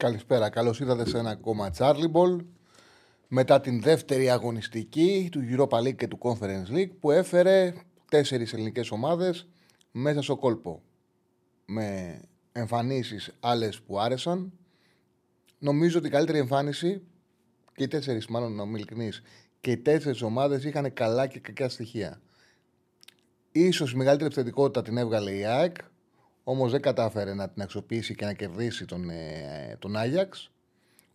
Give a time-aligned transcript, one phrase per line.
[0.00, 2.36] Καλησπέρα, καλώς ήρθατε σε ένα ακόμα Charlie Ball.
[3.28, 7.72] Μετά την δεύτερη αγωνιστική του Europa League και του Conference League που έφερε
[8.10, 9.48] τέσσερις ελληνικές ομάδες
[9.92, 10.82] μέσα στο κόλπο.
[11.64, 12.20] Με
[12.52, 14.52] εμφανίσεις άλλες που άρεσαν.
[15.58, 17.02] Νομίζω ότι η καλύτερη εμφάνιση
[17.74, 19.22] και οι τέσσερις μάλλον να ειλικρινής
[19.60, 22.20] και οι τέσσερις ομάδες είχαν καλά και κακά στοιχεία.
[23.52, 25.76] Ίσως η μεγαλύτερη επιθετικότητα την έβγαλε η ΑΕΚ
[26.50, 30.50] Όμως δεν κατάφερε να την αξιοποιήσει και να κερδίσει τον, ε, τον Άγιαξ.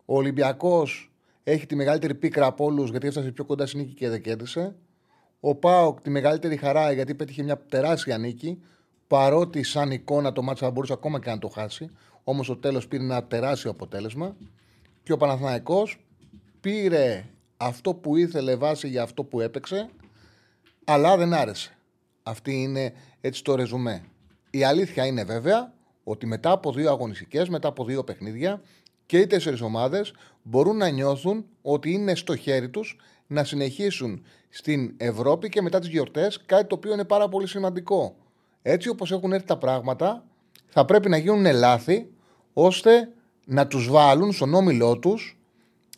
[0.05, 1.11] Ο Ολυμπιακός
[1.43, 4.75] έχει τη μεγαλύτερη πίκρα από όλους γιατί έφτασε πιο κοντά στην νίκη και δεν κέρδισε.
[5.39, 8.61] Ο Πάοκ τη μεγαλύτερη χαρά γιατί πέτυχε μια τεράστια νίκη.
[9.07, 11.89] Παρότι σαν εικόνα το μάτσα θα μπορούσε ακόμα και να το χάσει.
[12.23, 14.35] Όμως στο τέλος πήρε ένα τεράστιο αποτέλεσμα.
[15.03, 16.05] Και ο Παναθηναϊκός
[16.61, 17.25] πήρε
[17.57, 19.89] αυτό που ήθελε βάσει για αυτό που έπαιξε,
[20.83, 21.77] αλλά δεν άρεσε.
[22.23, 24.03] Αυτή είναι έτσι το ρεζουμέ.
[24.55, 28.61] Η αλήθεια είναι βέβαια ότι μετά από δύο αγωνιστικές, μετά από δύο παιχνίδια
[29.05, 32.97] και οι τέσσερις ομάδες μπορούν να νιώθουν ότι είναι στο χέρι τους
[33.27, 38.15] να συνεχίσουν στην Ευρώπη και μετά τις γιορτές, κάτι το οποίο είναι πάρα πολύ σημαντικό.
[38.61, 40.23] Έτσι όπως έχουν έρθει τα πράγματα,
[40.67, 42.09] θα πρέπει να γίνουν λάθη
[42.53, 43.09] ώστε
[43.45, 45.39] να τους βάλουν στον όμιλό τους.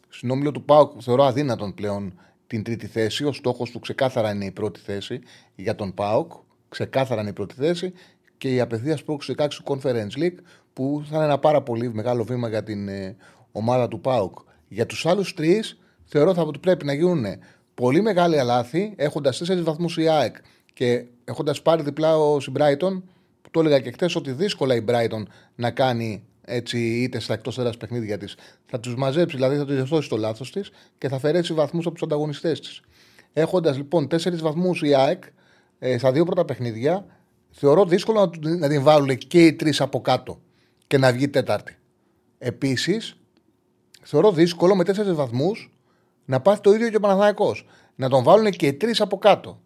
[0.09, 3.23] Στον όμιλο του ΠΑΟΚ θεωρώ αδύνατον πλέον την τρίτη θέση.
[3.23, 5.19] Ο στόχος του ξεκάθαρα είναι η πρώτη θέση
[5.55, 6.31] για τον ΠΑΟΚ.
[6.69, 7.93] Ξεκάθαρα είναι η πρώτη θέση
[8.37, 10.37] και η απευθεία πρόκληση του 16 του Conference League,
[10.73, 13.15] που θα είναι ένα πάρα πολύ μεγάλο βήμα για την ε,
[13.51, 14.39] ομάδα του ΠΑΟΚ.
[14.67, 17.25] Για τους άλλους τρεις, θεωρώ θα ότι πρέπει να γίνουν
[17.73, 20.35] πολύ μεγάλη λάθη, έχοντας 4 βαθμούς η ΑΕΚ
[20.73, 23.01] και έχοντας πάρει διπλά ο Brighton,
[23.41, 25.23] που το έλεγα και χθες ότι δύσκολα η Brighton
[25.55, 28.35] να κάνει έτσι είτε στα εκτός έδρας παιχνίδια της.
[28.65, 31.93] Θα τους μαζέψει, δηλαδή θα τους διορθώσει το λάθος της και θα αφαιρέσει βαθμούς από
[31.93, 32.81] τους ανταγωνιστές της.
[33.33, 35.23] Έχοντας λοιπόν 4 βαθμούς η ΑΕΚ
[35.79, 37.05] ε, στα δύο πρώτα παιχνίδια,
[37.51, 40.41] θεωρώ δύσκολο να, να την βάλουν και οι τρεις από κάτω
[40.87, 41.77] και να βγει τέταρτη.
[42.37, 43.17] Επίσης,
[44.01, 45.71] θεωρώ δύσκολο με τέσσερις βαθμούς
[46.25, 47.55] να πάθει το ίδιο και ο Παναθανικό.
[47.95, 49.61] Να τον βάλουν και οι τρεις από κάτω.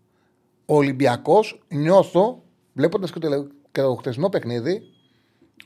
[0.66, 2.44] Ο Ολυμπιακός νιώθω,
[2.74, 4.82] βλέποντας και το, και το χτεσινό παιχνίδι,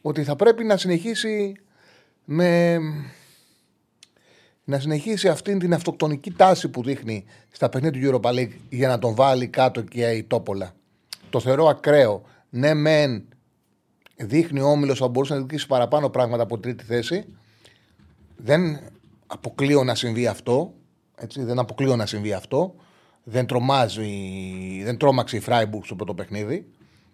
[0.02, 1.56] ότι θα πρέπει να συνεχίσει
[2.26, 2.78] με.
[4.68, 9.00] Να συνεχίσει αυτή την αυτοκτονική τάση που δείχνει στα παιχνίδια του Europa League για να
[9.00, 10.76] τον βάλει κάτω και η Τόπολα
[11.36, 12.22] το θεωρώ ακραίο.
[12.50, 13.26] Ναι, μεν
[14.18, 17.26] δείχνει ο Όμιλος ότι μπορούσε να διοικήσει παραπάνω πράγματα από τρίτη θέση.
[18.36, 18.80] Δεν
[19.28, 20.74] αποκλείω να συμβεί αυτό.
[21.16, 22.76] Έτσι, δεν αποκλείω να συμβεί αυτό.
[23.24, 24.10] Δεν, τρομάζει,
[24.84, 26.68] δεν τρόμαξε η Φράιμπουργκ στο πρώτο παιχνίδι.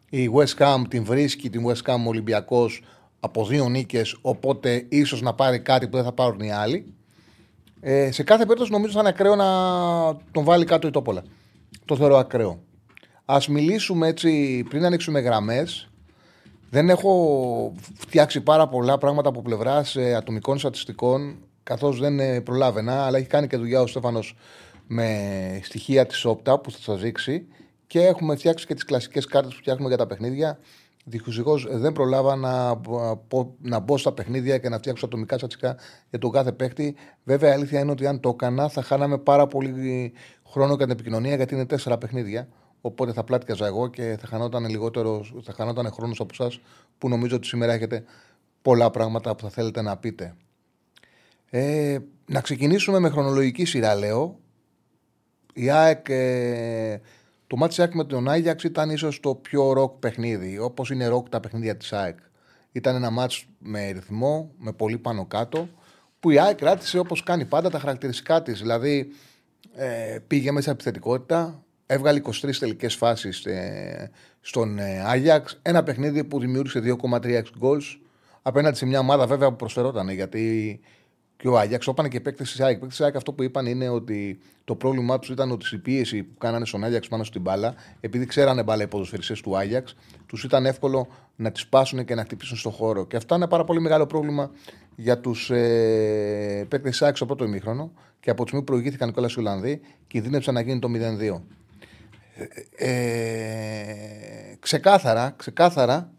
[0.10, 2.84] Η West Ham την βρίσκει την West Ham Ολυμπιακός
[3.20, 4.18] από δύο νίκες.
[4.22, 6.94] Οπότε ίσως να πάρει κάτι που δεν θα πάρουν οι άλλοι.
[7.80, 9.48] Ε, σε κάθε περίπτωση νομίζω θα είναι ακραίο να
[10.32, 11.24] τον βάλει κάτω η Τόπολα.
[11.86, 12.70] Το θεωρώ ακραίο.
[13.32, 15.90] Α μιλήσουμε έτσι πριν ανοίξουμε γραμμές.
[16.70, 23.06] Δεν έχω φτιάξει πάρα πολλά πράγματα από πλευράς ε, ατομικών στατιστικών, καθώς δεν ε, προλάβαινα,
[23.06, 24.36] αλλά έχει κάνει και δουλειά ο Στέφανος
[24.88, 27.48] με στοιχεία της Όπτα που θα σας δείξει.
[27.88, 30.60] Και έχουμε φτιάξει και τις κλασικές κάρτες που φτιάχνουμε για τα παιχνίδια.
[31.06, 32.82] Δυστυχώς ε, δεν προλάβα να,
[33.62, 35.76] να μπω στα παιχνίδια και να φτιάξω ατομικά στατιστικά
[36.10, 36.96] για τον κάθε παίχτη.
[37.24, 40.14] Βέβαια, η αλήθεια είναι ότι αν το έκανα θα χάναμε πάρα πολύ
[40.50, 42.48] χρόνο κατά την επικοινωνία γιατί είναι τέσσερα παιχνίδια.
[42.82, 46.60] Οπότε θα πλάτιαζα εγώ και θα χανόταν λιγότερο, θα χανόταν χρόνος από εσά
[46.98, 48.04] που νομίζω ότι σήμερα έχετε
[48.62, 50.36] πολλά πράγματα που θα θέλετε να πείτε.
[51.50, 54.40] Ε, να ξεκινήσουμε με χρονολογική σειρά, λέω.
[55.54, 57.00] Η ΑΕΚ, ε,
[57.48, 61.30] το μάτι ΑΕΚ με τον Άγιαξ ήταν ίσως το πιο ροκ παιχνίδι, όπως είναι ροκ
[61.30, 62.18] τα παιχνίδια της ΑΕΚ.
[62.72, 65.70] Ήταν ένα μάτς με ρυθμό, με πολύ πάνω κάτω,
[66.20, 68.60] που η ΑΕΚ κράτησε όπως κάνει πάντα τα χαρακτηριστικά της.
[68.60, 69.12] Δηλαδή,
[69.74, 71.64] ε, πήγε μέσα επιθετικότητα,
[71.94, 74.12] Έβγαλε 23 τελικές φάσεις ε,
[74.42, 75.60] στον ε, Άγιαξ.
[75.62, 77.98] Ένα παιχνίδι που δημιούργησε 2,3 goals
[78.42, 80.10] απέναντι σε μια ομάδα βέβαια που προσφερόταν.
[80.10, 80.80] Γιατί
[81.38, 82.74] και ο Άγιαξ, όπανε και παίκτες της ΑΕΚ.
[82.74, 86.24] Παίκτες της ΑΕΚ αυτό που είπαν είναι ότι το πρόβλημά τους ήταν ότι η πίεση
[86.24, 89.96] που κάνανε στον Άγιαξ πάνω στην μπάλα, επειδή ξέρανε μπάλα οι ποδοσφαιριστές του Άγιαξ,
[90.26, 93.06] τους ήταν εύκολο να τις πάσουν και να χτυπήσουν στον χώρο.
[93.06, 94.52] Και αυτό είναι πάρα πολύ μεγάλο πρόβλημα
[94.96, 97.92] για τους ε, παίκτες της ΑΕΚ στο πρώτο ημίχρονο.
[98.20, 100.88] Και από τη στιγμή που προηγήθηκαν κιόλας οι Ολλανδοί, κινδύνεψαν να γίνει το
[101.32, 101.42] 0-2
[102.76, 106.12] ε, ξεκάθαρα, ξεκάθαρα,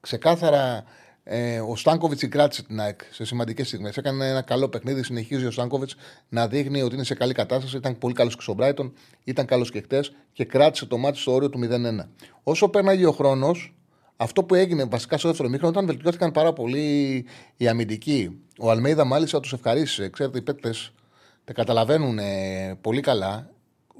[0.00, 0.84] ξεκάθαρα
[1.26, 3.96] Ε, ο Στάνκοβιτς κράτησε την ΑΕΚ σε σημαντικές στιγμές.
[3.96, 5.02] Έκανε ένα καλό παιχνίδι.
[5.02, 5.94] Συνεχίζει ο Στάνκοβιτς
[6.28, 7.76] να δείχνει ότι είναι σε καλή κατάσταση.
[7.76, 8.92] Ήταν πολύ καλός και στον Μπράιτον,
[9.24, 12.08] ήταν καλός και χτες και κράτησε το μάτι στο όριο του 0-1.
[12.42, 13.74] Όσο πέρναγε ο χρόνος,
[14.16, 17.24] αυτό που έγινε βασικά στο δεύτερο μήχρονο ήταν βελτιώθηκαν πάρα πολύ
[17.56, 18.40] οι αμυντικοί.
[18.58, 20.08] Ο Αλμέιδα μάλιστα τους ευχαρίστησε.
[20.08, 20.92] Ξέρετε, οι παίκτες
[21.44, 23.50] τα καταλαβαίνουν ε, πολύ καλά,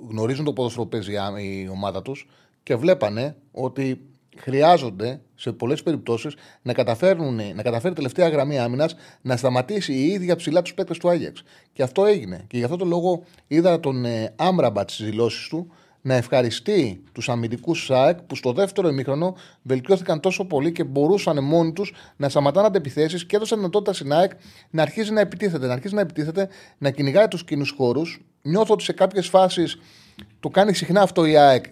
[0.08, 2.29] γνωρίζουν το ποδόσφαιρο που παίζει η ομάδα τους
[2.62, 4.00] και βλέπανε ότι
[4.37, 10.37] χρειάζονται σε πολλές περιπτώσεις να, καταφέρουν, να καταφέρει τελευταία γραμμή άμυνας να σταματήσει η ίδια
[10.37, 11.43] ψηλά τους παίκτες του Άγιαξ.
[11.73, 12.44] Και αυτό έγινε.
[12.46, 15.73] Και γι' αυτό το λόγο είδα τον ε, Άμραμπατ στις δηλώσεις του
[16.06, 21.73] να ευχαριστεί τους αμυντικούς ΣΑΕΚ που στο δεύτερο ημίχρονο βελτιώθηκαν τόσο πολύ και μπορούσαν μόνοι
[21.73, 24.31] τους να σταματάνε αντεπιθέσει και έδωσαν δυνατότητα στην ΑΕΚ
[24.70, 25.67] να αρχίζει να επιτίθεται.
[25.67, 26.49] Να αρχίζει να επιτίθεται,
[26.79, 28.20] να κυνηγάει τους κοινούς χώρους.
[28.46, 29.79] Νιώθω ότι σε κάποιες φάσεις
[30.41, 31.64] το κάνει συχνά αυτό η ΑΕΚ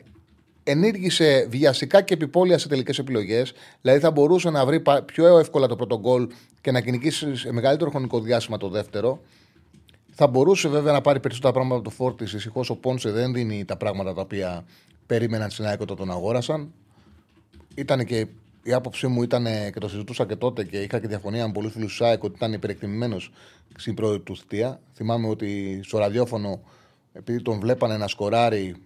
[0.62, 3.52] ενήργησε βιαστικά και επιπόλαια σε τελικές επιλογές.
[3.80, 6.28] Δηλαδή θα μπορούσε να βρει πιο εύκολα το πρώτο γκολ
[6.60, 9.20] και να κυνηγήσεις σε μεγαλύτερο χρονικό διάστημα το δεύτερο.
[10.10, 12.24] Θα μπορούσε βέβαια να πάρει περισσότερα πράγματα από το φόρτι.
[12.24, 14.64] Δυστυχώ ο Πόνσε δεν δίνει τα πράγματα τα οποία
[15.06, 16.72] περίμεναν στην ΑΕΚ όταν τον αγόρασαν.
[17.74, 18.26] Ήταν και
[18.62, 21.72] η άποψή μου ήταν και το συζητούσα και τότε και είχα και διαφωνία με πολλούς
[21.72, 23.32] φίλους του ΑΕΚ ότι ήταν υπερεκτιμημένος
[23.76, 24.80] στην πρώτη του θητεία.
[24.94, 26.60] Θυμάμαι ότι στο ραδιόφωνο,
[27.12, 28.76] επειδή τον βλέπανε να σκοράρει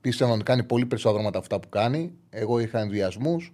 [0.00, 2.12] πίστευαν ότι κάνει πολύ περισσότερα πράγματα αυτά που κάνει.
[2.30, 3.52] Εγώ είχα ενδιασμούς.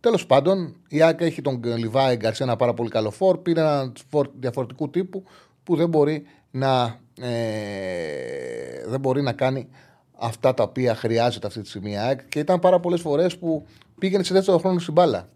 [0.00, 3.38] Τέλος πάντων, η Άκα έχει τον Λιβάη Γκαρσία ένα πάρα πολύ καλό φόρ.
[3.38, 5.24] Πήρε ένα φόρ διαφορετικού τύπου
[5.64, 9.68] που δεν μπορεί να, ε, δεν μπορεί να κάνει
[10.18, 12.28] αυτά τα οποία χρειάζεται αυτή τη στιγμή η ΑΕΚ.
[12.28, 13.66] Και ήταν πάρα πολλές φορές που
[14.04, 15.28] πήγαινε σε δεύτερο χρόνο στην μπάλα.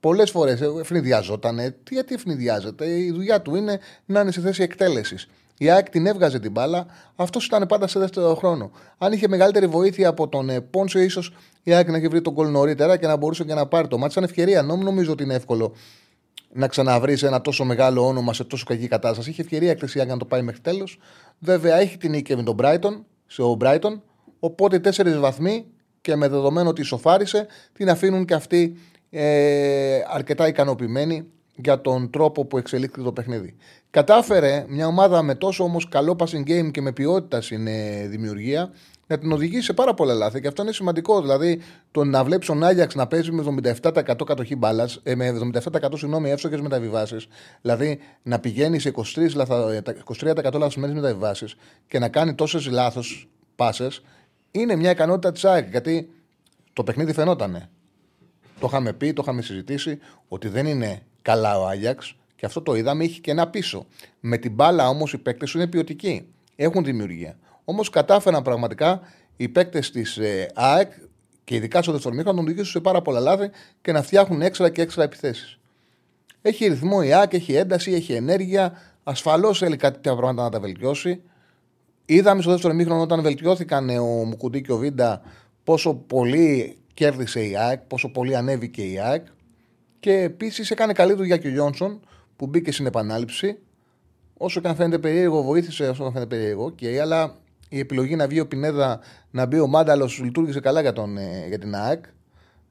[0.00, 1.58] Πολλές φορές ευνηδιαζόταν.
[1.90, 5.28] Γιατί ευνηδιάζεται, η δουλειά του είναι να είναι σε θέση εκτέλεσης.
[5.58, 6.86] Η ΑΕΚ την έβγαζε την μπάλα.
[7.16, 8.70] Αυτός ήταν πάντα σε δεύτερο χρόνο.
[8.98, 12.34] Αν είχε μεγαλύτερη βοήθεια από τον ε, Πόνσο, ίσως η ΑΕΚ να έχει βρει τον
[12.34, 14.12] κολ νωρίτερα και να μπορούσε και να πάρει το μάτι.
[14.12, 14.62] Σαν ευκαιρία.
[14.62, 15.74] Νόμ, νομίζω ότι είναι εύκολο
[16.52, 19.30] να ξαναβρεις ένα τόσο μεγάλο όνομα σε τόσο κακή κατάσταση.
[19.30, 20.98] Είχε ευκαιρία η ΑΕΚ να το πάει μέχρι τέλος.
[21.38, 24.00] Βέβαια, έχει την νίκη με τον Brighton, σε ο Brighton.
[24.38, 25.66] Οπότε τέσσερις βαθμοί
[26.08, 28.76] και με δεδομένο ότι ισοφάρισε, την αφήνουν και αυτοί
[29.10, 33.56] ε, αρκετά ικανοποιημένοι για τον τρόπο που εξελίχθηκε το παιχνίδι.
[33.90, 38.70] Κατάφερε μια ομάδα με τόσο όμως καλό passing game και με ποιότητα στην ε, δημιουργία
[39.06, 40.40] να την οδηγήσει σε πάρα πολλά λάθη.
[40.40, 41.20] Και αυτό είναι σημαντικό.
[41.20, 41.60] Δηλαδή,
[41.90, 43.44] το να βλέπεις τον Άγιαξ να παίζει με
[43.82, 47.26] 77% κατοχή μπάλας, ε, με 77% συγγνώμη, εύστοχε μεταβιβάσεις,
[47.60, 51.56] δηλαδή να πηγαίνεις σε 23%, λαθα, 23% λαθασμένες μεταβιβάσεις
[51.88, 53.88] και να κάνει τόσες λάθος πάσε,
[54.50, 55.68] είναι μια ικανότητα της ΑΕΚ.
[55.70, 56.10] Γιατί
[56.72, 57.68] το παιχνίδι φαινότανε.
[58.60, 59.98] Το είχαμε πει, το είχαμε συζητήσει
[60.28, 63.86] ότι δεν είναι καλά ο Άγιαξ και αυτό το είδαμε, είχε και ένα πίσω.
[64.20, 66.28] Με την μπάλα όμως οι παίκτες είναι ποιοτικοί.
[66.56, 67.38] Έχουν δημιουργία.
[67.64, 69.00] Όμως κατάφεραν πραγματικά
[69.36, 70.92] οι παίκτες της ε, ΑΕΚ
[71.44, 73.50] και ειδικά στο δεύτερο μήχρονο να τον οδηγήσουν σε πάρα πολλά λάθη
[73.80, 75.58] και να φτιάχνουν έξτρα και έξτρα επιθέσεις.
[76.42, 78.72] Έχει ρυθμό η ΑΕΚ, έχει ένταση, έχει ενέργεια.
[79.04, 81.22] Ασφαλώς θέλει κάτι τέτοια πράγματα να τα βελτιώσει.
[82.10, 85.22] Είδαμε στο δεύτερο μήχρονο όταν βελτιώθηκαν ο Μουκουντή και ο Βίντα
[85.64, 89.26] πόσο πολύ κέρδισε η ΑΕΚ, πόσο πολύ ανέβηκε η ΑΕΚ.
[90.00, 92.00] Και επίσης έκανε καλή δουλειά και ο Γιόνσον
[92.36, 93.58] που μπήκε στην επανάληψη.
[94.36, 96.74] Όσο και αν φαίνεται περίεργο, βοήθησε όσο και αν φαίνεται περίεργο.
[96.78, 97.34] Okay, αλλά
[97.68, 99.00] η επιλογή να βγει ο Πινέδα,
[99.30, 102.04] να μπει ο Μάνταλος λειτουργήσε καλά για, τον, ε, για την ΑΕΚ.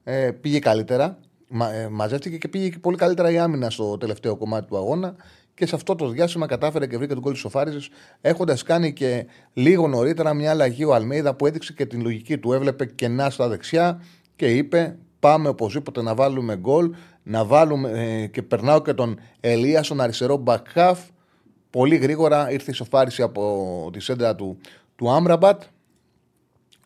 [0.04, 1.18] Ε, πήγε καλύτερα.
[1.48, 5.16] Μα, ε, μαζεύτηκε και πήγε και πολύ καλύτερα η άμυνα στο τελευταίο κομμάτι του αγώνα.
[5.58, 9.26] Και σε αυτό το διάστημα κατάφερε και βρήκε τον κόλλη της Σοφάριση, έχοντας κάνει και
[9.52, 12.52] λίγο νωρίτερα μια αλλαγή ο Αλμέιδα που έδειξε και την λογική του.
[12.52, 14.02] Έβλεπε κενά στα δεξιά
[14.36, 19.82] και είπε: Πάμε οπωσδήποτε να βάλουμε γκολ να βάλουμε ε, και περνάω και τον Ελία
[19.82, 20.92] στον αριστερό back
[21.70, 24.58] Πολύ γρήγορα ήρθε η σοφάριση από τη σέντρα του,
[24.96, 25.62] του Άμραμπατ.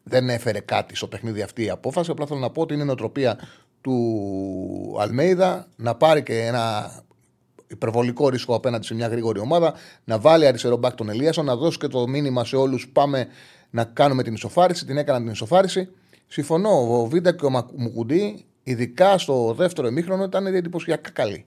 [0.02, 2.10] Δεν έφερε κάτι στο παιχνίδι αυτή η απόφαση.
[2.10, 3.38] Απλά θέλω να πω ότι είναι νοοτροπία
[3.80, 6.92] του Αλμέιδα να πάρει και ένα
[7.72, 9.74] υπερβολικό ρίσκο απέναντι σε μια γρήγορη ομάδα,
[10.04, 13.26] να βάλει αριστερό μπακ τον Ελίασον, να δώσει και το μήνυμα σε όλους: Πάμε
[13.70, 14.86] να κάνουμε την ισοφάριση.
[14.86, 15.88] Την έκαναν την ισοφάριση.
[16.26, 21.44] Συμφωνώ, ο Βίντα και ο Μουκουντή ειδικά στο δεύτερο ημίχρονο, ήταν εντυπωσιακά καλή.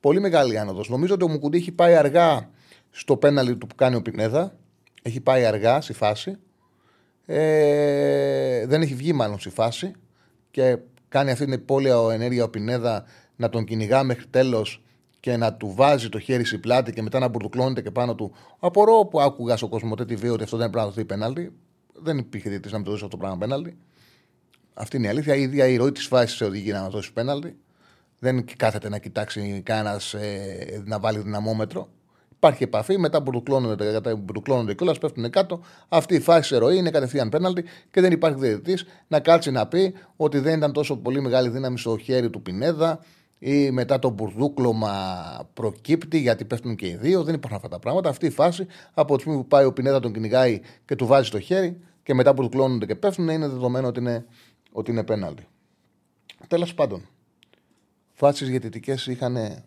[0.00, 0.88] Πολύ μεγάλη άνοδος.
[0.88, 2.50] Νομίζω ότι ο Μουκουντή έχει πάει αργά
[2.90, 4.56] στο πέναλι του που κάνει ο Πινέδα.
[5.02, 6.36] Έχει πάει αργά στη φάση.
[7.26, 9.92] Ε, δεν έχει βγει μάλλον στη φάση
[10.50, 13.04] και κάνει αυτή την υπόλοιπη ενέργεια ο Πινέδα
[13.36, 14.82] να τον κυνηγά μέχρι τέλος
[15.20, 18.32] και να του βάζει το χέρι στην πλάτη και μετά να μπουρδουκλώνεται και πάνω του.
[18.58, 21.52] Απορώ που άκουγα στο κόσμο τότε τη βίω ότι αυτό δεν πρέπει να δοθεί πέναλτι.
[21.92, 23.78] Δεν υπήρχε διαιτητή να μην το δώσει αυτό το πράγμα πέναλτι.
[24.74, 25.34] Αυτή είναι η αλήθεια.
[25.34, 27.56] Η ίδια η ροή της φάσης σε οδηγεί να δώσει πέναλτι.
[28.18, 31.88] Δεν κάθεται να κοιτάξει κανένας ε, να βάλει δυναμόμετρο.
[32.36, 35.60] Υπάρχει επαφή, μετά μπουρουκλώνονται, μπουρουκλώνονται κιόλας, πέφτουν κάτω.
[35.88, 39.66] Αυτή η φάση σε ροή είναι κατευθείαν πέναλτι και δεν υπάρχει διαιτητής να κάτσει να
[39.66, 43.00] πει ότι δεν ήταν τόσο πολύ μεγάλη δύναμη στο χέρι του Πινέδα
[43.38, 47.22] ή μετά το μπουρδούκλωμα προκύπτει γιατί πέφτουν και οι δύο.
[47.22, 48.08] Δεν υπάρχουν αυτά τα πράγματα.
[48.08, 51.30] Αυτή η φάση από τη στιγμή που πάει ο Πινέτα τον κυνηγάει και του βάζει
[51.30, 54.26] το χέρι και μετά που του κλώνονται και πέφτουν είναι δεδομένο ότι είναι,
[54.72, 55.46] ότι είναι πέναλτι.
[56.46, 57.08] Τέλος πάντων,
[58.12, 59.64] φάσεις διαιτητικές είχαν.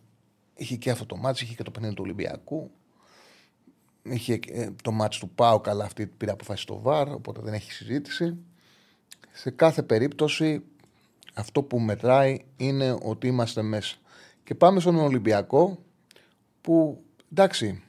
[0.55, 2.71] Είχε και αυτό το μάτσο, είχε και το παιχνίδι του Ολυμπιακού.
[4.03, 4.39] Είχε
[4.83, 8.37] το μάτσο του Πάου, καλά αυτή πήρε αποφάση στο ΒΑΡ, οπότε δεν έχει συζήτηση.
[9.31, 10.63] Σε κάθε περίπτωση
[11.33, 13.95] αυτό που μετράει είναι ότι είμαστε μέσα.
[14.43, 15.77] Και πάμε στον Ολυμπιακό
[16.61, 17.83] που εντάξει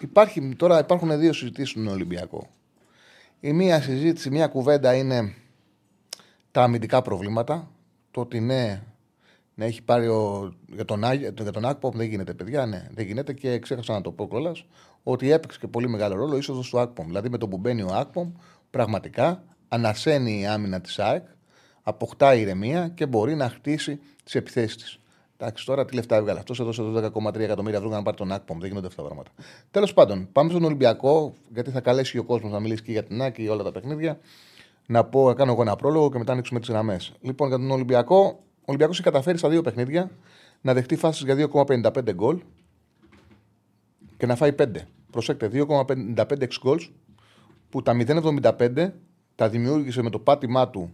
[0.00, 2.48] υπάρχει, τώρα υπάρχουν δύο συζητήσεις στον Ολυμπιακό.
[3.40, 5.34] Η μία συζήτηση, μία κουβέντα είναι
[6.50, 7.70] τα αμυντικά προβλήματα.
[8.10, 8.82] Το ότι ναι,
[9.54, 12.66] να έχει πάρει ο, για τον, για τον Ακπομ δεν γίνεται, παιδιά.
[12.66, 14.64] Ναι, δεν γίνεται και ξέχασα να το πω κιόλας
[15.02, 17.06] ότι έπαιξε και πολύ μεγάλο ρόλο είσοδος του Ακπομ.
[17.06, 18.32] Δηλαδή με το που μπαίνει ο Ακπομ,
[18.70, 21.24] πραγματικά ανασένει η άμυνα της ΑΕΚ,
[21.82, 24.98] αποκτά ηρεμία και μπορεί να χτίσει τις επιθέσεις της.
[25.36, 28.58] Εντάξει, τώρα τι λεφτά έβγαλε αυτός, έδωσε 12,3 εκατομμύρια ευρώ να πάρει τον Ακπομ.
[28.58, 29.30] Δεν γίνονται αυτά τα πράγματα.
[29.70, 33.22] Τέλος πάντων, πάμε στον Ολυμπιακό, γιατί θα καλέσει ο κόσμος να μιλήσει και για την
[33.22, 34.18] ΑΕΚ και για όλα τα παιχνίδια.
[34.86, 37.12] Να πω, να κάνω εγώ ένα πρόλογο και μετά ανοίξουμε τις γραμμές.
[37.20, 38.24] Λοιπόν, για τον Ολυμπιακό,
[38.60, 40.10] ο Ολυμπιακός έχει καταφέρει στα δύο παιχνίδια
[40.60, 42.40] να δεχτεί φάσεις για 2,55 γκολ
[44.16, 44.64] και να φάει 5.
[45.10, 46.80] Προσέξτε, 2,55 γκολ
[47.70, 48.90] που τα 0,75
[49.40, 50.92] τα δημιούργησε με το πάτημά του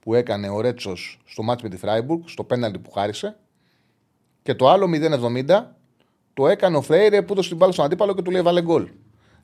[0.00, 3.36] που έκανε ο Ρέτσος στο μάτς με τη Φράιμπουργκ, στο πέναλτι που χάρισε.
[4.42, 4.88] Και το άλλο
[5.46, 5.64] 0,70
[6.34, 8.88] το έκανε ο Φρέιρε που το την μπάλα στον αντίπαλο και του λέει βάλε γκολ.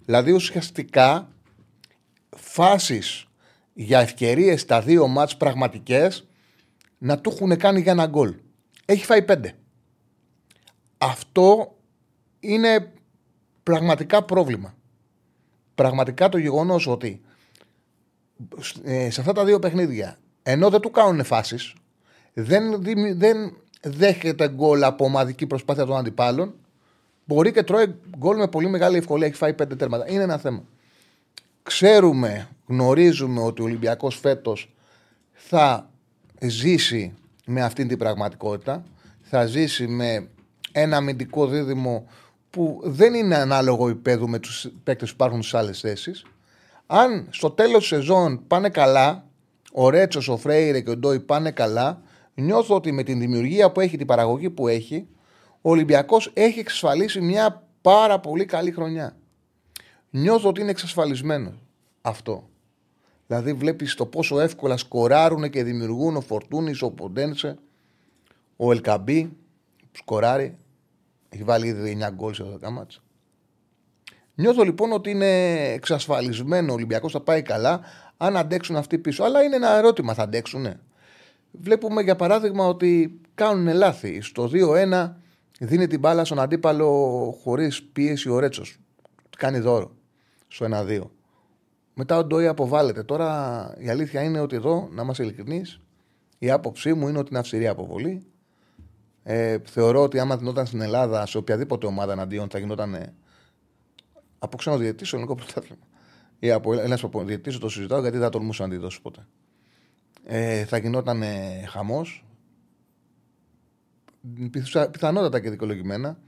[0.05, 1.29] Δηλαδή ουσιαστικά
[2.37, 3.27] φάσεις
[3.73, 6.29] για ευκαιρίες στα δύο μάτς πραγματικές
[6.99, 8.35] να του έχουν κάνει για ένα γκολ.
[8.85, 9.55] Έχει φάει πέντε.
[10.99, 11.77] Αυτό
[12.41, 12.93] είναι
[13.62, 14.75] πραγματικά πρόβλημα.
[15.75, 17.23] Πραγματικά το γεγονός ότι
[18.85, 21.75] ε, σε αυτά τα δύο παιχνίδια, ενώ δεν του κάνουν φάσεις,
[22.33, 22.83] δεν,
[23.17, 26.55] δεν δέχεται γκολ από ομαδική προσπάθεια των αντιπάλων,
[27.25, 29.27] μπορεί και τρώει γκολ με πολύ μεγάλη ευκολία.
[29.27, 30.11] Έχει φάει πέντε τέρματα.
[30.11, 30.63] Είναι ένα θέμα.
[31.63, 34.73] Ξέρουμε, γνωρίζουμε ότι ο Ολυμπιακός φέτος
[35.33, 35.91] θα
[36.41, 37.15] ζήσει
[37.47, 38.85] με αυτήν την πραγματικότητα.
[39.21, 40.29] Θα ζήσει με
[40.73, 42.07] ένα αμυντικό δίδυμο
[42.51, 46.25] που δεν είναι ανάλογο επίπεδο με τους παίκτες που υπάρχουν στις άλλες θέσεις.
[46.93, 49.25] Αν στο τέλος της σεζόν πάνε καλά,
[49.73, 52.03] ο Ρέτσος, ο Φρέιρε και ο Ντόι πάνε καλά,
[52.35, 55.09] νιώθω ότι με την δημιουργία που έχει, την παραγωγή που έχει,
[55.61, 59.17] ο Ολυμπιακός έχει εξασφαλίσει μια πάρα πολύ καλή χρονιά.
[60.11, 61.53] Νιώθω ότι είναι εξασφαλισμένο
[62.03, 62.49] αυτό.
[63.27, 67.59] Δηλαδή βλέπεις το πόσο εύκολα σκοράρουν και δημιουργούν ο Φορτούνης, ο Ποντένσε,
[68.57, 69.37] ο Ελκαμπή,
[69.93, 70.59] σκοράρει.
[71.29, 73.01] Έχει βάλει ήδη 9 γκολ σε 12 μάτσα.
[74.41, 77.81] Νιώθω λοιπόν ότι είναι εξασφαλισμένο ο Ολυμπιακός θα πάει καλά
[78.17, 79.25] αν αντέξουν αυτοί πίσω.
[79.25, 80.67] Αλλά είναι ένα ερώτημα, θα αντέξουν.
[81.51, 84.21] Βλέπουμε για παράδειγμα ότι κάνουν λάθη.
[84.21, 85.13] Στο 2-1
[85.61, 86.89] δίνει την μπάλα στον αντίπαλο
[87.43, 88.77] χωρίς πίεση ο Ρέτσος.
[89.37, 89.91] Κάνει δώρο
[90.49, 91.01] στο 1-2.
[91.95, 93.03] Μετά ο Ντόι αποβάλλεται.
[93.03, 95.81] Τώρα η αλήθεια είναι ότι εδώ, να είμαστε ειλικρινείς,
[96.39, 98.27] η άποψή μου είναι ότι είναι αυστηρή αποβολή.
[99.23, 103.15] Ε, θεωρώ ότι άμα δινόταν στην Ελλάδα σε οποιαδήποτε ομάδα εναντίον θα γινόταν
[104.43, 105.87] από ξένο διαιτητή στο ελληνικό πρωτάθλημα.
[106.39, 109.27] Ή από ένα διαιτητή, το συζητάω γιατί δεν τολμούσα να τη δώσω ποτέ.
[110.25, 112.07] Ε, θα γινόταν ε, χαμό.
[114.91, 116.19] Πιθανότατα και δικαιολογημένα.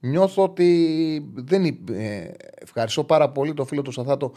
[0.00, 4.32] Νιώθω ότι δεν ε, ευχαριστώ πάρα πολύ το φίλο του Σαθάτο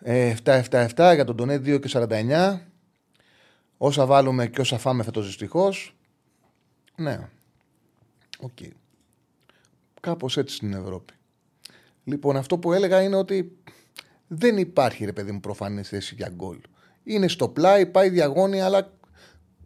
[0.00, 2.60] ε, 7-7-7 για τον Τονέ 2 και 49.
[3.76, 5.96] Όσα βάλουμε και όσα φάμε φέτος δυστυχώς.
[6.96, 7.28] Ναι.
[8.38, 8.50] Οκ.
[8.60, 8.70] Okay.
[10.00, 11.17] Κάπως έτσι στην Ευρώπη.
[12.08, 13.56] Λοιπόν, αυτό που έλεγα είναι ότι
[14.26, 16.58] δεν υπάρχει ρε παιδί μου προφανής θέση για γκολ.
[17.04, 18.92] Είναι στο πλάι, πάει διαγώνια, αλλά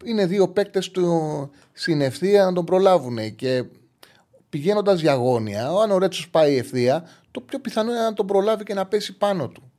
[0.03, 3.35] είναι δύο παίκτες του στην ευθεία να τον προλάβουν.
[3.35, 3.63] Και
[4.49, 8.73] πηγαίνοντας διαγώνια, αν ο Ρέτσος πάει ευθεία, το πιο πιθανό είναι να τον προλάβει και
[8.73, 9.71] να πέσει πάνω του.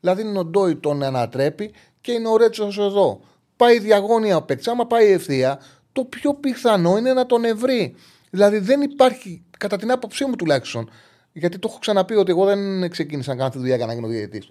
[0.00, 3.20] Δηλαδή είναι ο Ντόι τον ανατρέπει και είναι ο Ρέτσος εδώ.
[3.56, 4.68] Πάει διαγώνια ο παίκτης.
[4.68, 5.60] Άμα πάει ευθεία,
[5.92, 7.94] το πιο πιθανό είναι να τον ευρεί.
[8.30, 10.90] Δηλαδή δεν υπάρχει, κατά την άποψή μου τουλάχιστον,
[11.32, 13.94] γιατί το έχω ξαναπεί ότι εγώ δεν ξεκίνησα να κάνω αυτή τη δουλειά για να
[13.94, 14.50] γίνω διαιτητής.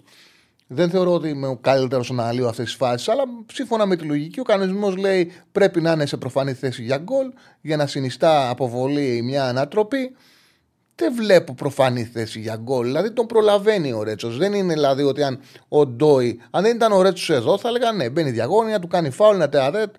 [0.66, 3.22] Δεν θεωρώ ότι είμαι ο καλύτερος να αναλύω αυτές τις φάσεις, αλλά
[3.52, 7.32] σύμφωνα με τη λογική, ο κανονισμός λέει πρέπει να είναι σε προφανή θέση για γκολ,
[7.60, 10.16] για να συνιστά αποβολή μια ανατροπή.
[10.94, 12.86] Δεν βλέπω προφανή θέση για γκολ.
[12.86, 14.38] Δηλαδή τον προλαβαίνει ο Ρέτσος.
[14.38, 17.92] Δεν είναι δηλαδή ότι αν ο Ντόι, αν δεν ήταν ο Ρέτσος εδώ, θα έλεγα
[17.92, 19.94] ναι, μπαίνει διαγώνια, του κάνει φάουλ, ένα τετ α τετ.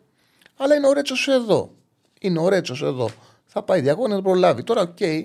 [0.58, 1.72] Αλλά είναι ο Ρέτσος εδώ.
[2.20, 3.10] Είναι ο Ρέτσος εδώ.
[3.46, 4.64] Θα πάει διαγώνια, θα προλάβει.
[4.64, 5.22] Τώρα, OK, okay,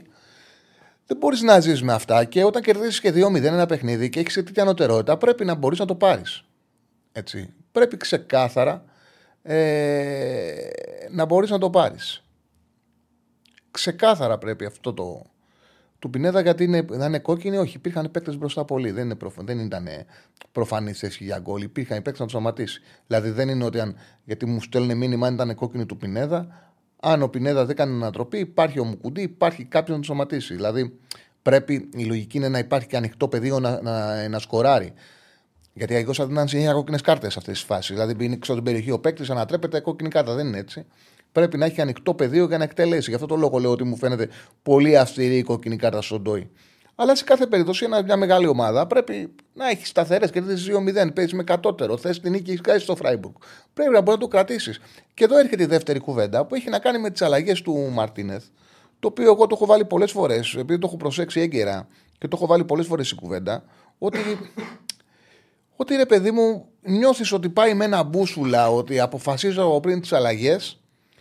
[1.09, 4.35] δεν μπορείς να ζεις με αυτά και όταν κερδίσει και 2-0 ένα παιχνίδι και έχεις
[4.35, 6.45] τέτοια ανωτερότητα, πρέπει να μπορείς να το πάρεις.
[7.13, 7.55] Έτσι.
[7.73, 8.85] Πρέπει ξεκάθαρα
[9.43, 10.69] ε,
[11.11, 12.25] να μπορείς να το πάρεις.
[13.71, 15.23] Ξεκάθαρα πρέπει αυτό το,
[15.99, 17.57] του Πινέδα γιατί είναι, να είναι κόκκινη.
[17.57, 18.91] Όχι, υπήρχαν παίκτες μπροστά πολύ.
[18.91, 19.43] Δεν, είναι προφα...
[19.43, 19.89] δεν ήταν
[20.53, 21.63] προφανής θέση για γκολ.
[21.63, 22.81] Υπήρχαν παίκτες να τους σταματήσει.
[23.07, 23.97] Δηλαδή δεν είναι ότι αν.
[24.25, 26.68] Γιατί μου στέλνουν μήνυμα αν ήταν κόκκινη του Πινέδα.
[27.01, 30.55] Αν ο Πινέδας δεν κάνει ανατροπή, υπάρχει ο Μουκουντή, υπάρχει κάποιο να του σταματήσει.
[30.55, 30.99] Δηλαδή
[31.43, 34.93] πρέπει η λογική είναι να υπάρχει και ανοιχτό πεδίο να, να, να σκοράρει.
[35.73, 37.95] Γιατί αλλιώ θα δίναν συνέχεια κόκκινες κάρτες σε αυτές τις φάσεις.
[37.95, 40.35] Δηλαδή μπαίνει έξω την περιοχή ο παίκτης, ανατρέπεται κόκκινη κάρτα.
[40.35, 40.87] Δεν είναι έτσι
[41.33, 43.09] πρέπει να έχει ανοιχτό πεδίο για να εκτελέσει.
[43.09, 44.29] Γι' αυτό το λόγο λέω ότι μου φαίνεται
[44.63, 46.51] πολύ αυστηρή η κόκκινη κάρτα στον Ντόι.
[47.01, 51.43] Αλλά σε κάθε περίπτωση, μια μεγάλη ομάδα πρέπει να έχει σταθερές και 2-0, παίζεις με
[51.43, 51.97] κατώτερο.
[51.97, 53.35] Θες την νίκη, έχει στο Φράιμπουργκ.
[53.75, 54.81] Πρέπει να μπορεί να το κρατήσεις.
[55.15, 58.45] Και εδώ έρχεται η δεύτερη κουβέντα που έχει να κάνει με τις αλλαγές του Μαρτίνεθ.
[59.01, 61.89] Το οποίο εγώ το έχω βάλει πολλές φορές, επειδή το έχω προσέξει έγκαιρα
[62.19, 63.65] και το έχω βάλει πολλές φορές η κουβέντα,
[63.99, 64.19] ότι
[65.81, 70.13] ότι ρε παιδί μου, νιώθεις ότι πάει με ένα μπούσουλα, ότι αποφασίζω εγώ πριν τις
[70.13, 70.81] αλλαγές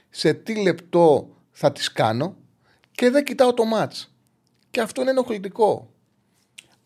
[0.10, 2.36] σε τι λεπτό θα τις κάνω
[2.92, 4.12] και δεν κοιτάω το μάτς.
[4.72, 5.90] Και αυτό είναι ενοχλητικό.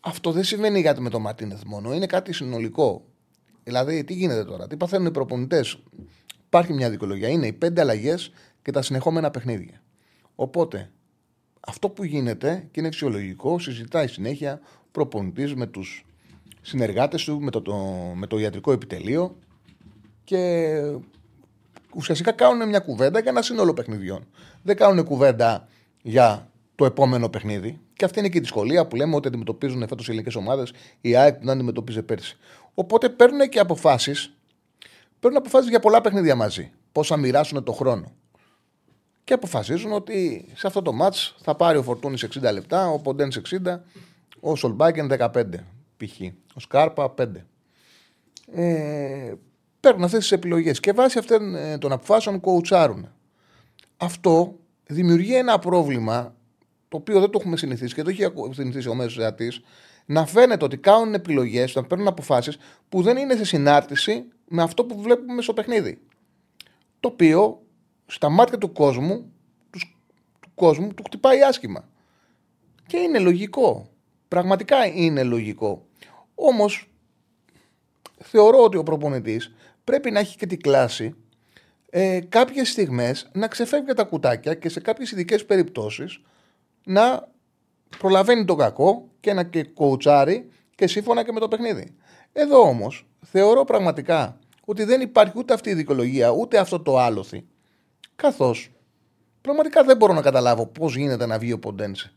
[0.00, 3.04] Αυτό δεν συμβαίνει γιατί με το Μαρτίνεθ μόνο, είναι κάτι συνολικό.
[3.64, 5.78] Δηλαδή, τι γίνεται τώρα, τι παθαίνουν οι προπονητές;
[6.46, 7.28] Υπάρχει μια δικολογία.
[7.28, 9.82] Είναι οι πέντε αλλαγές και τα συνεχόμενα παιχνίδια.
[10.34, 10.90] Οπότε,
[11.60, 14.60] αυτό που γίνεται και είναι φυσιολογικό, συζητάει συνέχεια
[14.92, 16.04] προπονητής με τους
[16.60, 17.74] συνεργάτες του, με το, το,
[18.14, 19.36] με το ιατρικό επιτελείο
[20.24, 20.80] και
[21.94, 24.26] ουσιαστικά κάνουν μια κουβέντα για ένα σύνολο παιχνιδιών.
[24.62, 25.68] Δεν κάνουν κουβέντα
[26.02, 27.80] για το επόμενο παιχνίδι.
[27.92, 31.16] Και αυτή είναι και η δυσκολία που λέμε ότι αντιμετωπίζουν φέτος οι ελληνικές ομάδες, η
[31.16, 32.36] ΑΕΚ δεν αντιμετωπίζει πέρσι.
[32.74, 34.36] Οπότε παίρνουν και αποφάσεις.
[35.20, 36.72] Παίρνουν αποφάσεις για πολλά παιχνίδια μαζί.
[36.92, 38.12] Πώς θα μοιράσουν το χρόνο.
[39.24, 43.40] Και αποφασίζουν ότι σε αυτό το μάτς θα πάρει ο Φορτούνης 60 λεπτά, ο Ποντένς
[43.64, 43.80] 60,
[44.40, 45.44] ο Σολμπάκεν 15
[45.96, 46.20] π.χ.
[46.54, 47.26] Ο Σκάρπα 5.
[48.54, 49.32] Ε,
[49.80, 53.08] παίρνουν αυτές τις επιλογές και βάσει αυτών ε, των αποφάσεων κοουτσάρουν.
[53.96, 56.34] Αυτό δημιουργεί ένα πρόβλημα
[56.92, 59.52] το οποίο δεν το έχουμε συνηθίσει και το έχει συνηθίσει ο μέσος θεατή,
[60.06, 64.84] να φαίνεται ότι κάνουν επιλογές, να παίρνουν αποφάσεις που δεν είναι σε συνάρτηση με αυτό
[64.84, 66.00] που βλέπουμε στο παιχνίδι.
[67.00, 67.62] Το οποίο
[68.06, 69.32] στα μάτια του κόσμου,
[69.70, 69.78] του,
[70.40, 71.88] του κόσμου, του χτυπάει άσχημα.
[72.86, 73.90] Και είναι λογικό.
[74.28, 75.86] Πραγματικά είναι λογικό.
[76.34, 76.90] Όμως,
[78.18, 81.14] θεωρώ ότι ο προπονητής πρέπει να έχει και την κλάση
[81.90, 86.20] ε, κάποιες στιγμές να ξεφεύγει τα κουτάκια και σε κάποιες ειδικές περιπτώσεις
[86.84, 87.28] να
[87.98, 91.94] προλαβαίνει τον κακό και να και κοουτσάρει και σύμφωνα και με το παιχνίδι.
[92.32, 97.44] Εδώ όμως θεωρώ πραγματικά ότι δεν υπάρχει ούτε αυτή η δικολογία ούτε αυτό το άλοθη
[98.16, 98.70] καθώς
[99.40, 102.12] πραγματικά δεν μπορώ να καταλάβω πώς γίνεται να βγει ο Ποντένσε.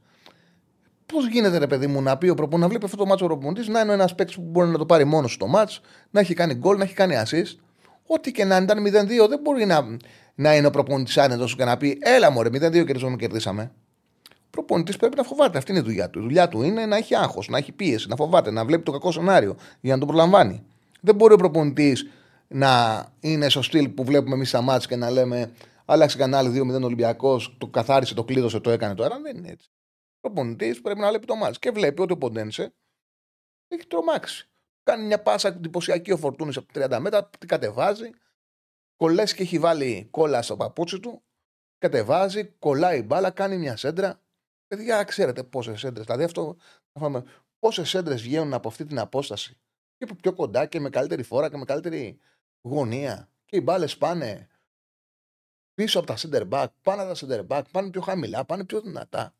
[1.06, 3.28] Πώς γίνεται, ρε παιδί μου, να πει ο προπονητής, να βλέπει αυτό το μάτσο ο
[3.28, 6.34] προπονητής, να είναι ένας παίκτης που μπορεί να το πάρει μόνος στο μάτσο, να έχει
[6.34, 7.60] κάνει γκολ, να έχει κάνει assist.
[8.08, 9.98] Ό,τι και να ήταν 0-2, δεν μπορεί να,
[10.36, 13.72] να είναι ο προπονητής άνετος και να πει Έλα μου, 0-2 κερδίσαμε, κερδίσαμε.
[14.56, 15.58] Ο προπονητής πρέπει να φοβάται.
[15.58, 16.20] Αυτή είναι η δουλειά του.
[16.20, 18.92] Η δουλειά του είναι να έχει άγχος, να έχει πίεση, να φοβάται, να βλέπει το
[18.92, 20.64] κακό σενάριο για να το προλαμβάνει.
[21.02, 22.10] Δεν μπορεί ο προπονητής
[22.48, 25.52] να είναι στο στυλ που βλέπουμε εμείς στα μάτια και να λέμε
[25.86, 29.20] Άλλαξε κανάλι 2-0 Ολυμπιακός, το καθάρισε, το κλείδωσε, το έκανε τώρα.
[29.22, 29.70] Δεν είναι έτσι
[30.26, 31.60] προπονητής πρέπει να βλέπει το μάτς.
[31.60, 32.74] Και βλέπει ότι ο Ποντένσε
[33.68, 34.50] έχει τρομάξει.
[34.84, 38.10] Κάνει μια πάσα εντυπωσιακή ο Φορτούνης από 30 μέτρα, την κατεβάζει.
[38.96, 41.24] Κολλές και έχει βάλει κόλλα στο παπούτσι του.
[41.78, 44.20] Κατεβάζει, κολλάει μπάλα, κάνει μια σέντρα.
[44.68, 46.04] Παιδιά, ξέρετε πόσες σέντρε.
[46.04, 46.58] Δηλαδή αυτό.
[47.60, 49.60] Πόσες σέντρε βγαίνουν από αυτή την απόσταση;
[49.98, 52.20] Και πιο κοντά και με καλύτερη φόρα και με καλύτερη
[52.62, 53.30] γωνία.
[53.46, 54.50] Και οι μπάλες πάνε
[55.74, 58.82] πίσω από τα center back, πάνε από τα center back, πάνε πιο χαμηλά, πάνε πιο
[58.82, 59.36] δυνατά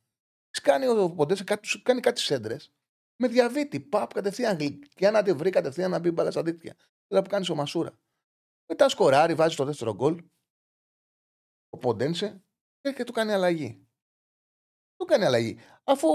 [0.62, 2.58] κάνει ο Ποντές κάτι, κάνει κάτι σέντρε
[3.16, 3.80] με διαβήτη.
[3.80, 4.58] Παπ κατευθείαν
[4.98, 6.76] για να τη βρει κατευθείαν να μπει μπαλά στα δίκτυα.
[7.08, 8.00] Δεν που κάνεις ο Μασούρα.
[8.68, 10.24] Μετά σκοράρει, βάζει το δεύτερο γκολ.
[11.70, 12.44] Ο Ποντένσε
[12.96, 13.85] και του κάνει αλλαγή.
[14.98, 15.58] Του κάνει αλλαγή.
[15.84, 16.08] Αφού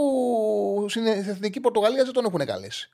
[0.88, 2.90] στην εθνική Πορτογαλία δεν τον έχουν καλέσει.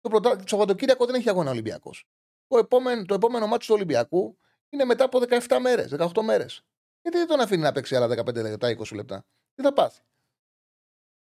[0.00, 0.36] Το, πρωτα...
[0.36, 2.08] το Σαββατοκύριακο δεν έχει αγώνα Ολυμπιακός.
[2.46, 4.38] Το επόμενο, το επόμενο μάτι του Ολυμπιακού
[4.68, 6.64] είναι μετά από 17 μέρες, 18 μέρες.
[7.02, 9.26] Γιατί δεν τον αφήνει να παίξει άλλα 15 λεπτά, 20 λεπτά.
[9.54, 10.00] Τι θα πάθει.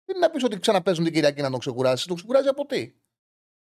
[0.04, 2.06] Δεν είναι να πεις ότι ξαναπέζουν την Κυριακή να τον ξεκουράσει.
[2.06, 2.94] Τον ξεκουράζει από τι;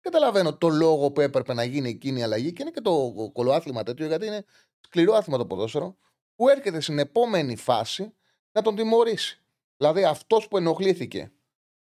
[0.01, 3.83] Καταλαβαίνω το λόγο που έπρεπε να γίνει εκείνη η αλλαγή και είναι και το κολοάθλημα
[3.83, 4.45] τέτοιο, γιατί είναι
[4.81, 5.97] σκληρό άθλημα το ποδόσφαιρο,
[6.35, 8.15] που έρχεται στην επόμενη φάση
[8.53, 9.40] να τον τιμωρήσει.
[9.81, 11.33] Δηλαδή αυτός που ενοχλήθηκε,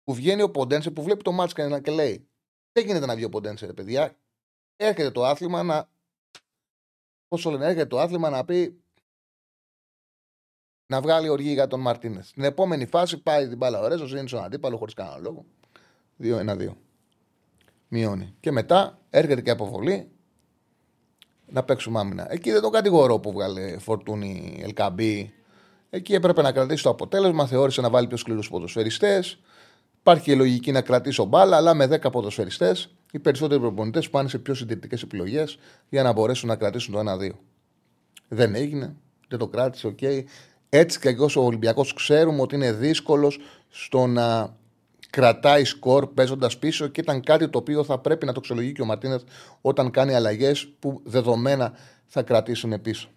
[0.04, 2.28] που βγαίνει ο Ποντένσε, που βλέπει το μάτσο και λέει:
[2.71, 4.17] Δεν γίνεται να βγει ο Ποντένσε, ρε παιδιά.
[4.76, 5.89] Έρχεται το άθλημα να.
[7.28, 8.82] Πόσο λένε, έρχεται το άθλημα να πει:
[10.88, 12.28] να βγάλει οργή για τον Μαρτίνες.
[12.28, 15.45] Στην επόμενη φάση πάει την μπάλα ο Ρέζος, είναι στον αντίπαλο χωρίς κανένα λόγο.
[16.21, 16.76] 2-1-2.
[17.88, 18.36] Μειώνει.
[18.39, 20.12] Και μετά έρχεται και αποβολή.
[21.45, 22.32] να παίξουμε άμυνα.
[22.32, 25.37] Εκεί δεν τον κατηγορώ που βγάλε Φορτούνη Ελ Κααμπί.
[25.89, 27.47] Εκεί έπρεπε να κρατήσει το αποτέλεσμα.
[27.47, 29.39] Θεώρησε να βάλει πιο σκληρούς ποδοσφαιριστές.
[30.00, 34.38] Υπάρχει η λογική να κρατήσω μπάλα, αλλά με 10 ποδοσφαιριστές οι περισσότεροι προπονητές πάνε σε
[34.38, 35.58] πιο συντηρητικές επιλογές
[35.89, 37.32] για να μπορέσουν να κρατήσουν το 1-2.
[38.28, 38.95] Δεν έγινε,
[39.28, 39.97] δεν το κράτησε, OK.
[40.02, 40.23] Okay.
[40.69, 44.56] Έτσι και εγώ ο Ολυμπιακός ξέρουμε ότι είναι δύσκολος στο να
[45.10, 48.82] κρατάει σκορ παίζοντας πίσω και ήταν κάτι το οποίο θα πρέπει να το ξελογεί και
[48.82, 49.21] ο Μαρτίνεθ
[49.62, 51.73] όταν κάνει αλλαγές που δεδομένα
[52.06, 53.10] θα κρατήσουν πίσω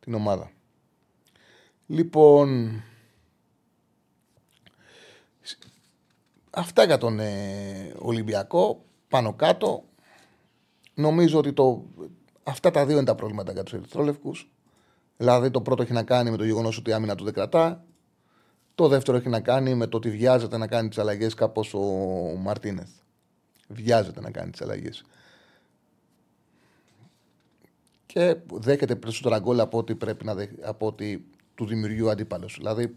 [0.00, 0.50] την ομάδα.
[1.86, 2.82] Λοιπόν,
[6.50, 8.84] αυτά για τον ε, Ολυμπιακό.
[9.08, 9.84] Πάνω κάτω,
[10.94, 11.84] νομίζω ότι το,
[12.42, 14.50] αυτά τα δύο είναι τα προβλήματα για τους Ερυθρόλευκους.
[15.16, 17.84] Δηλαδή, το πρώτο έχει να κάνει με το γεγονός ότι η άμυνα του δεν κρατά.
[18.74, 21.80] Το δεύτερο έχει να κάνει με το ότι βιάζεται να κάνει τις αλλαγές κάπως ο
[22.38, 22.90] Μαρτίνεθ.
[23.68, 25.04] Βιάζεται να κάνει τις αλλαγές.
[28.06, 31.18] Και δέχεται περισσότερα γκολ από ό,τι πρέπει να δέχεται, από ό,τι
[31.56, 32.54] του δημιουργεί ο αντίπαλος.
[32.56, 32.96] Δηλαδή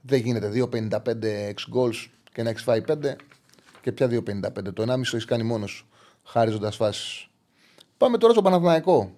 [0.00, 3.16] δεν γίνεται 2,55 6 goals και να έχεις φάει 5
[3.80, 4.72] και πια 2,55.
[4.74, 5.88] Το 1,5 το έχεις κάνει μόνος σου,
[6.24, 7.28] χάριζοντας φάσεις.
[7.96, 9.12] Πάμε τώρα στο Παναθηναϊκό.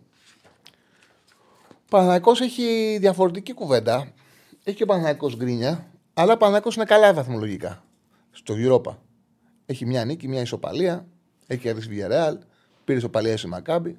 [1.68, 4.12] Ο Παναθηναϊκός έχει διαφορετική κουβέντα.
[4.64, 7.84] Έχει και ο Παναθηναϊκός γκρίνια, αλλά ο Παναθηναϊκός είναι καλά βαθμολογικά
[8.30, 8.96] στο Europa.
[9.66, 11.06] Έχει μια νίκη, μια ισοπαλία.
[11.46, 12.34] Έχει κερδίσει Villarreal.
[12.84, 13.98] Πήρε ισοπαλία σε Μακάμπι.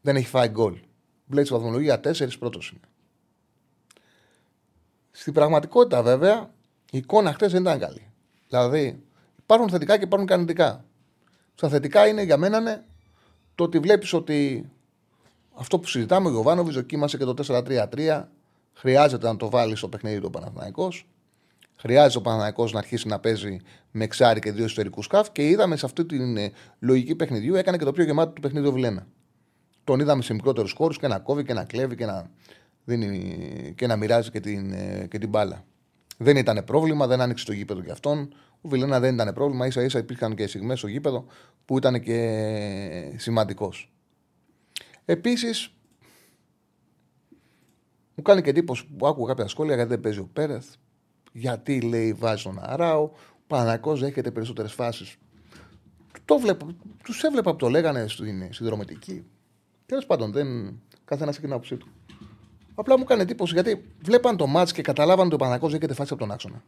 [0.00, 0.78] Δεν έχει φάει γκολ.
[1.30, 2.80] Μπλέτσι στη βαθμολογία 4 πρώτος είναι.
[5.10, 6.50] Στην πραγματικότητα, βέβαια,
[6.90, 8.12] η εικόνα χτες δεν ήταν καλή.
[8.48, 9.02] Δηλαδή,
[9.38, 10.84] υπάρχουν θετικά και υπάρχουν αρνητικά.
[11.54, 12.82] Στα θετικά είναι για μένα ναι,
[13.54, 14.70] το ότι βλέπεις ότι
[15.54, 18.24] αυτό που συζητάμε, ο Γιωβάνοβι δοκίμασε και το 4-3-3.
[18.72, 21.06] Χρειάζεται να το βάλει στο παιχνίδι του Παναθηναϊκός.
[21.76, 23.56] Χρειάζεται ο Παναθηναϊκός να αρχίσει να παίζει
[23.90, 25.32] με εξάρι και δύο εσωτερικούς σκάφ.
[25.32, 28.66] Και είδαμε σε αυτή τη ε, λογική παιχνιδιού έκανε και το πιο γεμάτο του παιχνίδι
[28.66, 29.06] ο Βιλένα.
[29.84, 32.30] Τον είδαμε σε μικρότερους χώρους και να κόβει και να κλέβει και να,
[32.84, 35.64] δίνει, και να μοιράζει και την, ε, και την μπάλα.
[36.16, 38.34] Δεν ήταν πρόβλημα, δεν άνοιξε το γήπεδο για αυτόν.
[38.60, 39.70] Ο Βιλένα δεν ήταν πρόβλημα.
[39.70, 41.26] σα ίσα υπήρχαν και στιγμές στο γήπεδο
[41.64, 43.92] που ήταν και σημαντικός.
[45.04, 45.74] Επίσης,
[48.14, 50.66] μου κάνει και εντύπωση που άκουγα κάποια σχόλια γιατί δεν παίζει ο Πέρεθ.
[51.32, 53.02] Γιατί λέει βάζει τον Αράο.
[53.02, 53.12] Ο
[53.46, 55.16] Παναγό δέχεται περισσότερες φάσεις.
[57.04, 59.24] Τους έβλεπα που το λέγανε στην συνδρομητική.
[59.90, 60.80] Τέλος πάντων, δεν...
[61.04, 61.88] καθένα έχει την άποψή του.
[62.74, 66.12] Απλά μου κάνει εντύπωση γιατί βλέπαν το μάτ και καταλάβαν ότι ο Παναγό δέχεται φάση
[66.12, 66.62] από τον άξονα.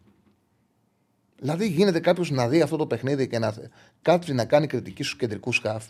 [1.39, 3.55] Δηλαδή, γίνεται κάποιος να δει αυτό το παιχνίδι και να
[4.03, 5.85] κάτσει να κάνει κριτική στους κεντρικούς σκάφ.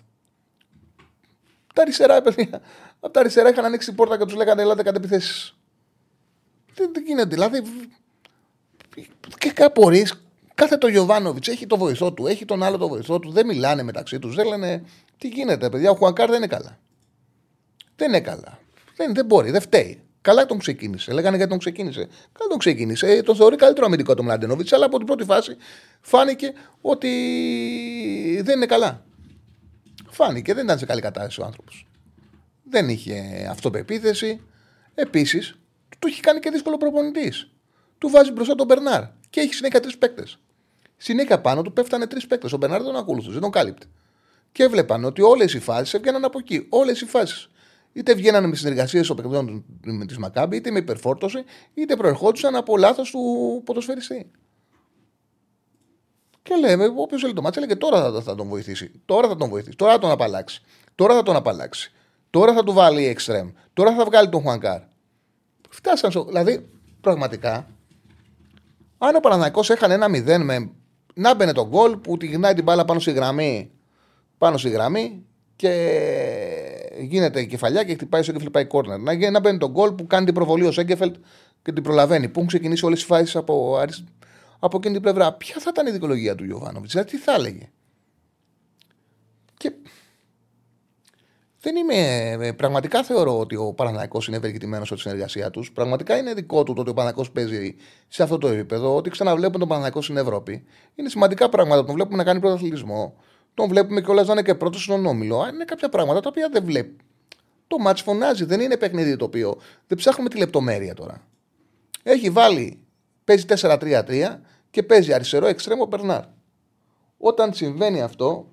[1.75, 2.61] Τα αριστερά, παιδιά.
[3.01, 5.57] Από τα αριστερά είχαν ανοίξει την πόρτα και τους λέγανε Ελάτε κάτι επιθέσεις.
[6.75, 7.29] Δεν, δεν γίνεται.
[7.29, 7.63] Δηλαδή.
[9.39, 9.91] Και κάπου
[10.55, 13.31] κάθε το Γιωβάνοβιτς έχει το βοηθό του, έχει τον άλλο το βοηθό του.
[13.31, 14.35] Δεν μιλάνε μεταξύ τους.
[14.35, 14.85] Δεν λένε
[15.19, 15.91] τι γίνεται, παιδιά.
[15.91, 16.81] Ο Χουανκάρ δεν είναι καλά.
[17.97, 18.59] Δεν είναι καλά.
[18.97, 20.03] Δεν, δεν μπορεί, δεν φταίει.
[20.21, 21.13] Καλά τον ξεκίνησε.
[21.13, 22.09] Λέγανε γιατί τον ξεκίνησε.
[22.33, 23.07] Καλά τον ξεκίνησε.
[23.07, 25.57] Ε, τον θεωρεί καλύτερο αμυντικό τον Μλαντενόβιτς, αλλά από την πρώτη φάση
[26.01, 27.09] φάνηκε ότι
[28.45, 29.05] δεν είναι καλά.
[30.11, 31.87] Φάνηκε, δεν ήταν σε καλή κατάσταση ο άνθρωπος.
[32.71, 34.41] Δεν είχε αυτοπεποίθηση.
[34.95, 35.55] Επίσης,
[35.99, 37.51] του έχει κάνει και δύσκολο προπονητής.
[37.99, 40.39] Του βάζει μπροστά τον Μπερνάρ και έχει συνέχεια τρεις παίκτες.
[40.97, 42.53] Συνέχεια πάνω του πέφτανε τρεις παίκτες.
[42.53, 43.87] Ο Μπερνάρ δεν τον ακολουθούσε, δεν τον κάλυπτε.
[44.53, 46.67] Και έβλεπαν ότι όλες οι φάσεις έβγαιναν από εκεί.
[46.69, 47.49] Όλες οι φάσεις.
[47.93, 52.77] Είτε βγαίνανε με συνεργασίες των παιχνιδιών με τη Μακάμπη, είτε με υπερφόρτωση, είτε προερχόντουσαν από
[52.77, 54.31] λάθος του ποδοσφαιριστή.
[56.43, 58.91] Και λέμε, όποιος θέλει το μάτσα, λέει και τώρα θα, θα, τον βοηθήσει.
[59.05, 59.77] Τώρα θα τον βοηθήσει.
[59.77, 60.63] Τώρα θα τον απαλλάξει.
[60.95, 61.93] Τώρα θα τον απαλλάξει.
[62.31, 63.51] Τώρα θα του βάλει εξτρεμ.
[63.73, 64.81] Τώρα θα βγάλει τον Χουανκάρ.
[65.71, 66.25] Φτάσαν στο.
[66.25, 66.69] Δηλαδή,
[67.01, 67.67] πραγματικά,
[68.99, 70.71] αν ο Παναναναϊκό έχανε ένα μηδέν με.
[71.15, 73.71] Να μπαινε τον γκολ που τη γυρνάει την μπάλα πάνω στη γραμμή.
[74.39, 75.27] Πάνω στη γραμμή
[75.57, 75.71] και
[77.01, 78.99] γίνεται η κεφαλιά και χτυπάει στο πάει κόρνερ.
[78.99, 81.15] Να, να μπαίνει τον γκολ που κάνει την προβολή ο Σέγκεφελτ
[81.63, 82.27] και την προλαβαίνει.
[82.27, 83.79] Που έχουν ξεκινήσει όλες οι φάσεις από,
[84.59, 85.33] από εκείνη την πλευρά.
[85.33, 87.71] Ποια θα ήταν η δικολογία του Ιωβάνοβιτ, δηλαδή τι θα έλεγε;
[89.57, 89.73] Και
[91.61, 92.31] δεν είμαι.
[92.47, 95.73] Ε, πραγματικά θεωρώ ότι ο Παναναναϊκό είναι ευεργετημένος από τη συνεργασία τους.
[95.73, 97.77] Πραγματικά είναι δικό του το ότι ο Παναναναϊκό παίζει
[98.09, 98.97] σε αυτό το επίπεδο.
[98.97, 100.65] Ότι ξαναβλέπουμε τον Παναναναϊκό στην Ευρώπη.
[100.95, 101.85] Είναι σημαντικά πράγματα.
[101.85, 103.17] Τον βλέπουμε να κάνει πρωταθλητισμό.
[103.55, 105.49] Τον βλέπουμε κιόλας να είναι και πρώτος στον όμιλο.
[105.53, 106.97] Είναι κάποια πράγματα τα οποία δεν βλέπει.
[107.67, 109.57] Το μάτ φωνάζει, δεν είναι παιχνίδι το οποίο.
[109.87, 111.27] Δεν ψάχνουμε τη λεπτομέρεια τώρα.
[112.03, 112.79] Έχει βάλει,
[113.25, 116.25] παίζει 4-3-3 και παίζει αριστερό εξτρέμο Μπερνάρ.
[117.19, 118.49] Όταν συμβαίνει αυτό,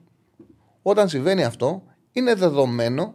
[0.81, 3.13] όταν συμβαίνει αυτό, είναι δεδομένο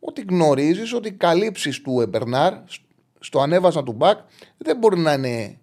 [0.00, 2.54] ότι γνωρίζεις ότι οι καλύψεις του Εμπερνάρ
[3.20, 4.18] στο ανέβασμα του μπακ
[4.58, 5.58] δεν μπορεί να είναι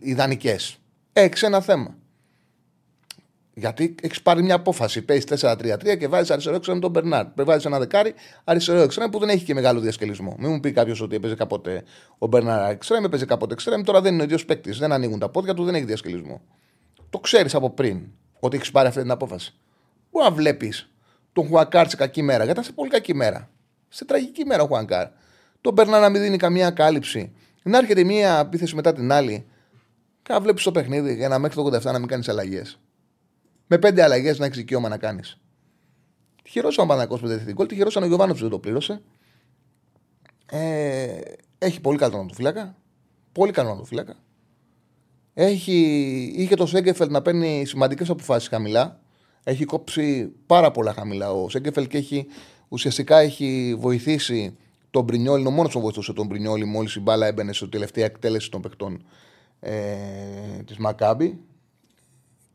[0.00, 0.78] ιδανικές.
[1.12, 1.96] Έχει ένα θέμα
[3.58, 5.02] Γιατί έχεις πάρει μια απόφαση.
[5.02, 7.26] Παίζεις 4-3-3 και βάζεις αριστερό έξτρεμ τον Μπερνάρ.
[7.36, 8.14] Βάζεις ένα δεκάρι
[8.44, 10.36] αριστερό έξτρεμ που δεν έχει και μεγάλο διασκελισμό.
[10.38, 11.82] Μην μου πει κάποιος ότι έπαιζε κάποτε
[12.18, 13.82] ο Μπερνάρ έξτρεμ, έπαιζε κάποτε έξτρεμ.
[13.82, 14.78] Τώρα δεν είναι ο ίδιος παίκτης.
[14.78, 16.40] Δεν ανοίγουν τα πόδια του, δεν έχει διασκελισμό.
[17.10, 18.02] Το ξέρεις από πριν
[18.40, 19.54] ότι έχεις πάρει αυτή την απόφαση.
[20.10, 20.90] Μπορεί να βλέπεις
[21.32, 22.44] τον Χουακάρ σε κακή μέρα.
[22.44, 23.50] Γιατί ήταν σε πολύ κακή μέρα.
[23.88, 25.08] Σε τραγική μέρα ο Χουακάρ.
[25.60, 27.32] Τον Μπερνάρ να μην δίνει καμία κάλυψη.
[27.62, 29.46] Να έρχεται μία επίθεση μετά την άλλη.
[30.22, 32.78] Και να βλέπεις το παιχνίδι για να μέχρι το 87 να μην κάνεις αλλαγές
[33.66, 35.38] με πέντε αλλαγές να έχεις δικαίωμα να κάνεις.
[36.42, 39.02] Τυχερός ο Παναγό που δεν την κόλ, τυχερός ο Γιωβάνο που δεν το πλήρωσε.
[40.46, 41.18] Ε,
[41.58, 42.76] έχει πολύ καλό φύλακα.
[43.32, 44.14] Πολύ καλό φύλακα.
[45.34, 45.76] Έχει,
[46.36, 49.00] είχε το Σέγκεφελ να παίρνει σημαντικές αποφάσεις χαμηλά.
[49.44, 52.26] Έχει κόψει πάρα πολλά χαμηλά ο Σέγκεφελ και έχει,
[52.68, 54.56] ουσιαστικά έχει βοηθήσει
[54.90, 55.40] τον Μπρινιόλι.
[55.40, 58.60] Είναι ο μόνος που βοηθούσε τον Μπρινιόλι μόλις η μπάλα έμπαινε στο τελευταία εκτέλεση των
[58.60, 59.04] παιχτών
[59.60, 59.76] ε,
[60.64, 61.38] της Μακάμπη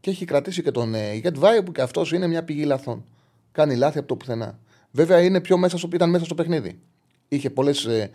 [0.01, 3.05] και έχει κρατήσει και τον ε, Γετβάη που και αυτός είναι μια πηγή λαθών.
[3.51, 4.59] Κάνει λάθη από το πουθενά.
[4.91, 6.79] Βέβαια είναι πιο μέσα στο, ήταν μέσα στο παιχνίδι.
[7.27, 7.85] Είχε πολλές.
[7.85, 8.11] Ε,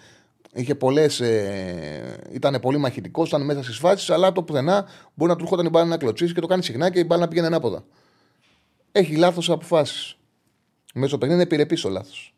[0.52, 5.36] είχε πολλές, ε, ήταν πολύ μαχητικός, ήταν μέσα στις φάσεις, αλλά το πουθενά μπορεί να
[5.36, 7.46] του έρχονταν η μπάλα να κλωτσίσει και το κάνει συχνά και η μπάλα να πηγαίνει
[7.46, 7.84] ανάποδα.
[8.92, 10.16] Έχει λάθος αποφάσεις.
[10.94, 12.34] Μέσα στο παιχνίδι είναι επιρρεπής ο λάθος.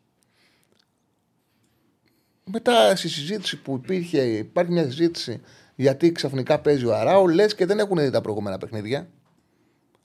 [2.43, 5.41] Μετά στη συζήτηση που υπήρχε, υπάρχει μια συζήτηση
[5.75, 9.09] γιατί ξαφνικά παίζει ο Αράου, λες και δεν έχουν δει τα προηγούμενα παιχνίδια.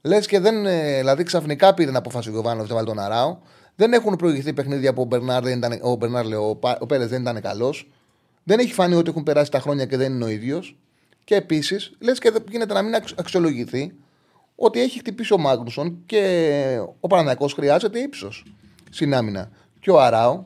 [0.07, 0.67] Λες και δεν.
[0.67, 3.39] Ε, δηλαδή ξαφνικά πήρε την απόφαση ο Γιωβάνο να βάλει τον Αράο.
[3.77, 7.09] Δεν έχουν προηγηθεί παιχνίδια που ο Μπερνάρ, δεν ήταν, ο, Μπερνάρ λέει, ο, ο Πέρες
[7.09, 7.91] δεν ήταν καλός.
[8.45, 10.77] Δεν έχει φανεί ότι έχουν περάσει τα χρόνια και δεν είναι ο ίδιος.
[11.25, 13.95] Και επίσης, λες και δεν γίνεται να μην αξιολογηθεί
[14.57, 18.45] ότι έχει χτυπήσει ο Μάγνουσον και ο Παναναναϊκό χρειάζεται ύψος
[18.91, 19.51] στην άμυνα.
[19.81, 20.45] Και ο Αράο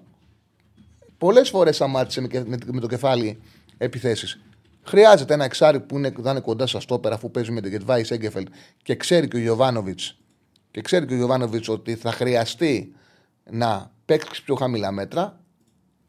[1.19, 2.21] πολλές φορές σταμάτησε
[2.67, 3.41] με το κεφάλι
[3.79, 4.41] επιθέσεις.
[4.89, 8.05] Χρειάζεται ένα εξάρι που είναι, θα είναι κοντά στα στόπερα αφού παίζει με τον Γετβάη
[8.05, 8.49] Σέγκεφελτ
[8.83, 10.19] και ξέρει και ο Γιωβάνοβιτς
[10.71, 12.95] και ξέρει και ο Γιωβάνοβιτς ότι θα χρειαστεί
[13.51, 15.41] να παίξει πιο χαμηλά μέτρα,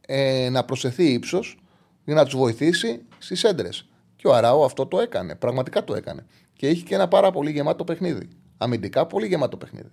[0.08, 1.60] ε, να προσεθεί ύψος
[2.06, 3.90] για να τους βοηθήσει στις έντρες.
[4.16, 5.36] Και ο Αράου αυτό το έκανε.
[5.36, 6.26] Πραγματικά το έκανε.
[6.54, 8.30] Και είχε και ένα πάρα πολύ γεμάτο παιχνίδι.
[8.58, 9.90] Αμυντικά πολύ γεμάτο παιχνίδι.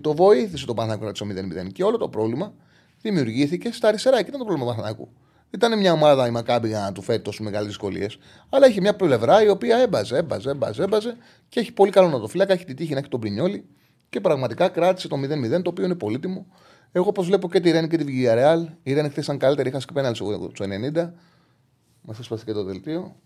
[0.00, 1.72] Το βοήθησε το Παναθηναϊκό να 0-0.
[1.72, 2.54] Και όλο το πρόβλημα
[3.00, 4.22] δημιουργήθηκε στα αριστερά.
[4.22, 5.12] Και ήταν το πρόβλημα του Παναθηναϊκού.
[5.54, 8.18] Ήταν μια ομάδα η Μακάμπη για να του φέρει τόσο μεγάλε δυσκολίες.
[8.48, 11.16] Αλλά έχει μια πλευρά η οποία έμπαζε, έμπαζε, έμπαζε, έμπαζε
[11.48, 12.52] και έχει πολύ καλό να το φυλάκα.
[12.52, 13.64] Έχει τη τύχη να έχει τον Πρινιόλι
[14.08, 16.46] και πραγματικά κράτησε το 0-0 το οποίο είναι πολύτιμο.
[16.92, 18.66] Εγώ όπως βλέπω και τη Ρεν και τη Villarreal.
[18.82, 20.50] Η Ρεν χθες ήταν καλύτερη, είχα και πέναλ στο
[20.94, 21.10] 90.
[22.02, 23.16] Μας έσπασε και το δελτίο.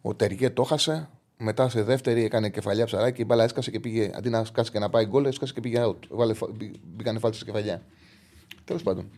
[0.00, 1.08] Ο Τεριέ το χάσε.
[1.42, 3.20] Μετά σε δεύτερη έκανε κεφαλιά ψαράκι.
[3.20, 5.82] Η μπάλα έσκασε και πήγε αντί να σκάσει και να πάει γκολ, έσκασε και πήγε
[5.84, 5.98] out.
[6.08, 6.34] Βάλε,
[6.82, 7.82] μπήκανε φάλτσε κεφαλιά.
[8.64, 9.10] Τέλος πάντων.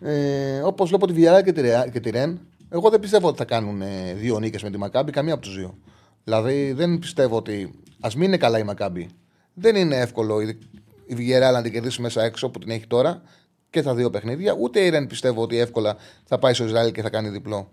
[0.00, 1.52] Ε, Όπως βλέπω τη Villarreal και,
[1.92, 5.10] και τη Ρεν, εγώ δεν πιστεύω ότι θα κάνουν ε, δύο νίκες με τη Μακάμπη,
[5.10, 5.78] καμία από τους δύο.
[6.24, 7.70] Δηλαδή δεν πιστεύω ότι.
[8.00, 9.08] Α μην είναι καλά η Μακάμπη.
[9.54, 10.58] Δεν είναι εύκολο η,
[11.06, 13.22] η Villarreal να την κερδίσει μέσα έξω που την έχει τώρα
[13.70, 14.56] και τα δύο παιχνίδια.
[14.60, 17.70] Ούτε η Ρεν πιστεύω ότι εύκολα θα πάει στο Ισραήλ και θα κάνει διπλό.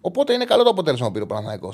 [0.00, 1.72] Οπότε είναι καλό το αποτέλεσμα που πήρε ο Παναθανικό.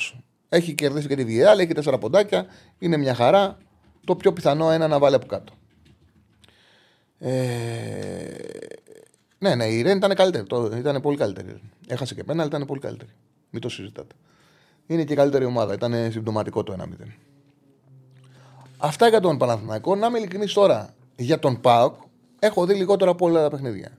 [0.49, 2.47] Έχει κερδίσει και τη Villarreal, έχει τέσσερα ποντάκια,
[2.79, 3.59] είναι μια χαρά.
[4.05, 5.53] Το πιο πιθανό είναι να βάλει από κάτω.
[7.19, 7.33] Ε,
[9.39, 10.47] ναι, ναι, η Ρεν ήταν καλύτερη.
[10.47, 11.61] Το, ήταν πολύ καλύτερη.
[11.87, 13.11] Έχασε και πένα, αλλά ήταν πολύ καλύτερη.
[13.51, 14.15] Μην το συζητάτε.
[14.87, 15.75] Είναι και η καλύτερη ομάδα.
[15.75, 16.85] Ήταν συμπτωματικό το 1-0.
[18.77, 19.95] Αυτά για τον Παναθηναϊκό.
[19.95, 21.95] Να είμαι ειλικρινής τώρα για τον ΠΑΟΚ.
[22.39, 23.99] Έχω δει λιγότερο από όλα τα παιχνίδια.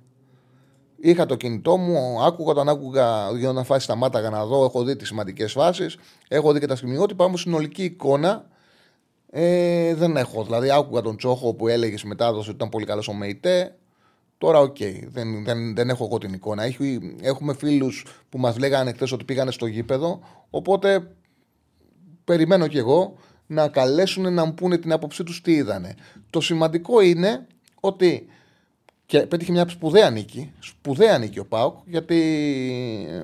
[1.02, 4.66] Είχα το κινητό μου, άκουγα όταν άκουγα για να φάσεις μάτια να δω.
[4.66, 5.98] Έχω δει τις σημαντικές φάσεις.
[6.28, 7.26] Έχω δει και τα στιγμιότυπα.
[7.26, 8.46] Όμως συνολική εικόνα
[9.32, 10.44] ε, δεν έχω.
[10.44, 13.76] Δηλαδή, άκουγα τον Τσόχο που έλεγες στη μετάδοση ότι ήταν πολύ καλός ο Μεϊτέ.
[14.40, 16.64] Τώρα, OK, okay, δεν, δεν, δεν έχω εγώ την εικόνα.
[17.22, 20.20] έχουμε φίλους που μας λέγανε χθες ότι πήγανε στο γήπεδο.
[20.50, 21.16] Οπότε
[22.24, 25.96] περιμένω κι εγώ να καλέσουν να μου πούνε την άποψή τους τι είδανε.
[26.30, 27.48] Το σημαντικό είναι
[27.80, 28.28] ότι
[29.06, 30.54] και πέτυχε μια σπουδαία νίκη.
[30.60, 32.18] Σπουδαία νίκη ο Πάουκ, γιατί
[33.10, 33.24] ε,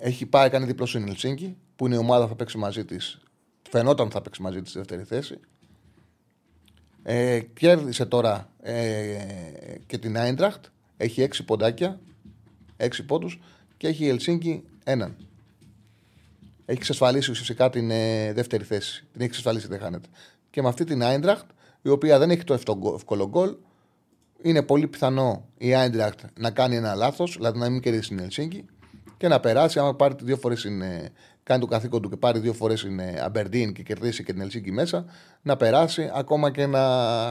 [0.00, 3.20] έχει πάει, κάνει διπλό στην Ελσίνκη, που είναι η ομάδα που θα παίξει μαζί της.
[3.70, 5.40] Φαινόταν θα παίξει μαζί της στη δεύτερη θέση.
[7.02, 9.16] Ε, κέρδισε τώρα ε,
[9.86, 10.64] και την Άιντραχτ.
[10.96, 12.00] Έχει έξι ποντάκια.
[12.76, 13.40] Έξι πόντους.
[13.76, 15.16] Και έχει η Ελσίνκη έναν.
[16.64, 19.00] Έχει εξασφαλίσει ουσιαστικά την ε, δεύτερη θέση.
[19.00, 20.08] Την έχει εξασφαλίσει, δεν χάνεται.
[20.50, 21.50] Και με αυτή την Άιντραχτ,
[21.82, 22.54] η οποία δεν έχει το
[22.94, 23.56] εύκολο γκολ,
[24.42, 28.64] είναι πολύ πιθανό η Άιντραχτ να κάνει ένα λάθος, δηλαδή να μην κερδίσει την Ελσίνκη
[29.16, 29.78] και να περάσει.
[29.78, 30.64] Άμα πάρει δύο φορές
[31.42, 34.72] κάνει το καθήκον του και πάρει δύο φορές την Αμπερντίν και κερδίσει και την Ελσίνκη
[34.72, 35.04] μέσα,
[35.42, 36.80] να περάσει ακόμα και να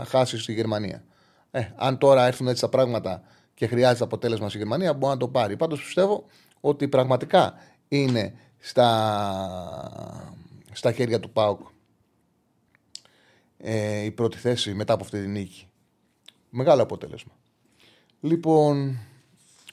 [0.07, 1.03] χάσει στη Γερμανία.
[1.51, 3.21] Ε, αν τώρα έρθουν έτσι τα πράγματα
[3.53, 5.57] και χρειάζεται αποτέλεσμα στη Γερμανία, μπορεί να το πάρει.
[5.57, 6.25] Πάντως πιστεύω
[6.59, 7.53] ότι πραγματικά
[7.87, 10.35] είναι στα,
[10.71, 11.59] στα χέρια του ΠΑΟΚ
[13.57, 15.67] ε, η πρώτη θέση μετά από αυτή τη νίκη.
[16.49, 17.31] Μεγάλο αποτέλεσμα.
[18.21, 18.99] Λοιπόν,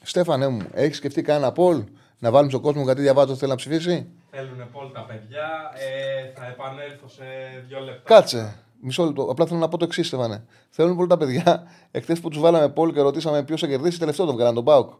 [0.01, 1.83] Στέφανε μου, έχεις σκεφτεί κανένα πόλ
[2.19, 5.71] να βάλουμε στον κόσμο γιατί διαβάζω θέλει να ψηφίσει; Θέλουν πόλ τα παιδιά.
[5.73, 7.23] Ε, θα επανέλθω σε
[7.67, 8.13] δύο λεπτά.
[8.15, 8.55] Κάτσε.
[8.81, 9.23] Μισό λεπτό.
[9.23, 10.45] Απλά θέλω να πω το εξής, Στέφανε.
[10.69, 11.67] Θέλουν πολύ τα παιδιά.
[11.91, 14.93] Εχθές που τους βάλαμε πόλ και ρωτήσαμε ποιος θα κερδίσει, τελευταίο τον βγάλανε τον Πάουκ.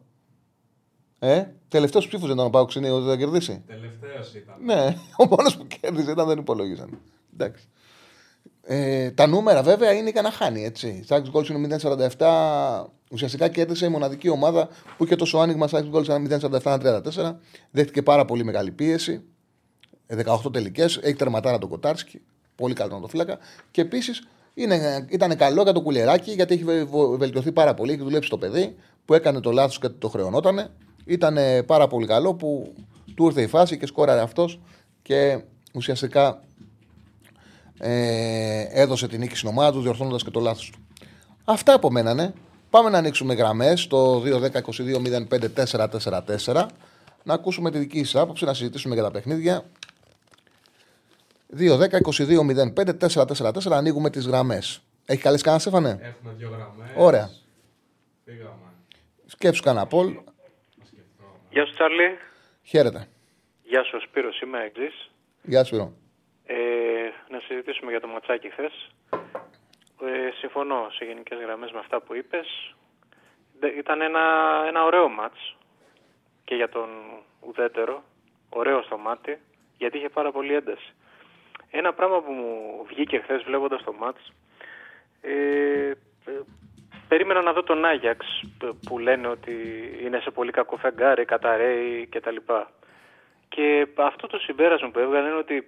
[1.20, 3.64] Ε, τελευταίος ψήφος δεν ήταν ο Πάουκ, είναι ότι θα κερδίσει.
[3.68, 4.56] Τελευταίος ήταν.
[4.64, 7.00] Ναι, ο μόνος που κέρδισε ήταν δεν υπολόγιζαν.
[7.34, 7.68] Εντάξει.
[8.72, 10.64] Ε, τα νούμερα βέβαια είναι ικανά χάνει.
[10.64, 11.04] Έτσι.
[11.06, 11.78] Σάξ Goals είναι
[12.18, 12.86] 0,47.
[13.12, 15.68] Ουσιαστικά κέρδισε η μοναδική ομάδα που είχε τόσο άνοιγμα.
[15.68, 16.28] Σάξ Goals ήταν
[16.64, 17.36] 0,47-34.
[17.72, 19.22] Δέχτηκε πάρα πολύ μεγάλη πίεση.
[20.08, 21.00] 18 ε, τελικές.
[21.02, 22.22] Έχει τερματάρα τον Κοτάρσκι.
[22.56, 23.38] Πολύ καλό να το φύλακα.
[23.72, 24.28] Και επίσης
[25.10, 26.64] ήταν καλό για το κουλεράκι γιατί έχει
[27.18, 27.92] βελτιωθεί πάρα πολύ.
[27.92, 30.70] Έχει δουλέψει το παιδί που έκανε το λάθος και το χρεωνότανε.
[31.06, 32.74] Ήταν πάρα πολύ καλό που
[33.16, 34.60] του ήρθε η φάση και σκόραρε αυτός
[35.02, 35.42] και
[35.74, 36.42] ουσιαστικά
[37.80, 40.80] ε, έδωσε την νίκη στην ομάδα τους, διορθώνοντας και το λάθος του.
[41.46, 42.34] Αυτά από μένα, ναι.
[42.70, 46.66] Πάμε να ανοίξουμε γραμμές το 2-10-22-05-444.
[47.24, 49.64] Να ακούσουμε τη δική σας άποψη, να συζητήσουμε για τα παιχνίδια.
[51.58, 53.72] 2-10-22-05-444.
[53.72, 54.82] Ανοίγουμε τις γραμμές.
[55.06, 56.90] Έχει καλέ κανένας, Στέφανε; Έχουμε δύο γραμμές.
[56.96, 57.30] Ωραία.
[58.26, 58.74] Φύγαμε.
[59.26, 60.18] Σκέψου κανένα Πολ.
[61.50, 62.18] Γεια σου Τσάρλι.
[62.64, 63.08] Χαίρετε.
[63.64, 65.10] Γεια σου Σπύρος, είμαι εξής.
[65.44, 65.94] Γεια σου, Σπύρο.
[66.52, 68.90] Ε, να συζητήσουμε για το ματσάκι χθες.
[70.02, 72.76] Ε, συμφωνώ σε γενικές γραμμές με αυτά που είπες.
[73.60, 74.22] Δε- Ήταν ένα,
[74.68, 75.56] ένα ωραίο μάτς
[76.44, 76.90] και για τον
[77.40, 78.04] ουδέτερο.
[78.50, 79.40] Ωραίο στο μάτι,
[79.78, 80.94] γιατί είχε πάρα πολύ ένταση.
[81.72, 84.32] Ένα πράγμα που μου βγήκε χθες βλέποντας το μάτς,
[85.22, 85.90] ε,
[86.26, 86.42] ε,
[87.08, 88.26] περίμενα να δω τον Άγιαξ
[88.64, 89.54] ε, που λένε ότι
[90.02, 92.36] είναι σε πολύ κακό φεγγάρι, καταραίει κτλ.
[93.50, 95.64] Και αυτό το συμπέρασμα που έβγαλε είναι ότι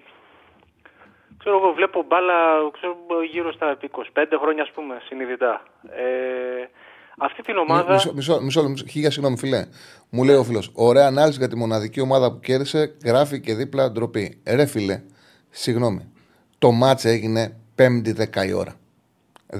[1.42, 2.34] ξέρω εγώ βλέπω μπάλα
[2.72, 2.96] ξέρω,
[3.32, 5.64] γύρω στα 25 χρόνια ας πούμε συνειδητά.
[5.84, 6.70] Ε,
[7.18, 7.94] αυτή την ομάδα...
[7.94, 9.66] Μισό, μισό, μισό, μισό, χίλια συγγνώμη, φιλέ.
[10.10, 12.96] Μου λέει ο φίλος: Ωραία ανάλυση για τη μοναδική ομάδα που κέρδισε.
[13.06, 14.42] Γράφει και δίπλα ντροπή.
[14.44, 15.02] Ε, Ρε φιλέ,
[15.50, 16.12] συγγνώμη.
[16.60, 18.74] Το μάτς έγινε 5η 10 η ώρα.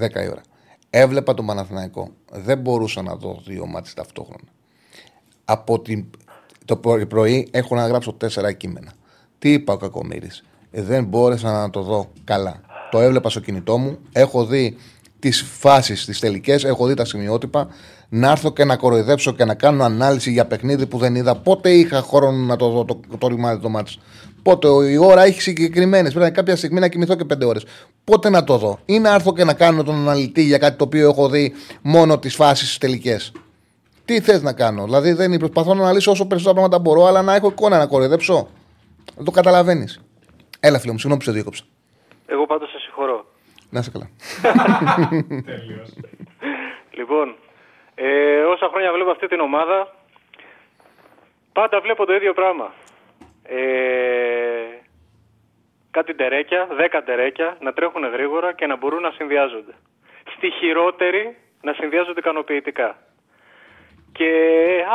[0.24, 0.42] η ώρα.
[0.90, 2.10] Έβλεπα τον Παναθηναϊκό.
[2.32, 4.48] Δεν μπορούσα να δω δύο μάτς ταυτόχρονα.
[5.44, 6.10] Από την...
[6.64, 8.92] το πρωί, πρωί έχω να γράψω τέσσερα κείμενα.
[9.38, 12.60] Τι είπα ο Κακομήρης; Δεν μπόρεσα να το δω καλά.
[12.90, 13.98] Το έβλεπα στο κινητό μου.
[14.12, 14.76] Έχω δει
[15.18, 16.64] τις φάσεις, τις τελικές.
[16.64, 17.68] Έχω δει τα σημειότυπα.
[18.08, 21.34] Να έρθω και να κοροϊδέψω και να κάνω ανάλυση για παιχνίδι που δεν είδα.
[21.36, 23.92] Πότε είχα χρόνο να το δω το, το, το ρημάδι το μάτι.
[24.42, 26.12] Πότε η ώρα έχει συγκεκριμένες.
[26.12, 27.64] Πρέπει κάποια στιγμή να κοιμηθώ και πέντε ώρες.
[28.04, 30.84] Πότε να το δω; Ή να έρθω και να κάνω τον αναλυτή για κάτι το
[30.84, 33.32] οποίο έχω δει μόνο τις φάσεις τελικές;
[34.04, 37.34] Τι θες να κάνω; Δηλαδή δεν προσπαθώ να αναλύσω όσο περισσότερα πράγματα μπορώ, αλλά να
[37.34, 38.48] έχω εικόνα να κοροϊδέψω.
[39.16, 40.00] Δεν το καταλαβαίνεις.
[40.64, 41.64] Έλα, φίλο μου, συγγνώμη που σε διέκοψα.
[42.26, 43.24] Εγώ πάντως σε συγχωρώ.
[43.70, 44.08] Να είσαι καλά.
[45.50, 45.88] Τέλειος.
[46.90, 47.34] Λοιπόν,
[47.94, 49.94] ε, όσα χρόνια βλέπω αυτή την ομάδα,
[51.52, 52.72] πάντα βλέπω το ίδιο πράγμα.
[53.42, 53.60] Ε,
[55.90, 59.74] κάτι τερέκια, δέκα τερέκια, να τρέχουν γρήγορα και να μπορούν να συνδυάζονται.
[60.36, 62.96] Στη χειρότερη να συνδυάζονται ικανοποιητικά.
[64.12, 64.30] Και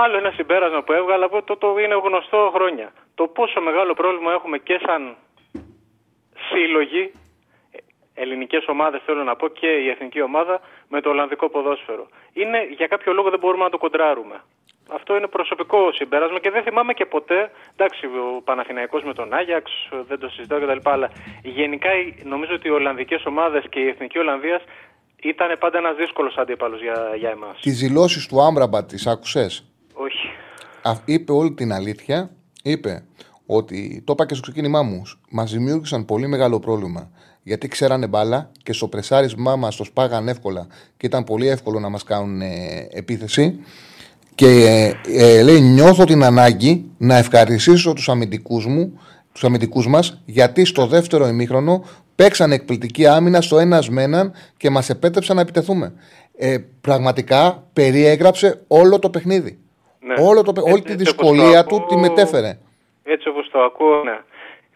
[0.03, 2.93] άλλο ένα συμπέρασμα που έβγαλα, που το, το είναι γνωστό χρόνια.
[3.15, 5.15] Το πόσο μεγάλο πρόβλημα έχουμε και σαν
[6.51, 7.11] σύλλογοι,
[8.13, 12.07] ελληνικές ομάδες θέλω να πω και η εθνική ομάδα με το Ολλανδικό ποδόσφαιρο.
[12.33, 14.41] Είναι για κάποιο λόγο δεν μπορούμε να το κοντράρουμε.
[14.91, 19.71] Αυτό είναι προσωπικό συμπέρασμα και δεν θυμάμαι και ποτέ, εντάξει ο Παναθηναϊκός με τον Άγιαξ,
[20.07, 20.89] δεν το συζητάω κτλ.
[20.89, 21.11] Αλλά
[21.43, 21.89] γενικά
[22.23, 24.61] νομίζω ότι οι Ολλανδικές ομάδες και η εθνική Ολλανδίας
[25.21, 27.59] ήταν πάντα ένας δύσκολος αντίπαλος για, για εμάς.
[27.61, 30.29] Τις δηλώσεις του Άμπραμπατ τις άκουσες; Όχι.
[30.83, 32.29] Α- είπε όλη την αλήθεια.
[32.63, 33.03] Είπε
[33.49, 35.01] ότι το είπα και στο ξεκίνημά μου.
[35.29, 37.09] Μας δημιούργησαν πολύ μεγάλο πρόβλημα.
[37.43, 41.89] Γιατί ξέρανε μπάλα και στο πρεσάρισμά μας το σπάγαν εύκολα και ήταν πολύ εύκολο να
[41.89, 42.47] μας κάνουν ε,
[42.91, 43.59] επίθεση.
[44.35, 44.93] Και ε,
[45.37, 48.99] ε, λέει: Νιώθω την ανάγκη να ευχαριστήσω τους αμυντικούς μου,
[49.31, 51.83] τους αμυντικούς μας, γιατί στο δεύτερο ημίχρονο
[52.15, 55.93] παίξαν εκπληκτική άμυνα στο ένας με έναν και μας επέτρεψαν να επιτεθούμε.
[56.37, 59.57] Ε, πραγματικά περιέγραψε όλο το παιχνίδι.
[59.99, 60.25] Ναι.
[60.27, 62.57] Όλο το, παί- όλη Έτσι- τη έτσι όπως δυσκολία το του ακούω- τη μετέφερε.
[63.07, 64.17] Έτσι όπως το ακούω, ναι.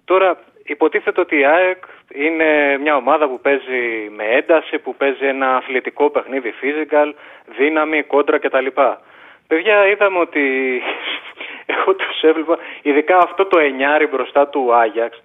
[0.06, 5.56] Τώρα, υποτίθεται ότι η ΑΕΚ είναι μια ομάδα που παίζει με ένταση, που παίζει ένα
[5.56, 7.12] αθλητικό παιχνίδι, physical,
[7.58, 8.68] δύναμη, κόντρα κτλ.
[9.48, 10.42] Παιδιά, είδαμε ότι
[11.66, 15.22] εγώ τους έβλεπα, ειδικά αυτό το εννιάρι μπροστά του Άγιαξ.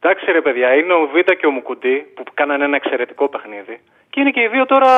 [0.00, 3.80] Εντάξει ρε παιδιά, είναι ο Β και ο Μουκουντή που κάνανε ένα εξαιρετικό παιχνίδι.
[4.10, 4.90] Και είναι και οι δύο τώρα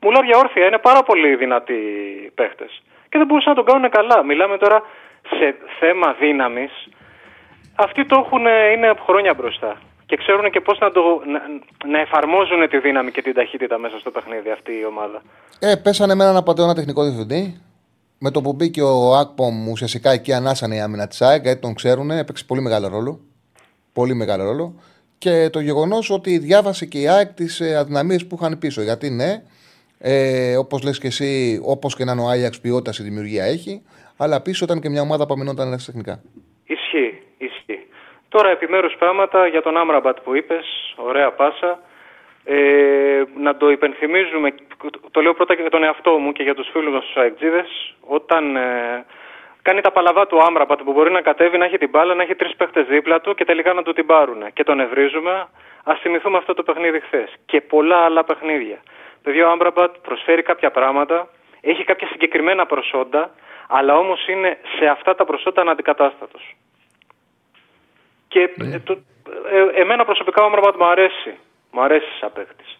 [0.00, 1.80] μουλάρια όρθια, είναι πάρα πολύ δυνατοί
[2.34, 2.82] παίχτες.
[3.08, 4.24] Και δεν μπορούσαν να τον κάνουν καλά.
[4.24, 4.82] Μιλάμε τώρα
[5.38, 6.72] σε θέμα δύναμης.
[7.74, 9.80] αυτοί το έχουν, ε, είναι από χρόνια μπροστά.
[10.06, 11.40] Και ξέρουν και πώς να, το, να,
[11.90, 15.22] να εφαρμόζουν τη δύναμη και την ταχύτητα μέσα στο παιχνίδι αυτή η ομάδα.
[15.58, 17.60] Ε, πέσανε με έναν απαταιώνα τεχνικό διευθυντή.
[18.18, 21.74] Με το που μπήκε ο Ακπομ, ουσιαστικά εκεί ανάσανε η άμυνα της ΑΕΚ, γιατί τον
[21.74, 23.20] ξέρουν, έπαιξε πολύ μεγάλο ρόλο.
[23.92, 24.74] Πολύ μεγάλο ρόλο.
[25.18, 28.82] Και το γεγονός ότι διάβασε και η ΑΕΚ τις αδυναμίες που είχαν πίσω.
[28.82, 29.42] Γιατί ναι,
[29.98, 33.82] ε, όπως λες και εσύ, όπως και να είναι ο Άγιαξ, ποιότητα η δημιουργία έχει,
[34.22, 36.14] αλλά πίσω ήταν και μια ομάδα που αμυνόταν τεχνικά.
[36.66, 37.80] Ισχύει, ισχύει.
[38.28, 40.66] Τώρα επιμέρους πράγματα για τον Άμραμπατ που είπες,
[40.96, 41.78] ωραία πάσα.
[42.44, 44.54] Ε, να το υπενθυμίζουμε,
[45.10, 47.94] το λέω πρώτα και για τον εαυτό μου και για τους φίλους μας τους αεκτζίδες,
[48.00, 49.04] όταν ε,
[49.62, 52.34] κάνει τα παλαβά του Άμραμπατ που μπορεί να κατέβει, να έχει την μπάλα, να έχει
[52.34, 55.48] τρεις παίχτες δίπλα του και τελικά να του την πάρουν και τον ευρίζουμε,
[55.84, 58.78] ας θυμηθούμε αυτό το παιχνίδι χθες και πολλά άλλα παιχνίδια.
[59.22, 61.28] Παιδί ο Άμραμπατ προσφέρει κάποια πράγματα,
[61.60, 63.30] έχει κάποια συγκεκριμένα προσόντα,
[63.70, 66.56] αλλά όμως είναι σε αυτά τα προσόντα αναντικατάστατος.
[68.28, 68.74] Και Ναι.
[68.74, 68.98] ε, το,
[69.50, 71.34] ε, εμένα προσωπικά ο Άμραμπατ μου αρέσει.
[71.70, 72.78] Μου αρέσει σαν παίκτης.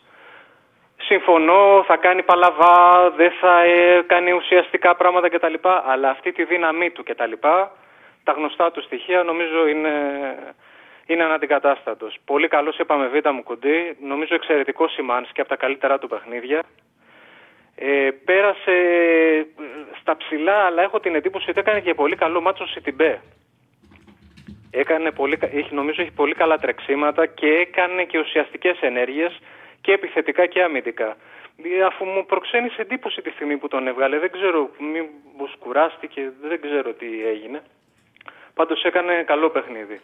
[0.97, 5.55] Συμφωνώ, θα κάνει παλαβά, δεν θα ε, κάνει ουσιαστικά πράγματα κτλ.
[5.87, 7.33] Αλλά αυτή τη δύναμή του κτλ.
[8.25, 9.93] Τα γνωστά του στοιχεία νομίζω είναι,
[11.07, 12.17] είναι αναντικατάστατος.
[12.25, 13.97] Πολύ καλός είπαμε β' μου κουντί.
[14.01, 16.63] Νομίζω εξαιρετικός Σιμάνσκι από τα καλύτερα του παιχνίδια.
[17.83, 19.45] Ε, πέρασε ε,
[20.01, 23.21] στα ψηλά, αλλά έχω την εντύπωση ότι έκανε και πολύ καλό μάτσο Σιτιμπέ.
[24.71, 29.39] Έκανε πολύ, κα- έχει, νομίζω έχει πολύ καλά τρεξίματα και έκανε και ουσιαστικές ενέργειες
[29.81, 31.17] και επιθετικά και αμυντικά.
[31.79, 36.61] Ε, Αφού μου προξένησε εντύπωση τη στιγμή που τον έβγαλε, δεν ξέρω, μήπως κουράστηκε, δεν
[36.61, 37.63] ξέρω τι έγινε.
[38.55, 40.01] Πάντως έκανε καλό παιχνίδι.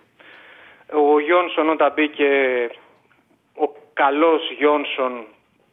[0.93, 2.31] Ο Γιόνσον όταν μπήκε,
[3.55, 5.27] ο καλός Γιόνσον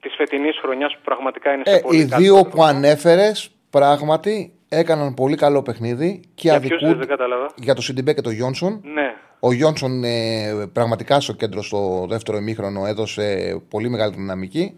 [0.03, 2.49] της φετινής χρονιάς που πραγματικά είναι σε Ε, πολύ οι καλό δύο βαθμό.
[2.49, 7.49] που ανέφερες πράγματι έκαναν πολύ καλό παιχνίδι και Για ποιους αδικούν δεν κατάλαβα.
[7.55, 8.81] για το Σιντιμπέ και τον Γιόνσον.
[8.93, 14.77] Ναι, Ο Γιόνσον ε, πραγματικά στο κέντρο στο δεύτερο ημίχρονο έδωσε πολύ μεγάλη δυναμική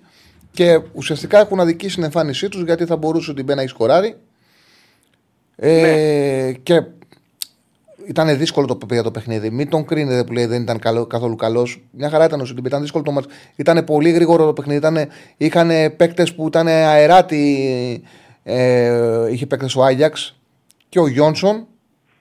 [0.51, 4.15] και ουσιαστικά έχουν αδικήσει την εμφάνισή τους γιατί θα μπορούσε ο Σιντιμπέ να έχει σκοράρει.
[5.55, 6.51] Ε, Ναι.
[6.51, 6.82] Και
[8.08, 9.49] ήταν δύσκολο το, για το παιχνίδι.
[9.49, 11.84] Μην τον κρίνετε που λέει δεν ήταν καλό, καθόλου καλός.
[11.91, 12.68] Μια χαρά ήταν ο Σιντιμπέ.
[12.68, 13.28] Ήταν δύσκολο το μάτς.
[13.56, 14.78] Ήταν πολύ γρήγορο το παιχνίδι.
[14.78, 18.03] Ήταν, είχαν παίκτες που ήταν αεράτη.
[18.43, 20.39] Ε, είχε παίκτες ο Άγιαξ
[20.89, 21.68] και ο Γιόνσον.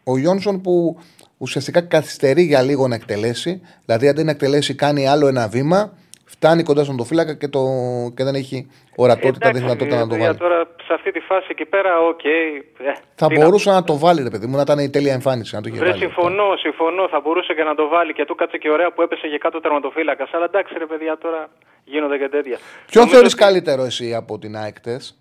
[0.05, 0.97] Ο Γιόνσον που
[1.39, 3.61] ουσιαστικά καθυστερεί για λίγο να εκτελέσει.
[3.85, 5.93] Δηλαδή αντί να εκτελέσει, κάνει άλλο ένα βήμα.
[6.25, 7.61] Φτάνει κοντά στον το φύλακα και, το,
[8.17, 10.39] και δεν έχει ορατότητα, δεν έχει δυνατότητα να το παιδιά, βάλει.
[10.39, 12.25] Τώρα σε αυτή τη φάση εκεί πέρα, οκ.
[12.25, 12.31] ε,
[13.15, 15.55] Θα τι να- μπορούσε να το βάλει, ρε παιδί μου, να ήταν η τέλεια εμφάνιση.
[15.55, 16.01] Να το είχε Βρε, βάλει.
[16.01, 17.09] συμφωνώ, συμφωνώ.
[17.09, 19.61] Θα μπορούσε και να το βάλει και του κάτσε και ωραία που έπεσε και κάτω
[19.61, 20.31] τερματοφύλακας.
[20.33, 21.49] Αλλά εντάξει, ρε παιδιά, τώρα
[21.85, 22.57] γίνονται και τέτοια.
[22.87, 25.19] Ποιο Νομίζω θεωρείς ότι καλύτερο εσύ από την ΑΕΚ χτες;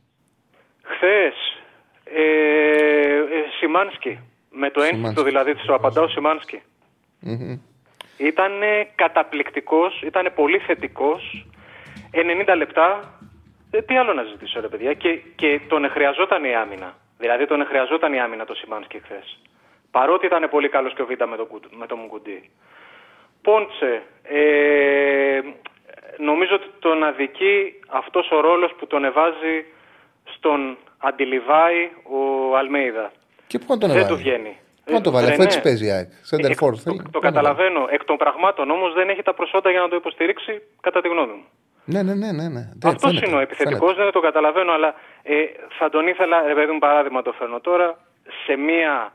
[0.84, 1.36] Χθες,
[2.04, 2.22] ε,
[3.38, 4.20] ε, Σιμάνσκι.
[4.56, 5.24] Με το ένστικτο Σιμάνσκι.
[5.30, 6.62] δηλαδή της το απαντάω Σιμάνσκι.
[7.20, 7.58] Μμμ.
[8.18, 8.52] Ήταν
[8.96, 11.46] καταπληκτικός, ήταν πολύ θετικός.
[12.12, 13.18] 90 λεπτά.
[13.72, 16.96] Ε, τι άλλο να ζητήσω, ρε παιδιά; Και, και τον χρειαζόταν η άμυνα.
[17.18, 19.40] Δηλαδή τον χρειαζόταν η άμυνα το Σιμάνσκι χθες.
[19.92, 22.50] Παρότι ήταν πολύ καλός και ο Β με το, Κουντ- με το Μουκουντή.
[23.42, 24.02] Πόντσε.
[24.24, 25.40] Ε,
[26.18, 29.66] νομίζω ότι τον αδικεί αυτός ο ρόλος που τον εβάζει
[30.24, 33.12] στον Αντιλιβάη ο Αλμέιδα.
[33.48, 34.16] Και πού να τον Δεν έβαλε.
[34.16, 34.58] του βγαίνει.
[34.86, 35.64] Πού να το Ε, βάλει, ρε, αφού έτσι ναι.
[35.64, 36.10] παίζει η ΑΕΚ.
[36.30, 36.98] Center Εκ- for, το, θέλει.
[36.98, 37.82] το Πού να το καταλαβαίνω.
[37.90, 41.34] Εκ των πραγμάτων όμως δεν έχει τα προσόντα για να το υποστηρίξει, κατά τη γνώμη
[41.40, 41.46] μου.
[41.86, 41.94] βάλει.
[41.94, 42.32] Ναι, ναι, ναι.
[42.40, 42.64] ναι, ναι.
[42.82, 44.90] Δεν- Αυτός φαίνεται, είναι ο επιθετικός, δεν το καταλαβαίνω, αλλά
[45.24, 45.34] ε,
[45.80, 47.88] θα τον ήθελα, ρε παιδί μου, παράδειγμα το φέρνω τώρα,
[48.46, 49.14] σε μία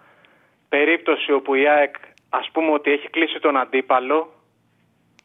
[0.69, 1.95] περίπτωση όπου η ΑΕΚ
[2.29, 4.33] ας πούμε ότι έχει κλείσει τον αντίπαλο,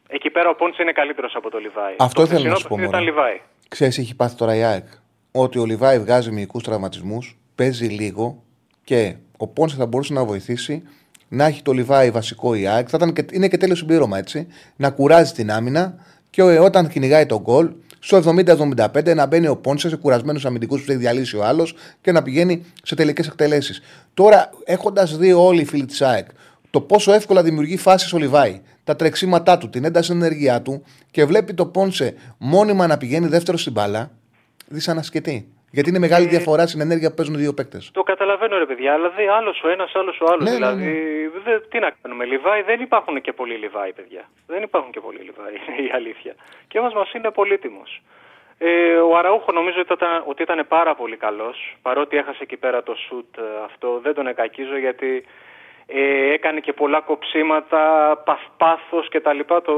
[0.08, 1.94] εκεί πέρα ο Πόντσε είναι καλύτερος από το Λιβάη.
[1.98, 3.04] Αυτό το ήθελα να χθεσινό σου πω, παιχνίδι μωρέ.
[3.04, 3.40] Ήταν Λιβάη.
[3.68, 4.84] Ξέρεις, έχει πάθει τώρα η ΑΕΚ.
[5.32, 8.42] Ότι ο Λιβάη βγάζει μυϊκούς τραυματισμούς, παίζει λίγο
[8.84, 10.82] και ο Πόνσε θα μπορούσε να βοηθήσει
[11.28, 12.86] να έχει το Λιβάη βασικό η ΑΕΚ.
[12.90, 14.46] Θα ήταν και, είναι και τέλειος συμπλήρωμα έτσι.
[14.76, 15.94] Να κουράζει την άμυνα
[16.30, 20.82] και ο- όταν κυνηγάει τον γκολ, στο 70-75 να μπαίνει ο Πόνσε σε κουρασμένους αμυντικούς
[20.82, 23.80] που έχει διαλύσει ο άλλος και να πηγαίνει σε τελικές εκτελέσεις.
[24.14, 26.26] Τώρα, έχοντας δει όλοι οι φίλοι της ΑΕΚ
[26.70, 31.24] το πόσο εύκολα δημιουργεί φάσεις ο Λιβάη, τα τρεξίματά του, την ένταση ενεργειά του και
[31.24, 34.10] βλέπει το Πόνσε μόνιμα να πηγαίνει δεύτερο στην μπάλα,
[34.68, 35.48] δυσανασκετεί.
[35.74, 37.90] Γιατί είναι Ε, μεγάλη διαφορά στην ενέργεια που παίζουν οι δύο παίκτες.
[37.92, 40.44] Το καταλαβαίνω ρε παιδιά, αλλά δεν άλλος ο ένας, άλλος ο άλλος.
[40.44, 40.90] Ναι, ναι, δηλαδή,
[41.44, 42.24] δεν- τι να κάνουμε.
[42.24, 44.22] Λιβάη δεν υπάρχουν και πολλοί Λιβάη, παιδιά.
[44.46, 46.34] Δεν υπάρχουν και πολλοί Λιβάη, είναι η αλήθεια.
[46.68, 48.02] Και μα μας είναι πολύτιμος.
[48.58, 51.76] Ε, ο Αραούχο νομίζω ότι ήταν, ότι ήταν πάρα πολύ καλός.
[51.82, 55.24] Παρότι έχασε εκεί πέρα το σουτ ε, αυτό, δεν τον εκακίζω γιατί
[55.86, 57.82] ε, έκανε και πολλά κοψίματα,
[58.24, 59.72] παθ, πάθος και τα λοιπά, το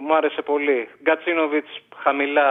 [0.00, 0.88] μου άρεσε πολύ.
[1.02, 2.48] Γκατσίνοβιτς χαμηλά,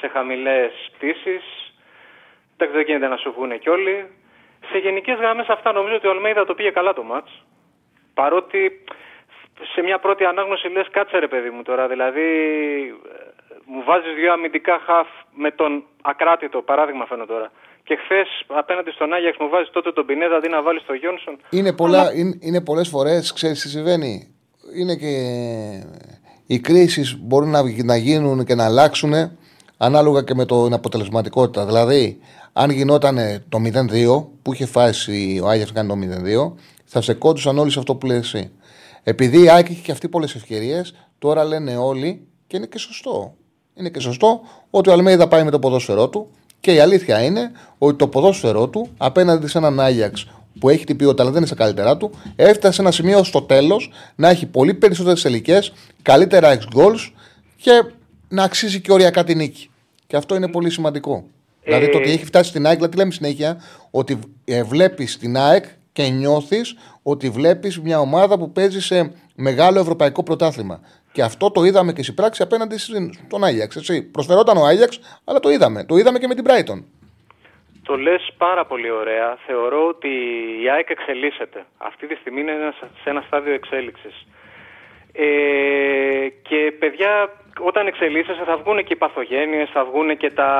[0.00, 1.69] σε χαμηλές πτήσεις,
[2.60, 4.06] Εντάξει, δεν γίνεται να σου βγουν κι όλοι.
[4.70, 7.30] Σε γενικές γραμμές αυτά νομίζω ότι ο Αλμέιδα το πήγε καλά το μάτς.
[8.14, 8.60] Παρότι
[9.72, 12.28] σε μια πρώτη ανάγνωση λες κάτσε ρε παιδί μου τώρα, δηλαδή
[12.90, 13.18] ε,
[13.64, 17.52] μου βάζεις δύο αμυντικά χαφ με τον ακράτητο, παράδειγμα φαίνω τώρα.
[17.82, 21.36] Και χθες απέναντι στον Άγιαξ μου βάζεις τότε τον Πινέδα αντί να βάλεις τον Γιόνσον.
[21.50, 24.34] Είναι, πολλά, είναι, είναι πολλές φορές, ξέρεις τι συμβαίνει.
[24.78, 25.12] Είναι και
[26.46, 29.12] οι κρίσεις μπορούν να, να γίνουν και να αλλάξουν
[29.78, 31.66] ανάλογα και με την αποτελεσματικότητα.
[31.66, 32.20] Δηλαδή,
[32.52, 35.96] αν γινόταν το 0-2 που είχε φάσει ο Άγιαξ κάνει το
[36.48, 36.52] 0-2,
[36.84, 38.50] θα σε κόντουσαν όλοι σε αυτό που λέει εσύ.
[39.02, 43.34] Επειδή η Άκη είχε και αυτή πολλές ευκαιρίες, τώρα λένε όλοι και είναι και σωστό.
[43.74, 44.40] Είναι και σωστό
[44.70, 46.30] ότι ο Αλμέιδα πάει με το ποδόσφαιρό του
[46.60, 50.26] και η αλήθεια είναι ότι το ποδόσφαιρό του απέναντι σε έναν Άγιαξ
[50.58, 53.42] που έχει την ποιότητα αλλά δεν είναι στα καλύτερά του, έφτασε σε ένα σημείο στο
[53.42, 55.58] τέλος να έχει πολύ περισσότερες τελικέ,
[56.02, 57.12] καλύτερα ex goals
[57.56, 57.84] και
[58.28, 59.70] να αξίζει και οριακά την νίκη.
[60.06, 61.24] Και αυτό είναι πολύ σημαντικό.
[61.70, 63.60] Δηλαδή το ότι έχει φτάσει στην ΑΕΚ, δηλαδή λέμε συνέχεια
[63.90, 69.80] ότι ε, βλέπεις την ΑΕΚ και νιώθεις ότι βλέπεις μια ομάδα που παίζει σε μεγάλο
[69.80, 70.80] ευρωπαϊκό πρωτάθλημα.
[71.12, 73.76] Και αυτό το είδαμε και στην πράξη απέναντι στον Άγιαξ.
[73.76, 74.02] Έτσι.
[74.02, 75.84] Προσφερόταν ο Άγιαξ, αλλά το είδαμε.
[75.84, 76.84] Το είδαμε και με την Brighton.
[77.82, 79.38] Το λες πάρα πολύ ωραία.
[79.46, 80.08] Θεωρώ ότι
[80.62, 81.64] η ΑΕΚ εξελίσσεται.
[81.78, 82.52] Αυτή τη στιγμή είναι
[83.02, 84.26] σε ένα στάδιο εξέλιξης.
[85.12, 90.50] Ε, και παιδιά, όταν εξελίσσεσαι θα βγουν και οι παθογένειες, θα βγουν και τα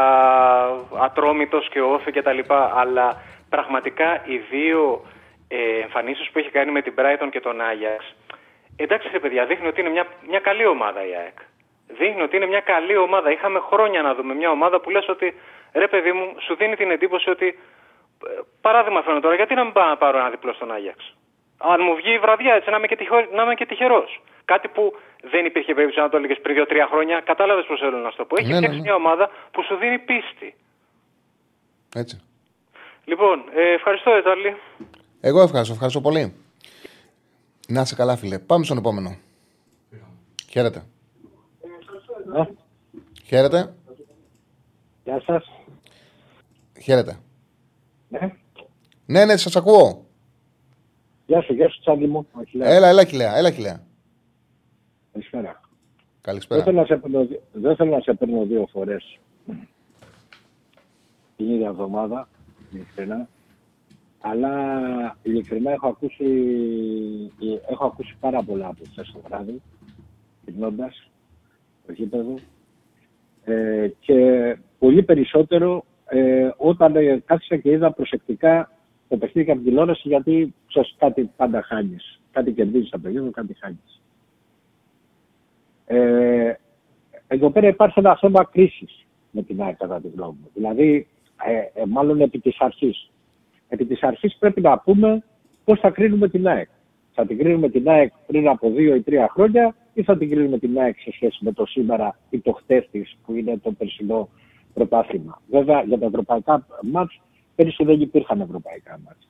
[1.00, 2.72] ατρόμητος και όφη και τα λοιπά.
[2.76, 5.06] Αλλά πραγματικά οι δύο
[5.48, 8.14] ε, εμφανίσεις που έχει κάνει με την Brighton και τον Άγιαξ
[8.82, 11.38] Εντάξει ρε παιδιά, δείχνει ότι είναι μια, μια καλή ομάδα η ΑΕΚ.
[11.86, 13.30] Δείχνει ότι είναι μια καλή ομάδα.
[13.30, 15.34] Είχαμε χρόνια να δούμε μια ομάδα που λες ότι
[15.72, 17.58] ρε παιδί μου, σου δίνει την εντύπωση ότι.
[18.26, 21.16] Ε, παράδειγμα φαίνεται τώρα, γιατί να μην πάω να πάρω ένα διπλό στον Άγιαξ.
[21.58, 23.16] Αν μου βγει η βραδιά έτσι, να είμαι και, τυχο,
[23.54, 24.20] και τυχερός.
[24.52, 24.92] Κάτι που
[25.32, 27.20] δεν υπήρχε περίπτωση να το έλεγες πριν 2-3 χρόνια.
[27.20, 28.34] Κατάλαβες πώς θέλω να σου το πω.
[28.38, 30.54] Έχει ναι, ναι φτιάξει ναι, μια ομάδα που σου δίνει πίστη.
[31.94, 32.20] Έτσι.
[33.04, 34.56] Λοιπόν, ε, ευχαριστώ, Ετάλη.
[35.20, 36.34] Εγώ ευχαριστώ, ευχαριστώ πολύ.
[37.68, 38.38] Να είσαι καλά, φίλε.
[38.38, 39.16] Πάμε στον επόμενο.
[40.50, 40.82] Χαίρετε.
[42.36, 42.42] Ε.
[43.26, 43.74] Χαίρετε.
[45.04, 45.50] Γεια σας.
[46.82, 47.18] Χαίρετε.
[48.08, 48.32] Ναι.
[49.06, 50.06] Ναι, ναι, σας ακούω.
[51.26, 52.26] Γεια σου, γεια σου, τσάντι μου.
[52.60, 53.88] Έλα, έλα, χιλέα, έλα, χιλέα.
[55.12, 55.60] Καλησπέρα.
[56.20, 56.62] Καλησπέρα.
[56.62, 59.18] Δεν θέλω να σε παίρνω, δεν θέλω να σε παίρνω δύο φορές
[61.36, 62.28] την ίδια εβδομάδα,
[62.72, 63.28] ειλικρινά.
[64.20, 66.26] Αλλά ειλικρινά έχω ακούσει,
[67.70, 69.62] έχω ακούσει πάρα πολλά από χθες το βράδυ,
[70.46, 71.10] γυρνώντας
[71.86, 72.34] το γήπεδο.
[73.44, 78.70] Ε, και πολύ περισσότερο ε, όταν ε, κάθισα και είδα προσεκτικά
[79.08, 82.20] το παιχνίδι από την τηλεόραση, γιατί ξέρεις, κάτι πάντα χάνεις.
[82.32, 83.99] Κάτι κερδίζεις το παιχνίδι, κάτι χάνεις.
[85.92, 86.54] Ε,
[87.26, 90.50] εδώ πέρα υπάρχει ένα θέμα κρίσης με την ΑΕΚ κατά τη γνώμη μου.
[90.54, 91.06] Δηλαδή,
[91.46, 93.10] ε, ε, μάλλον επί της αρχής.
[93.68, 95.22] Επί της αρχής πρέπει να πούμε
[95.64, 96.68] πώς θα κρίνουμε την ΑΕΚ.
[97.12, 100.58] Θα την κρίνουμε την ΑΕΚ πριν από δύο ή τρία χρόνια ή θα την κρίνουμε
[100.58, 104.28] την ΑΕΚ σε σχέση με το σήμερα ή το χτες της που είναι το περσινό
[104.74, 105.40] πρωτάθλημα.
[105.50, 107.20] Βέβαια για τα ευρωπαϊκά μάτς
[107.54, 109.28] πέρυσι δεν υπήρχαν ευρωπαϊκά μάτς.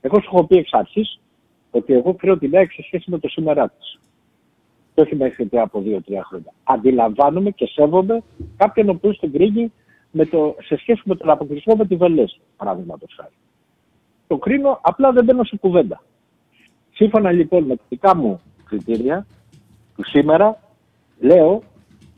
[0.00, 1.20] Εγώ σου έχω πει εξ αρχής
[1.70, 3.98] ότι εγώ κρίνω την ΑΕΚ σε σχέση με το σήμερα της.
[4.96, 6.52] Και όχι μέχρι από δύο-τρία χρόνια.
[6.64, 8.22] Αντιλαμβάνομαι και σέβομαι
[8.56, 9.72] κάποιον ο οποίος την κρίνει
[10.10, 13.34] με το, σε σχέση με τον αποκλεισμό με τη Βελέση, παραδείγματο χάρη
[14.26, 16.02] το κρίνω, απλά δεν μπαίνω σε κουβέντα.
[16.92, 19.26] Σύμφωνα λοιπόν με τα δικά μου κριτήρια
[19.96, 20.60] του σήμερα,
[21.18, 21.62] λέω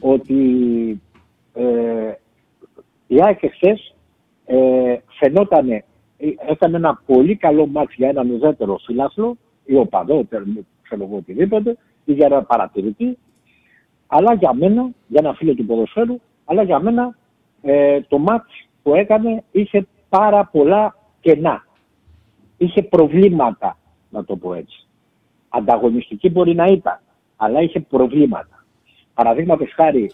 [0.01, 0.43] ότι
[1.55, 2.13] ε,
[3.07, 3.95] η ΑΕΚ εχθές
[4.47, 5.85] ε, φαινόταν, ε,
[6.49, 10.27] έκανε ένα πολύ καλό μάτι για έναν ουδέτερο φιλάθλο ή οπαδό,
[10.83, 11.77] ξέρω εγώ οτιδήποτε,
[12.09, 13.19] ή για ένα παρατηρητή,
[14.07, 17.17] αλλά για μένα, για ένα φίλο του ποδοσφαίρου, αλλά για μένα
[17.63, 21.67] ε, το μάτς που έκανε είχε πάρα πολλά κενά
[22.59, 23.79] είχε προβλήματα,
[24.11, 24.87] να το πω έτσι.
[25.49, 27.01] Ανταγωνιστική μπορεί να ήταν,
[27.37, 28.65] αλλά είχε προβλήματα.
[29.15, 30.11] Παραδείγματος χάρη,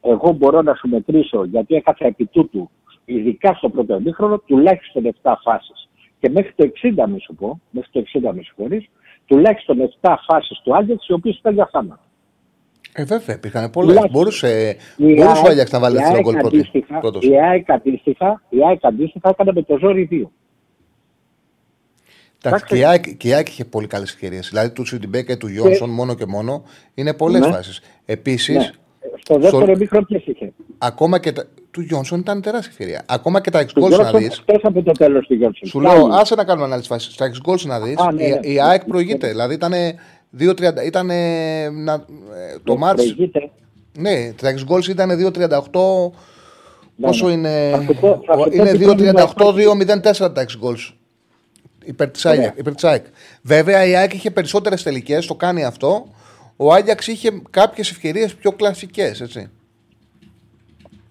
[0.00, 2.70] εγώ μπορώ να σου μετρήσω, γιατί έκανα επί τούτου,
[3.04, 5.88] ειδικά στο πρώτο εμίχρονο, τουλάχιστον 7 φάσεις.
[6.20, 8.88] Και μέχρι το 60, μη σου πω, μέχρι το 60 με συγχωρείς,
[9.28, 12.00] τουλάχιστον 7 φάσεις του Άγγελς, οι οποίε ήταν για θάνατο.
[12.92, 14.04] Ε, βέβαια, υπήρχαν πολλές.
[14.10, 16.34] Μπορούσε, μπορούσε ο Άγιαξ να βάλει αυτό το γκολ
[17.00, 17.24] πρώτος.
[17.24, 17.36] Η
[18.68, 20.30] ΑΕΚ αντίστοιχα έκανε με το ζόρι 2.
[22.42, 24.48] Εντάξει, και, η ΑΕΚ, και η ΑΕΚ είχε πολύ καλές ευκαιρίες.
[24.48, 26.62] Δηλαδή του Σιντιμπέ και του Γιόνσον μόνο και μόνο
[26.94, 27.52] είναι πολλές ναι.
[27.52, 27.80] φάσεις.
[28.04, 28.78] Επίσης.
[29.34, 29.48] Ναι.
[29.48, 29.76] Στο δεύτερο στο...
[29.78, 31.44] μικρό ποιε είχε; Ακόμα και τα...
[31.70, 33.04] του Γιόνσον ήταν τεράστια ευκαιρία.
[33.06, 34.42] Ακόμα και τα εξ γκολ να δεις.
[34.62, 35.68] από το τέλος του Γιόνσον.
[35.68, 37.12] Σου λέω, άσε να κάνουμε ανάλυση φάσης.
[37.12, 37.96] Στα εξ γκολ να δεις.
[38.12, 38.38] Ναι, η, ναι.
[38.42, 39.28] η ΑΕΚ προηγείται.
[39.28, 39.72] Δηλαδή ήταν
[40.38, 40.86] 2-30.
[40.86, 41.06] Ήταν.
[41.84, 41.92] Να...
[41.92, 43.00] Ε, το Μάρτ.
[43.98, 45.50] Ναι, τα εξ γκολ ήταν 2-38.
[47.00, 47.86] Πόσο είναι.
[48.52, 50.76] Είναι 2-38-2-04 τα εξ γκολ
[51.88, 52.10] υπέρ
[52.74, 53.04] της ΑΕΚ.
[53.42, 56.06] Βέβαια η ΑΕΚ είχε περισσότερες τελικές, το κάνει αυτό.
[56.60, 59.50] Ο Άγιαξ είχε κάποιες ευκαιρίες πιο κλασικές, έτσι.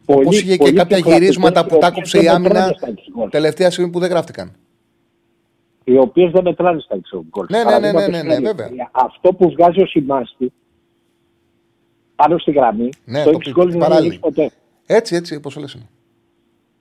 [0.05, 2.75] Όπως είχε και κάποια γυρίσματα που τα κόψε η άμυνα
[3.29, 4.55] τελευταία στιγμή που δεν γράφτηκαν.
[5.83, 7.45] Οι οποίες δεν μετράνε στα γκολ.
[7.49, 8.89] Ναι, ναι, ναι, ναι, ναι, ναι, βέβαια.
[8.91, 10.51] Αυτό που βγάζει ο Σιμάστη
[12.15, 14.09] πάνω στη γραμμή, Ναι, το το 6 γκολ δεν παράλληλο.
[14.11, 14.51] έχει ποτέ.
[14.85, 15.89] Έτσι, έτσι, όπως το λες είναι.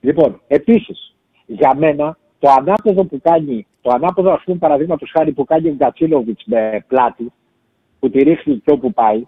[0.01, 1.15] Λοιπόν, επίσης,
[1.45, 5.73] για μένα το ανάποδο που κάνει, το ανάποδο ας πούμε παραδείγματος χάρη που κάνει ο
[5.73, 7.31] Γκατσίλοβιτς με πλάτη,
[7.99, 9.27] που τη ρίχνει και όπου πάει,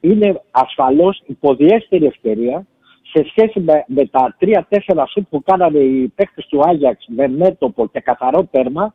[0.00, 2.66] είναι ασφαλώς υποδιέστερη ευκαιρία
[3.02, 4.60] σε σχέση με, με τα 3-4
[5.08, 8.94] σουτ που κάνανε οι παίκτες του Άγιαξ με μέτωπο και καθαρό τέρμα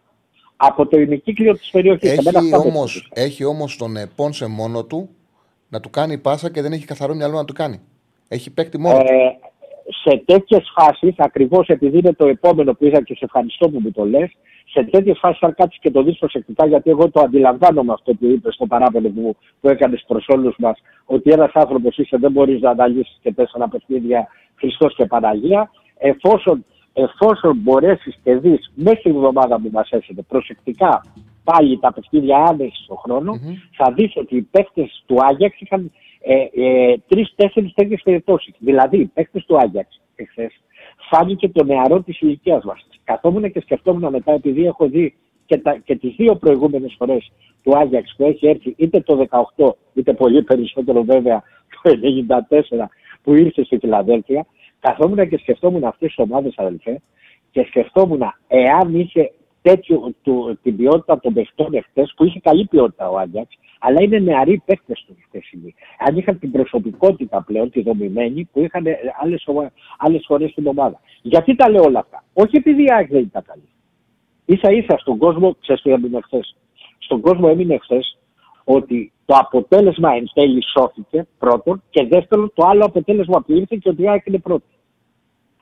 [0.56, 2.12] από το ημικύκλιο της περιοχής.
[2.12, 5.10] Έχει όμω έχει όμως τον ε, Πόνσε μόνο του
[5.70, 7.80] να του κάνει πάσα και δεν έχει καθαρό μυαλό να του κάνει.
[8.28, 9.14] Έχει παίκτη μόνο του.
[9.14, 9.51] Ε,
[10.04, 13.92] σε τέτοιες φάσεις, ακριβώς επειδή είναι το επόμενο που είδα και σε ευχαριστώ που μου
[13.92, 14.32] το λες,
[14.66, 18.26] σε τέτοιες φάσεις, αν κάτσεις και το δεις προσεκτικά, γιατί εγώ το αντιλαμβάνομαι αυτό που
[18.26, 22.62] είπες στο παράπονο που, που έκανες προς όλους μας, ότι ένας άνθρωπος είσαι δεν μπορείς
[22.62, 29.16] να αναλύσεις και τέσσερα παιχνίδια Χριστός και Παναγία, εφόσον, εφόσον μπορέσεις και δεις μέσα στην
[29.16, 31.06] εβδομάδα που μας έρχεται προσεκτικά
[31.44, 33.34] πάλι τα παιχνίδια άνεση στον χρόνο,
[33.72, 35.92] θα δεις ότι οι παίκτες του Άγιαξ είχαν
[36.22, 38.54] ε, ε, τρει-τέσσερι τέτοιες περιπτώσεις.
[38.58, 40.62] Δηλαδή, οι παίκτες του Άγιαξ εχθές
[41.10, 42.88] φάνηκε το νεαρό της ηλικίας μας.
[43.04, 45.16] Καθόμουν και σκεφτόμουν μετά, επειδή έχω δει
[45.46, 47.32] και, τα, και τις δύο προηγούμενες φορές
[47.64, 51.44] του Άγιαξ που έχει έρθει, είτε το 18, είτε πολύ περισσότερο βέβαια
[51.84, 51.92] το
[52.72, 52.86] 94
[53.24, 54.46] που ήρθε στη Φιλαδέλφια,
[54.80, 57.02] καθόμουν και σκεφτόμουν αυτές τις ομάδες, αδελφέ,
[57.52, 63.10] και σκεφτόμουν εάν είχε τέτοιο, του, την ποιότητα των παιχτών εχθές, που είχε καλή ποιότητα
[63.10, 65.76] ο Άγιαξ, αλλά είναι νεαροί παίκτες του χθεσινοί.
[66.08, 68.84] Αν είχαν την προσωπικότητα πλέον, τη δομημένη, που είχαν
[69.98, 71.00] άλλες φορέ στην ομάδα.
[71.22, 74.60] Γιατί τα λέω όλα αυτά; Όχι επειδή η ΑΕΚ δεν ήταν καλή.
[74.62, 76.56] σα ίσα στον κόσμο, ξέρεις τι έμεινε χθες;
[76.98, 78.18] Στον κόσμο έμεινε χθες
[78.64, 83.90] ότι το αποτέλεσμα εν τέλει σώθηκε πρώτον και δεύτερον το άλλο αποτέλεσμα που ήρθε και
[83.90, 84.66] ότι η ΑΕΚ είναι πρώτη.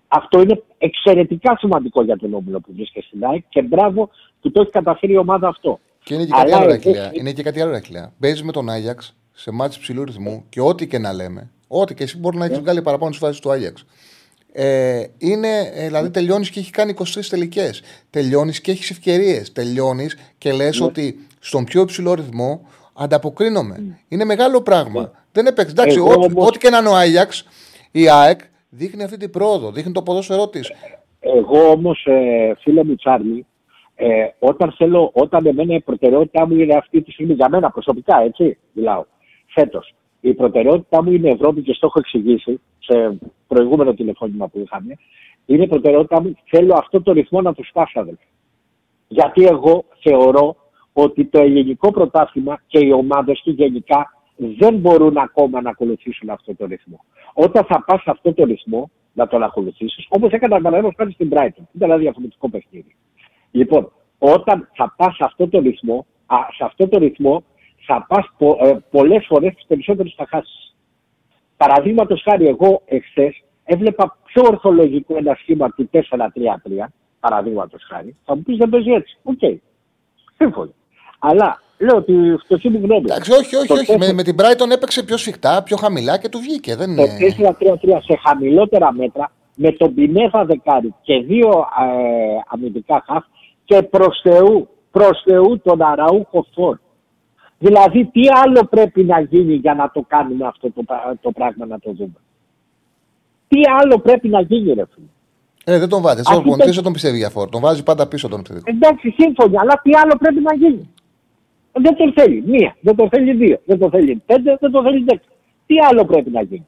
[0.08, 4.10] Αυτό είναι εξαιρετικά σημαντικό για τον όμιλο που βρίσκεται στην ΑΕΚ και μπράβο
[4.42, 5.80] που το έχει καταφέρει η ομάδα αυτό.
[6.04, 7.10] Και είναι και κάτι άλλο, Ραχιλέα.
[7.14, 8.14] Είναι και κάτι άλλο, Ραχιλέα.
[8.20, 12.04] Παίζεις με τον Άγιαξ σε μάτς ψηλού ρυθμού και ό,τι και να λέμε, ό,τι και
[12.04, 13.86] εσύ μπορεί να έχεις βγάλει παραπάνω στις φάσεις του Άγιαξ.
[14.52, 17.82] Ε, είναι, ε, δηλαδή τελειώνεις και έχει κάνει 23 τελικές.
[18.10, 19.52] Τελειώνεις και έχεις ευκαιρίες.
[19.52, 22.62] Τελειώνεις και λες ότι στον πιο υψηλό ρυθμό
[22.94, 23.98] ανταποκρίνομαι.
[24.08, 25.12] Είναι μεγάλο πράγμα.
[25.32, 25.72] Δεν έπαιξε.
[25.72, 27.46] Εντάξει, ό,τι, όμως- ό,τι και να είναι ο Άγιαξ,
[27.92, 30.72] η ΑΕΚ δείχνει αυτή την πρόοδο, δείχνει το ποδόσφαιρό της.
[31.20, 33.46] Εγώ όμως, ε, φίλε μου Τσάρλι,
[33.96, 34.08] ε,
[34.40, 38.58] όταν θέλω, όταν εμένα η προτεραιότητά μου είναι αυτή τη στιγμή για μένα προσωπικά, έτσι
[38.72, 39.06] μιλάω,
[39.54, 39.94] φέτος.
[40.22, 44.98] Η προτεραιότητά μου είναι Ευρώπη και στο έχω εξηγήσει σε προηγούμενο τηλεφώνημα που είχαμε.
[45.46, 48.24] Είναι η προτεραιότητά μου, θέλω αυτό το ρυθμό να του σπάσω, αδελφέ.
[49.08, 50.56] Γιατί εγώ θεωρώ
[50.94, 56.56] ότι το ελληνικό πρωτάθλημα και οι ομάδες του γενικά δεν μπορούν ακόμα να ακολουθήσουν αυτό
[56.56, 57.00] το ρυθμό.
[57.34, 61.30] Όταν θα πας σε αυτό το ρυθμό να τον ακολουθήσεις, όπως έκανε παραδείγματο χάρη στην
[61.34, 62.96] Brighton, ήταν ένα διαφορετικό παιχνίδι.
[63.52, 67.44] Λοιπόν, όταν θα πας σε αυτό το ρυθμό, α, σε αυτό το ρυθμό
[67.90, 70.76] θα πας πο, ε, πολλές φορές τις περισσότερες θα χάσεις.
[71.58, 78.16] Παραδείγματος χάρη, εγώ εχθές έβλεπα πιο ορθολογικό ένα σχήμα του 4-3-3, παραδείγματος χάρη.
[78.26, 79.18] Θα μου πεις δεν παίζει έτσι.
[79.24, 79.40] Οκ.
[80.38, 80.74] Σύμφωνοι.
[81.20, 82.14] Αλλά λέω ότι
[82.44, 83.04] φτωχή μου γνώμη.
[83.10, 83.92] Εντάξει, όχι, όχι, Το όχι.
[83.92, 86.76] Με, τέσσερα- με την Brighton έπαιξε πιο σφιχτά, πιο χαμηλά και του βγήκε.
[86.76, 87.18] Δεν το είναι.
[87.18, 93.24] 4-3-3 σε χαμηλότερα μέτρα με τον Πινέδα δεκάρι και δύο ε, αμυντικά χαφ
[93.66, 96.78] και προς Θεού, προς Θεού τον Αραούχο φορ.
[97.60, 101.66] Δηλαδή τι άλλο πρέπει να γίνει για να το κάνουμε αυτό το, πρα- το πράγμα
[101.66, 102.16] να το δούμε;
[103.48, 105.06] Τι άλλο πρέπει να γίνει ρε φίλε;
[105.76, 106.20] Ε, δεν τον βάζει.
[106.20, 107.50] Αυτή Ο προπονητή το- δεν τον πιστεύει για φόρ.
[107.50, 108.72] Τον βάζει πάντα πίσω τον επιθετικό.
[108.76, 110.94] Εντάξει σύμφωνοι, αλλά τι άλλο πρέπει να γίνει;
[111.72, 115.04] Δεν τον θέλει μία, δεν τον θέλει δύο, δεν τον θέλει πέντε, δεν τον θέλει
[115.04, 115.22] δέκα.
[115.66, 116.68] Τι άλλο πρέπει να γίνει;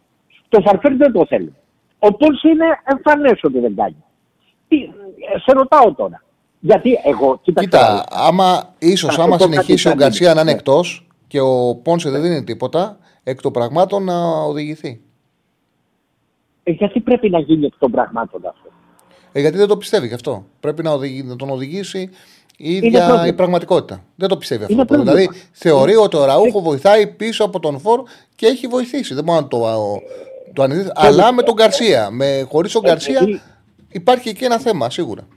[0.49, 1.55] Το Φαρφέρ δεν το θέλει.
[1.99, 4.03] Ο Πόλς είναι εμφανές ότι δεν κάνει.
[4.67, 6.23] Τι, ε, σε ρωτάω τώρα.
[6.63, 7.69] Γιατί εγώ, κοίταξε.
[7.69, 8.03] να Κοίτα, δεις.
[8.27, 10.57] άμα ίσως Θα άμα πω κάτι συνεχίσει ο σαν Γκαρσία να είναι ναι.
[10.57, 15.01] εκτός και ο Πόνσε δεν δίνει τίποτα, εκ των πραγμάτων να οδηγηθεί.
[16.63, 18.69] Ε, γιατί πρέπει να γίνει εκ των πραγμάτων αυτό;
[19.31, 20.45] Ε, γιατί δεν το πιστεύει γι' αυτό.
[20.59, 22.09] Πρέπει να, οδηγεί, να τον οδηγήσει η
[22.57, 23.27] Είναι ίδια πρόβλημα.
[23.27, 24.03] η πραγματικότητα.
[24.15, 24.73] Δεν το πιστεύει αυτό.
[24.73, 25.17] Είναι το πρόβλημα.
[25.17, 28.03] δηλαδή θεωρεί ότι ο Ραούχο βοηθάει πίσω από τον Φόρ
[28.35, 29.13] και έχει βοηθήσει.
[29.13, 29.59] Δεν μπορεί να το,
[30.53, 30.89] το ανειδεί.
[30.93, 32.09] Αλλά με τον Γκαρσία.
[32.11, 33.41] Με, χωρίς τον Γκαρσία επειδή-
[33.91, 35.27] υπάρχει εκεί ένα θέμα σίγουρα.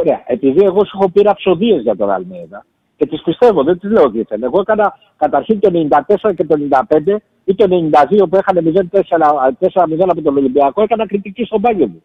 [0.00, 0.22] Ωραία.
[0.26, 2.64] Επειδή εγώ σου έχω πει ραψοδίε για τον Αλμέιδα
[2.96, 4.42] και τις πιστεύω, δεν τις λέω δίθεν.
[4.42, 5.70] Εγώ έκανα καταρχήν το
[6.24, 7.66] 94 και το 95 ή το
[8.10, 9.00] 92 που έχανε 0-4
[9.60, 12.02] 4-0 από τον Ολυμπιακό, έκανα κριτική στον μπάνιο μου.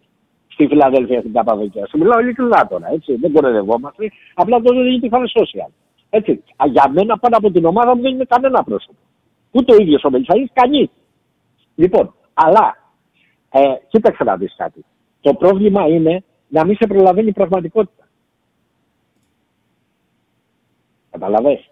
[0.47, 1.87] στη Φιλαδέλφια στην Καπαδοκία.
[1.87, 3.15] Σου μιλάω ειλικρινά τώρα, έτσι.
[3.15, 4.11] Δεν κορεδευόμαστε.
[4.33, 5.71] Απλά το δεν γιατί είχαμε social.
[6.09, 6.31] Έτσι.
[6.31, 8.97] Α, για μένα πάνω από την ομάδα μου δεν είναι κανένα πρόσωπο.
[9.51, 10.89] Ούτε ο ίδιος ο Μελισσαή, κανείς.
[11.75, 12.77] Λοιπόν, αλλά
[13.49, 14.85] ε, κοίταξε να δεις κάτι.
[15.21, 16.23] Το πρόβλημα είναι
[16.53, 18.07] να μην σε προλαβαίνει η πραγματικότητα.
[21.11, 21.69] Καταλαβες;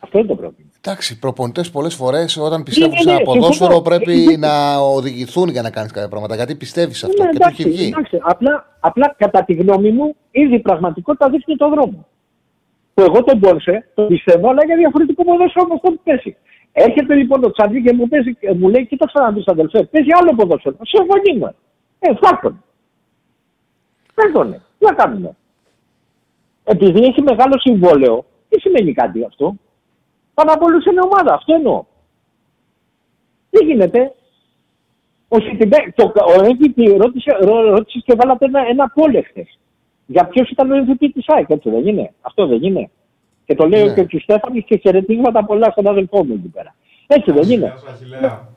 [0.00, 0.70] Αυτό είναι το πρόβλημα.
[0.86, 3.80] Εντάξει, οι προπονητές πολλές φορές όταν πιστεύουν ναι, σε ένα ναι, ποδόσφαιρο συμφωνώ.
[3.80, 4.46] πρέπει Συμφωνώ.
[4.46, 6.34] να οδηγηθούν για να κάνεις κάποια πράγματα.
[6.34, 7.86] Γιατί πιστεύεις σε αυτό Ναι, και το έχει εντάξει, βγει.
[7.92, 8.18] εντάξει.
[8.22, 12.06] Απλά, απλά κατά τη γνώμη μου, ήδη η πραγματικότητα δείχνει τον δρόμο.
[12.94, 16.36] Που εγώ τον Πόρσε, τον πιστεύω, αλλά για διαφορετικό ποδόσφαιρο από αυτό που παίζει.
[16.72, 20.08] Έρχεται λοιπόν το τσαντί και μου, παίζει, και μου λέει: Κοίταξε να δεις, αδελφέ, παίζει
[20.20, 20.76] άλλο ποδόσφαιρο.
[20.82, 21.54] Συμφωνούμε.
[21.98, 22.64] Ε, φάκον.
[24.14, 24.50] Φάκον.
[24.78, 25.36] Τι να κάνουμε;
[26.64, 29.54] Επειδή έχει μεγάλο συμβόλαιο, τι σημαίνει κάτι αυτό;
[30.34, 31.34] Πάνω από όλους είναι ομάδα.
[31.34, 31.84] Αυτό εννοώ.
[33.50, 34.14] Τι γίνεται;
[35.28, 39.58] Ο, Σιτιμπέ- το, ο MVP ρώτησε, ρώ- ρώτησες και βάλατε ένα, ένα poll εχθές.
[40.06, 42.90] Για ποιος ήταν ο MVP της ΑΕΚ, έτσι δεν είναι; Αυτό δεν είναι.
[43.44, 43.94] Και το λέει Ναι.
[43.94, 46.74] και ο Κριστέφανης και χαιρετίσματα πολλά στον αδελφό μου εκεί πέρα.
[47.06, 47.66] Έτσι δεν είναι.
[47.66, 48.48] Γεια σου, Αχιλέα.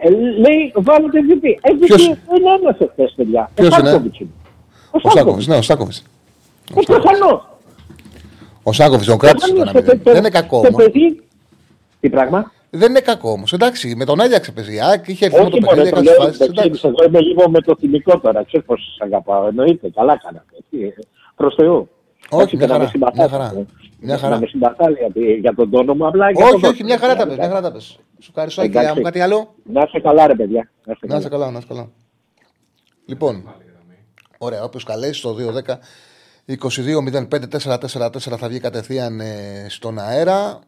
[0.00, 1.44] Ε, λέει, βάλετε MVP.
[1.72, 2.18] MVP Ποιος; είναι;
[2.62, 3.50] ένας εχθές, παιδιά.
[3.54, 4.30] Ποιος ο είναι;
[5.14, 5.54] Σάκοβιτς είναι.
[5.54, 6.02] Ο Ο Σάκοβιτ, Σάκοβιτς.
[6.74, 6.90] ναι, ο Σάκοβιτ.
[6.90, 7.46] Ε, προφανώς.
[8.62, 9.84] Ο Σάκοβιτ τον κράτησε το Προφανώς, 1-0.
[9.90, 10.84] το- το- Δεν είναι κακό το όμως.
[10.84, 11.22] παιδί-
[12.00, 13.52] Τι πράγμα; Δεν είναι κακό όμως.
[13.52, 14.74] Εντάξει, με τον Άγιαξ παίζει.
[14.74, 16.46] η ΑΕΚ είχε έρθει με το Όχι, μωρέ, παιχνίδι, το έκανε λέω, φάσεις.
[16.46, 18.44] το ξέρεις, εγώ είμαι λίγο με το θυμικό τώρα.
[18.44, 19.46] Ξέρεις πώς σας αγαπάω.
[19.46, 20.46] Εννοείται, καλά κάνατε.
[20.58, 20.94] Έτσι,
[21.36, 21.88] Προς Θεού.
[22.30, 23.58] Όχι, Έτσι, μια και να με χαρά, συμπαθάτε, μια χαρά.
[23.60, 23.66] ε.
[24.00, 24.34] Μια χαρά.
[24.34, 26.88] Να με συμπαθάτε γιατί- για τον τόνο μου, απλά για Όχι, τον όχι, τόνο.
[26.88, 27.84] μια χαρά τα πες, μια χαρά τα πες.
[28.18, 28.78] Σου ευχαριστώ, Εντάξει.
[28.78, 29.02] κυρία μου.
[29.02, 30.70] Κάτι άλλο; Να είστε καλά, ρε παιδιά.
[30.84, 31.40] Να είστε Να είσαι καλά.
[31.44, 31.88] καλά, να είσαι καλά.
[33.06, 33.44] Λοιπόν,
[34.38, 35.36] ωραία, όποιος καλέσει το
[35.66, 35.74] 210
[36.56, 40.60] 22.05.444 θα βγει κατευθείαν ε, στον αέρα.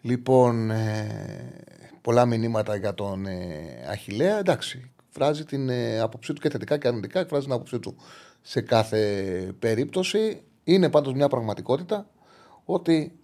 [0.00, 1.52] Λοιπόν, ε,
[2.00, 4.38] πολλά μηνύματα για τον ε, Αχιλέα.
[4.38, 7.96] Εντάξει, φράζει την ε, άποψή του και θετικά και αρνητικά, εκφράζει την άποψή του
[8.42, 9.00] σε κάθε
[9.58, 10.42] περίπτωση.
[10.64, 12.06] Είναι πάντως μια πραγματικότητα
[12.64, 13.18] ότι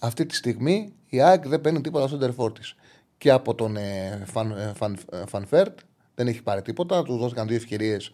[0.00, 2.74] αυτή τη στιγμή η ΑΕΚ δεν παίρνει τίποτα στο σέντερ φορ της.
[3.18, 5.78] Και από τον ε, Φαν, ε, Φαν, ε, Φανφέρτ
[6.14, 7.02] δεν έχει πάρει τίποτα.
[7.02, 8.10] Τους δόθηκαν δύο ευκαιρίες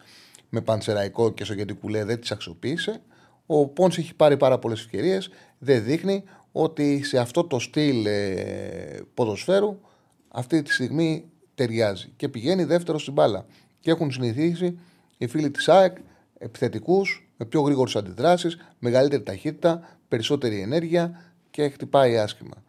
[0.49, 3.01] με Πανσεραϊκό και Σογεντικουλέ, δεν τις αξιοποίησε.
[3.45, 5.29] Ο Πόνς έχει πάρει πάρα πολλές ευκαιρίες.
[5.57, 9.79] Δεν δείχνει ότι σε αυτό το στυλ ε, ποδοσφαίρου
[10.27, 12.13] αυτή τη στιγμή ταιριάζει.
[12.15, 13.45] Και πηγαίνει δεύτερο στην μπάλα.
[13.79, 14.79] Και έχουν συνηθίσει
[15.17, 15.97] οι φίλοι της ΑΕΚ
[16.37, 22.63] επιθετικούς, με πιο γρήγορες αντιδράσεις, μεγαλύτερη ταχύτητα, περισσότερη ενέργεια και χτυπάει άσχημα.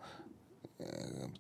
[0.79, 0.87] Ε,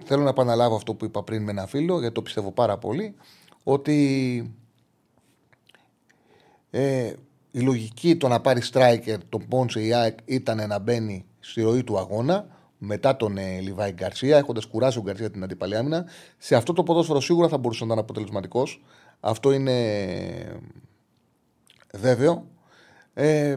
[0.04, 3.14] θέλω να επαναλάβω αυτό που είπα πριν με ένα φίλο, γιατί το πιστεύω πάρα πολύ,
[3.62, 4.54] ότι
[6.70, 7.12] ε,
[7.50, 11.84] η λογική το να πάρει striker τον Πόνσε η ΑΕΚ ήταν να μπαίνει στη ροή
[11.84, 12.46] του αγώνα
[12.78, 16.06] μετά τον ε, Λιβάη Γκαρσία, έχοντας κουράσει ο Γκαρσία την αντίπαλη άμυνα.
[16.38, 18.82] Σε αυτό το ποδόσφαιρο σίγουρα θα μπορούσε να ήταν αποτελεσματικός.
[19.20, 20.60] Αυτό είναι
[21.94, 22.46] βέβαιο.
[23.14, 23.56] Ε,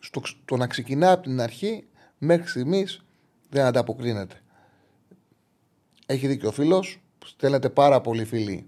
[0.00, 1.86] στο, το να ξεκινά από την αρχή
[2.18, 3.04] μέχρι στιγμής
[3.50, 4.42] δεν ανταποκρίνεται.
[6.06, 7.00] Έχει δίκιο ο φίλος.
[7.26, 8.66] Στέλνετε πάρα πολλοί φίλοι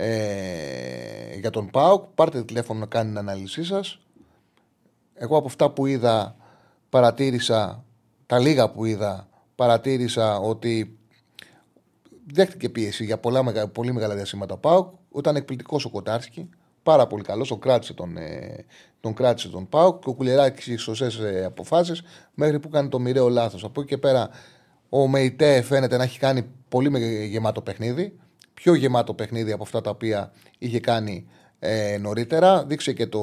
[0.00, 2.04] ε, για τον ΠΑΟΚ.
[2.14, 3.98] Πάρτε τηλέφωνο να κάνει την ανάλυση σας.
[5.14, 6.36] Εγώ από αυτά που είδα
[6.88, 7.84] παρατήρησα,
[8.26, 10.98] τα λίγα που είδα, παρατήρησα ότι
[12.32, 14.94] δέχτηκε πίεση για πολλά, μεγα- πολύ μεγάλα διαστήματα ο ΠΑΟΚ.
[15.16, 16.48] Ήταν εκπληκτικός ο Κοτάρσκι.
[16.82, 17.48] Πάρα πολύ καλός.
[17.48, 18.64] Τον κράτησε τον, ε,
[19.00, 22.02] τον, κράτησε τον ΠΑΟΚ και ο Κουλεράκη σωστές αποφάσεις
[22.34, 23.64] μέχρι που κάνει το μοιραίο λάθος.
[23.64, 24.30] Από εκεί και πέρα
[24.88, 28.18] ο Μεϊτέ φαίνεται να έχει κάνει πολύ με- γεμάτο παιχνίδι.
[28.58, 31.28] Πιο γεμάτο παιχνίδι από αυτά τα οποία είχε κάνει
[31.58, 32.64] ε, νωρίτερα.
[32.64, 33.22] Δείξε και το,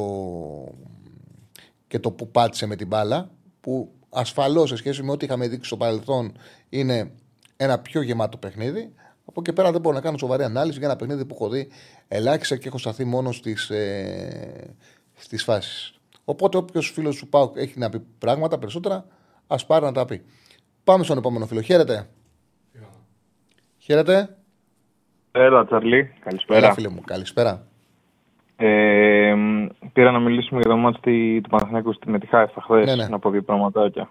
[1.87, 3.31] και το που πάτησε με την μπάλα.
[3.61, 6.37] Που ασφαλώς σε σχέση με ό,τι είχαμε δείξει στο παρελθόν
[6.69, 7.11] είναι
[7.57, 8.93] ένα πιο γεμάτο παιχνίδι.
[9.25, 11.67] Από εκεί πέρα δεν μπορώ να κάνω σοβαρή ανάλυση για ένα παιχνίδι που έχω δει
[12.07, 14.75] ελάχιστα και έχω σταθεί μόνο στις ε,
[15.13, 15.93] στις φάσεις.
[16.25, 19.07] Οπότε, όποιος φίλος του Πάουκ έχει να πει πράγματα περισσότερα,
[19.47, 20.25] ας πάρει να τα πει.
[20.83, 21.61] Πάμε στον επόμενο φίλο.
[21.61, 22.09] Χαίρετε.
[23.77, 24.37] Χαίρετε.
[25.37, 25.97] Έλα, Τσαρλί.
[25.97, 26.73] Έλα, Καλησπέρα.
[26.73, 27.01] φίλε μου.
[27.05, 27.61] Καλησπέρα.
[28.57, 32.85] Ε, μ, πήρα να μιλήσουμε για το μάτι στη- του Παναθηναϊκού στη Μετιχάεφα χθες.
[32.85, 33.07] Ναι, ναι.
[33.07, 34.09] Να πω δύο πραγματάκια.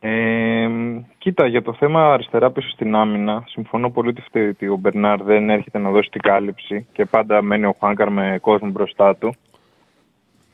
[0.00, 4.68] Ε, μ, κοίτα, για το θέμα αριστερά πίσω στην άμυνα, συμφωνώ πολύ ότι φταίει ότι
[4.68, 8.70] ο Μπερνάρ δεν έρχεται να δώσει την κάλυψη και πάντα μένει ο Χουάνκαρ με κόσμο
[8.70, 9.34] μπροστά του.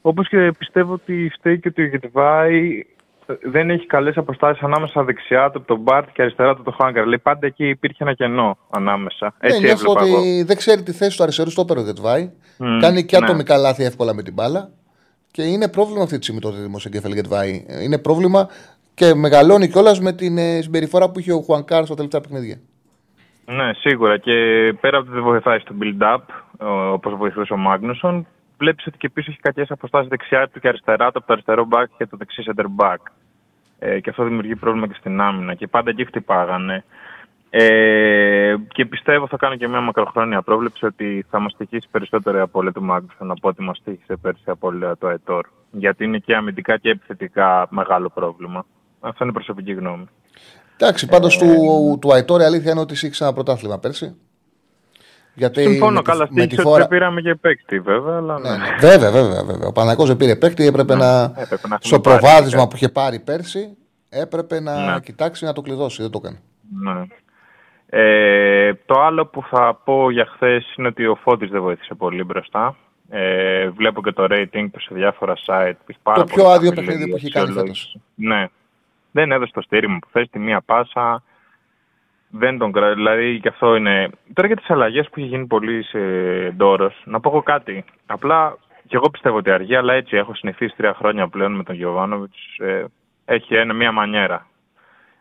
[0.02, 2.82] Όπως και πιστεύω ότι φταίει και ότι ο Γετβάη
[3.42, 6.72] δεν έχει καλές αποστάσεις ανάμεσα δεξιά του από τον Μπάρτ και αριστερά του από τον
[6.72, 7.06] Χουάνκαρ.
[7.06, 9.34] Λέει πάντα εκεί υπήρχε ένα κενό ανάμεσα.
[9.40, 10.18] Ναι, Έτσι νιώθω έβλεπα εγώ.
[10.18, 12.30] ότι δεν ξέρει τη θέση του αριστερού στο όπερο Γετβάη.
[12.58, 13.24] Μμ, Κάνει και ναι.
[13.24, 14.70] ατομικά λάθη εύκολα με την μπάλα.
[15.30, 17.64] Και είναι πρόβλημα αυτή τη στιγμή το δημοσιογραφικό Γετβάη.
[17.82, 18.48] Είναι πρόβλημα
[18.94, 22.56] και μεγαλώνει κιόλας με την ε, συμπεριφορά που είχε ο Χουανκάρ στα τελευταία παιχνίδια.
[23.44, 24.18] Ναι, σίγουρα.
[24.18, 24.32] Και
[24.80, 26.22] πέρα από ότι δεν βοηθάει στο build-up,
[26.92, 28.26] όπως βοηθούσε ο Μάγνουσον.
[28.58, 31.68] Βλέπεις ότι και πίσω έχει κακές αποστάσεις δεξιά του και αριστερά του από το αριστερό
[31.70, 32.96] back και το δεξί center back.
[33.84, 35.54] Ε, και αυτό δημιουργεί πρόβλημα και στην άμυνα.
[35.54, 36.84] Και πάντα εκεί χτυπάγανε.
[37.50, 42.40] Ε, και πιστεύω θα κάνω και μια μακροχρόνια πρόβλεψη ότι θα μας τυχήσει περισσότερο η
[42.40, 45.46] απώλεια του Μάγνουσον από ό,τι μας τύχησε πέρσι η απώλεια του Αετόρ.
[45.70, 48.66] Γιατί είναι και αμυντικά και επιθετικά μεγάλο πρόβλημα.
[49.00, 50.04] Αυτό είναι η προσωπική γνώμη.
[50.76, 54.16] Εντάξει, πάντως ε, του, του Αϊτόρ η αλήθεια είναι ότι είχε ένα πρωτάθλημα πέρσι.
[55.34, 56.26] Γιατί Συμφώνω, με, καλά.
[56.26, 56.86] Στην φορά...
[56.86, 58.16] πήραμε και παίκτη, βέβαια.
[58.16, 58.50] Αλλά ναι.
[58.50, 58.76] Ναι, ναι.
[58.80, 59.68] Βέβαια, βέβαια, βέβαια.
[59.68, 61.22] Ο Παναγό δεν πήρε παίκτη, έπρεπε ναι, να.
[61.22, 63.76] Έπρεπε να στο προβάδισμα που είχε πάρει πέρσι,
[64.08, 65.00] έπρεπε να ναι.
[65.00, 66.02] κοιτάξει να το κλειδώσει.
[66.02, 66.40] Δεν το έκανε.
[66.82, 67.06] Ναι.
[67.94, 72.24] Ε, το άλλο που θα πω για χθες είναι ότι ο Φώτης δεν βοήθησε πολύ
[72.24, 72.76] μπροστά.
[73.08, 75.94] Ε, βλέπω και το rating του σε διάφορα site.
[76.14, 77.96] το πιο άδειο παιχνίδι που έχει κάνει φέτος.
[78.14, 78.46] Ναι.
[79.10, 81.22] Δεν έδωσε το στήριγμα που θες, τη μία πάσα.
[82.34, 82.94] Δεν τον κρατάει.
[82.94, 84.10] Δηλαδή και αυτό είναι.
[84.32, 85.98] Τώρα για τις αλλαγές που έχει γίνει πολύ σε
[86.50, 87.84] ντόρος, να πω εγώ κάτι.
[88.06, 88.56] Απλά
[88.86, 92.56] και εγώ πιστεύω ότι αργεί, αλλά έτσι έχω συνηθίσει τρία χρόνια πλέον με τον Γιωβάνοβιτς.
[92.58, 92.84] Ε,
[93.24, 94.46] έχει ένα, μία μανιέρα.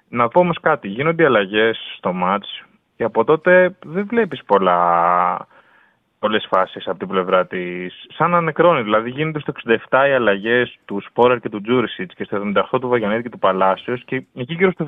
[0.10, 0.88] Να πω όμως κάτι.
[0.88, 2.64] Γίνονται αλλαγές στο μάτς
[2.96, 5.48] και από τότε δεν βλέπεις πολλά
[6.22, 7.94] πολλές φάσεις από την πλευρά της.
[8.18, 8.82] Σαν να νεκρώνει.
[8.82, 9.54] Δηλαδή γίνονται στο
[9.90, 12.38] 67 οι αλλαγές του Σπόραρ και του Τζούρισιτς και στο
[12.72, 14.86] 78 του Βαγιανίδη και του Παλάσιος και εκεί γύρω στο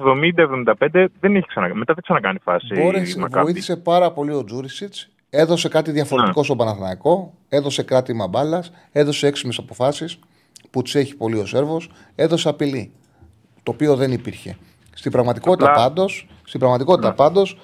[0.91, 1.79] 70-75 δεν έχει ξανακάνει.
[1.79, 2.67] Μετά δεν ξανακάνει φάση.
[2.81, 5.09] Μπόρεσε, βοήθησε πάρα πολύ ο Τζούρισιτς.
[5.29, 6.45] Έδωσε κάτι διαφορετικό ναι.
[6.45, 7.33] στον Παναθηναϊκό.
[7.49, 8.71] Έδωσε κράτημα μπάλας.
[8.91, 10.19] Έδωσε έξιμε αποφάσεις
[10.71, 11.89] που τις έχει πολύ ο Σέρβος.
[12.15, 12.91] Έδωσε απειλή.
[13.63, 14.57] Το οποίο δεν υπήρχε.
[14.93, 16.05] Στην πραγματικότητα πάντω,
[16.43, 17.15] στην πραγματικότητα ναι.
[17.15, 17.57] πάντως,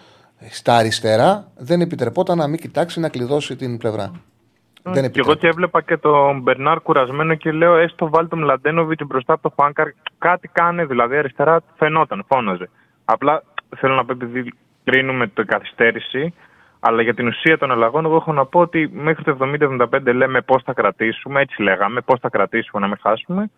[0.49, 4.11] στα αριστερά δεν επιτρεπόταν να μην κοιτάξει να κλειδώσει την πλευρά.
[4.11, 4.91] Mm.
[4.93, 9.03] Δεν και εγώ και έβλεπα και τον Μπερνάρ κουρασμένο και λέω έστω βάλει τον Μλαντένοβιτ
[9.05, 9.87] μπροστά από το Φάνκαρ.
[10.17, 12.69] Κάτι κάνει δηλαδή αριστερά φαινόταν, φώναζε.
[13.05, 13.43] Απλά
[13.77, 16.33] θέλω να πω επειδή κρίνουμε την καθυστέρηση,
[16.79, 20.41] αλλά για την ουσία των αλλαγών, εγώ έχω να πω ότι μέχρι το 70-75 λέμε
[20.41, 23.49] πώς θα κρατήσουμε, έτσι λέγαμε, πώς θα κρατήσουμε να μην χάσουμε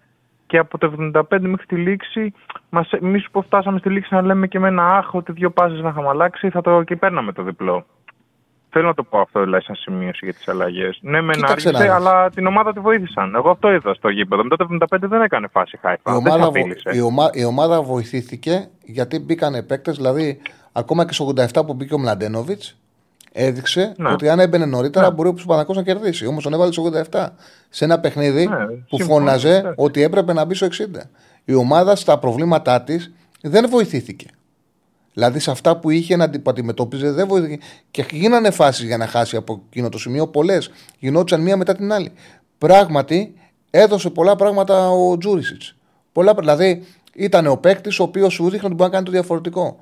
[0.52, 2.34] και από το 75 μέχρι τη λήξη,
[3.02, 5.90] εμείς που φτάσαμε στη λήξη να λέμε και με ένα άχο ότι δύο πάσει να
[5.90, 7.86] είχαμε αλλάξει, θα το και παίρναμε το διπλό.
[8.70, 11.00] Θέλω να το πω αυτό δηλαδή σαν σημείωση για τις αλλαγές.
[11.02, 13.36] Ναι, με άργησε, αλλά την ομάδα τη βοήθησαν.
[13.36, 14.44] Εγώ αυτό είδα στο γήπεδο.
[14.44, 16.12] Μετά το 75 δεν έκανε φάση χάιφα.
[16.12, 16.52] Η ομάδα,
[16.94, 17.30] η, ομα...
[17.34, 20.42] η ομάδα βοηθήθηκε γιατί μπήκαν παίκτες, δηλαδή
[20.72, 22.81] ακόμα και στο 87 που μπήκε ο Μλαντένοβιτς,
[23.32, 24.10] έδειξε ναι.
[24.12, 25.14] ότι αν έμπαινε νωρίτερα ναι.
[25.14, 26.26] μπορεί ο Παναγό να κερδίσει.
[26.26, 27.28] Όμως τον έβαλε στο 87.
[27.70, 29.72] Σε ένα παιχνίδι ναι, που φώναζε ναι.
[29.76, 31.00] ότι έπρεπε να μπει στο 60.
[31.46, 33.12] Η ομάδα στα προβλήματά της
[33.42, 34.26] δεν βοηθήθηκε.
[35.14, 37.66] Δηλαδή σε αυτά που είχε να αντιμετώπιζε δεν βοηθήθηκε.
[37.92, 40.72] Και γίνανε φάσεις για να χάσει από εκείνο το σημείο πολλές.
[41.00, 42.12] Γινόντουσαν μία μετά την άλλη.
[42.58, 43.34] Πράγματι
[43.70, 45.76] έδωσε πολλά πράγματα ο Τζούρισιτς.
[46.38, 49.80] Δηλαδή ήταν ο παίκτης ο οποίος σου δείχνει ότι μπορεί να κάνει το διαφορετικό.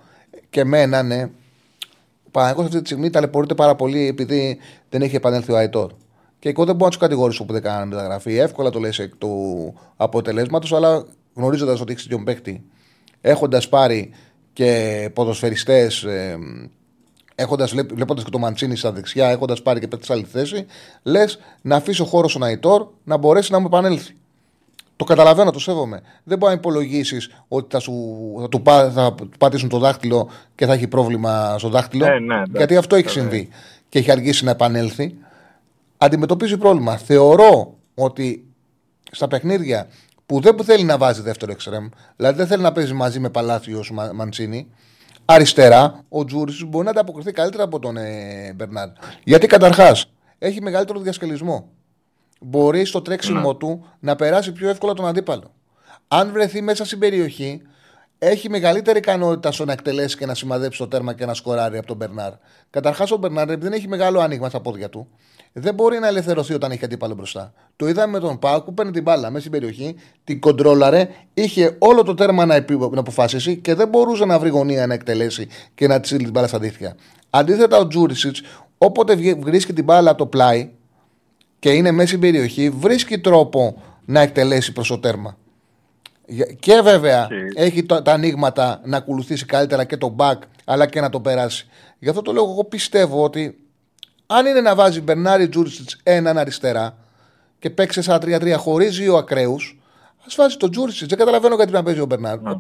[0.50, 1.30] Και μένα, ναι,
[2.30, 4.58] ο Παναγιώ αυτή τη στιγμή ταλαιπωρείται πάρα πολύ επειδή
[4.90, 5.92] δεν έχει επανέλθει ο Αϊτόρ.
[6.40, 8.38] Και εγώ δεν μπορώ να τους κατηγορήσω που δεν κάνανε μεταγραφή.
[8.38, 12.64] Εύκολα το λες εκ του αποτελέσματος, αλλά γνωρίζοντας ότι έχει τον παίκτη,
[13.22, 14.12] έχοντας πάρει
[14.54, 16.38] και ποδοσφαιριστές, ε,
[17.94, 20.66] βλέποντας και το Μαντσίνη στα δεξιά, έχοντας πάρει και παίκτη σε άλλη θέση,
[21.04, 24.16] λες να αφήσει ο χώρος στον Αϊτόρ να μπορέσει να μου επανέλθει.
[25.00, 26.02] Το καταλαβαίνω, το σέβομαι.
[26.24, 27.94] Δεν μπορεί να υπολογίσεις ότι θα, σου,
[28.42, 28.62] θα, του,
[28.94, 32.06] θα του πατήσουν το δάχτυλο και θα έχει πρόβλημα στο δάχτυλο.
[32.06, 33.50] Ε, ναι, γιατί αυτό έχει συμβεί
[33.90, 35.16] και έχει αργήσει να επανέλθει.
[35.98, 36.98] Αντιμετωπίζει πρόβλημα.
[36.98, 38.46] Θεωρώ ότι
[39.12, 39.88] στα παιχνίδια
[40.26, 43.84] που δεν θέλει να βάζει δεύτερο εξτρέμ, δηλαδή δεν θέλει να παίζει μαζί με Παλάθιο
[44.14, 44.68] Μαντσίνη,
[45.26, 48.88] αριστερά ο Τζούρις μπορεί να ανταποκριθεί καλύτερα από τον ε, Μπερνάρ.
[49.24, 51.70] Γιατί καταρχάς έχει μεγαλύτερο διασκελισμό
[52.40, 53.58] μπορεί στο τρέξιμο ναι.
[53.58, 55.54] του να περάσει πιο εύκολα τον αντίπαλο.
[56.08, 57.62] Αν βρεθεί μέσα στην περιοχή,
[58.20, 61.88] έχει μεγαλύτερη ικανότητα στο να εκτελέσει και να σημαδέψει το τέρμα και να σκοράρει από
[61.88, 62.32] τον Μπερνάρ.
[62.70, 65.08] Καταρχάς, ο Μπερνάρ δεν έχει μεγάλο άνοιγμα στα πόδια του.
[65.54, 67.54] Δεν μπορεί να ελευθερωθεί όταν έχει αντίπαλο μπροστά.
[67.76, 71.76] Το είδαμε με τον Πάου που παίρνει την μπάλα μέσα στην περιοχή, την κοντρόλαρε, είχε
[71.80, 75.88] όλο το τέρμα να, να αποφασίσει και δεν μπορούσε να βρει γωνία να εκτελέσει και
[75.88, 76.96] να τη στείλει την μπάλα στα δίχτυα.
[77.30, 78.42] Αντίθετα, ο Τζούρισιτς,
[78.78, 80.72] όποτε βρίσκει την μπάλα από το πλάι,
[81.60, 85.38] και είναι μέσα στην περιοχή, βρίσκει τρόπο να εκτελέσει προς το τέρμα.
[86.60, 91.10] Και βέβαια έχει τα, τα ανοίγματα να ακολουθήσει καλύτερα και το back, αλλά και να
[91.10, 91.68] το περάσει.
[92.00, 93.58] Γι' αυτό το λέω, εγώ πιστεύω ότι
[94.26, 96.98] αν είναι να βάζει Μπερνάρι Τζούρισιτς έναν αριστερά
[97.60, 99.80] και παίξει σαν 3-3 χωρίς δύο ακραίους,
[100.26, 101.10] ας βάζει τον Τζούρισιτς.
[101.10, 102.42] Δεν καταλαβαίνω γιατί να παίζει ο Μπερνάρι.
[102.42, 102.56] Ναι.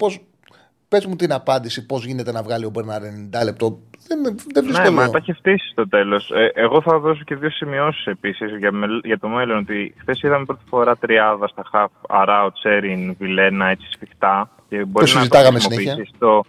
[0.87, 3.79] Πες μου την απάντηση, πώς γίνεται να βγάλει ο Μπερνάρ 90 λεπτό.
[4.09, 6.31] Δεν, δεν βρίσκω Ναι, μα τα έχει φτύσει στο τέλος.
[6.31, 8.71] Ε, εγώ θα δώσω και δύο σημειώσεις επίσης για,
[9.03, 9.57] για το μέλλον.
[9.57, 14.49] Ότι χθες είδαμε πρώτη φορά τριάδα στα χαφ, Αράου, Τσέριν, Βιλένα, έτσι σφιχτά.
[14.69, 16.05] Και μπορεί το συζητάγαμε συνέχεια.
[16.15, 16.45] Στο,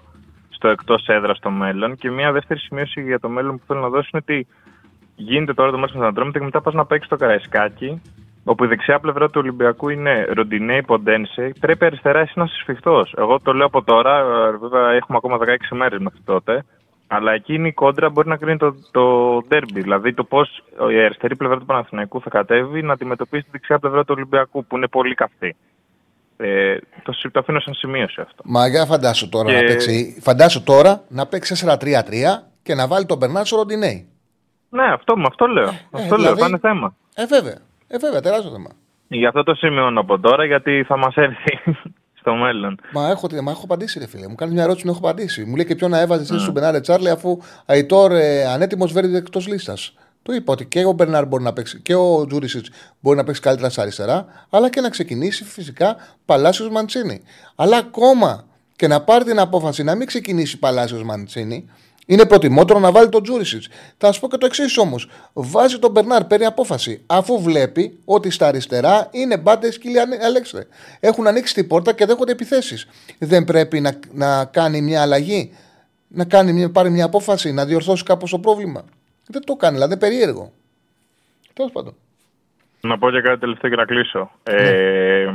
[0.50, 1.96] στο εκτός έδρας στο μέλλον.
[1.96, 4.46] Και μια δεύτερη σημείωση για το μέλλον που θέλω να δώσω είναι ότι
[5.16, 8.02] γίνεται τώρα το μάτς με τον Αντρόμητο και μετά πας να παίξεις το Καραϊσκάκι,
[8.44, 13.14] όπου η δεξιά πλευρά του Ολυμπιακού είναι Ροντινέη Ποντένσε, πρέπει αριστερά εσύ να είσαι σφιχτός.
[13.16, 16.64] Εγώ το λέω από τώρα, ε, βέβαια έχουμε ακόμα 16 μέρες μέχρι τότε.
[17.12, 19.72] Αλλά εκείνη η κόντρα μπορεί να κρίνει το, το derby.
[19.72, 24.04] Δηλαδή το πώς η αριστερή πλευρά του Παναθηναϊκού θα κατέβει να αντιμετωπίσει τη δεξιά πλευρά
[24.04, 25.56] του Ολυμπιακού, που είναι πολύ καυτή.
[26.36, 28.42] Ε, το, το αφήνω σαν σημείωση αυτό.
[28.44, 33.06] Μα για φαντάσου τώρα, Και- να παίξει, φαντάσου τώρα να παίξει 4-3-3 και να βάλει
[33.06, 34.08] τον Μπερνάρ στο Ροντινέη.
[34.68, 35.68] Ναι, αυτό, με αυτό λέω.
[35.90, 36.94] αυτό λέω, δηλαδή- θα είναι θέμα.
[37.14, 37.58] Ε, βέβαια.
[37.88, 38.70] Ε, βέβαια, τεράστιο θέμα.
[39.08, 41.58] Γι' αυτό το σημειώνω από τώρα, γιατί θα μας έρθει
[42.20, 42.80] στο μέλλον.
[42.92, 44.28] Μα έχω, μα έχω απαντήσει, ρε φίλε.
[44.28, 45.44] Μου κάνει μια ερώτηση που έχω απαντήσει.
[45.44, 49.16] Μου λέει και ποιον να έβαζες εσύ στον Μπερνάρ Τσάρλι, αφού Αϊτόρ ε, ανέτοιμος βέρνει
[49.16, 49.94] εκτός λίστας.
[50.22, 53.40] Του είπα ότι και ο Μπερνάρ μπορεί να παίξει και ο Τζούρισιτς μπορεί να παίξει
[53.40, 57.22] καλύτερα στα αριστερά, αλλά και να ξεκινήσει φυσικά Παλάσιος Μαντσίνη.
[57.54, 58.44] Αλλά ακόμα
[58.76, 61.70] και να πάρει την απόφαση να μην ξεκινήσει Παλάσιος Μαντσίνη,
[62.10, 63.68] είναι προτιμότερο να βάλει τον Τζούρισιτς.
[63.98, 65.08] Θα σου πω και το εξής όμως.
[65.32, 70.66] Βάζει τον Μπερνάρ, παίρνει απόφαση, αφού βλέπει ότι στα αριστερά είναι μπάντες σκύλοι Αλέξε.
[71.00, 72.88] Έχουν ανοίξει την πόρτα και δέχονται επιθέσεις.
[73.18, 75.52] Δεν πρέπει να, να κάνει μια αλλαγή,
[76.08, 78.84] να κάνει μια, πάρει μια απόφαση, να διορθώσει κάπως το πρόβλημα.
[79.26, 80.52] Δεν το κάνει, δηλαδή είναι περίεργο.
[81.52, 81.94] Τέλος πάντων.
[82.80, 84.30] Να πω και κάτι τελευταίο και να κλείσω.
[84.42, 85.26] Ε,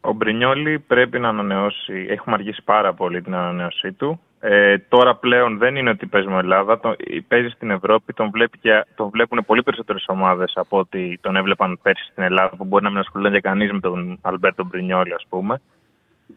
[0.00, 2.06] ο Μπρινιόλη πρέπει να ανανεώσει.
[2.08, 4.20] Έχουμε αργήσει πάρα πολύ την ανανέωσή του.
[4.42, 6.80] Ε, τώρα πλέον δεν είναι ότι παίζει με Ελλάδα.
[6.80, 6.96] Το,
[7.28, 8.12] παίζεις στην Ευρώπη.
[8.12, 12.56] Τον, βλέπει και, τον βλέπουν πολύ περισσότερες ομάδες από ότι τον έβλεπαν πέρσι στην Ελλάδα,
[12.56, 15.60] που μπορεί να μην ασχολούνται και κανείς με τον Αλμπέρτο Μπρινιόλη, ας πούμε.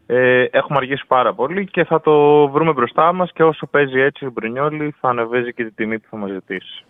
[0.06, 4.26] Ε, έχουμε αργήσει πάρα πολύ και θα το βρούμε μπροστά μας και όσο παίζει έτσι
[4.26, 6.84] ο Μπρινιόλη θα ανεβαίνει και τη τιμή που θα μας ζητήσει.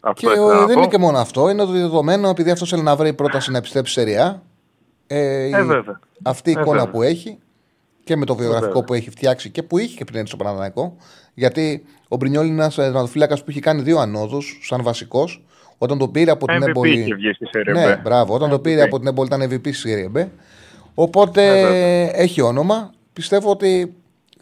[0.00, 0.80] Και Αυτό ήθελα ε, να δεν πω.
[0.80, 1.48] είναι και μόνο αυτό.
[1.50, 4.42] Είναι το δεδομένο επειδή αυτός θέλει να βρει πρόταση να επιστρέψει σε ΡΙΑ.
[5.06, 6.00] Ε, η- βέβαια.
[6.24, 6.92] Αυτή η Ε, εικόνα βέβαια.
[6.92, 7.38] που έχει
[8.04, 8.84] και με το βιογραφικό βέβαια.
[8.84, 10.96] που έχει φτιάξει και που είχε και πριν έρθει στο Παναθηναϊκό.
[11.34, 15.44] Γιατί ο Μπρινιόλ είναι ένας τερματοφύλακας που έχει κάνει δύο ανόδους σαν βασικός.
[15.78, 16.98] Όταν το πήρε από την MVP Έμπολη.
[17.00, 17.98] είχε βγει στη Serie Ναι, B.
[18.02, 18.34] μπράβο.
[18.34, 18.84] Όταν το πήρε MVP.
[18.86, 20.26] από την Έμπολη ήταν MVP στη Serie B.
[20.94, 22.16] Οπότε Ε, βέβαια.
[22.20, 22.90] έχει όνομα.
[23.12, 23.94] Πιστεύω ότι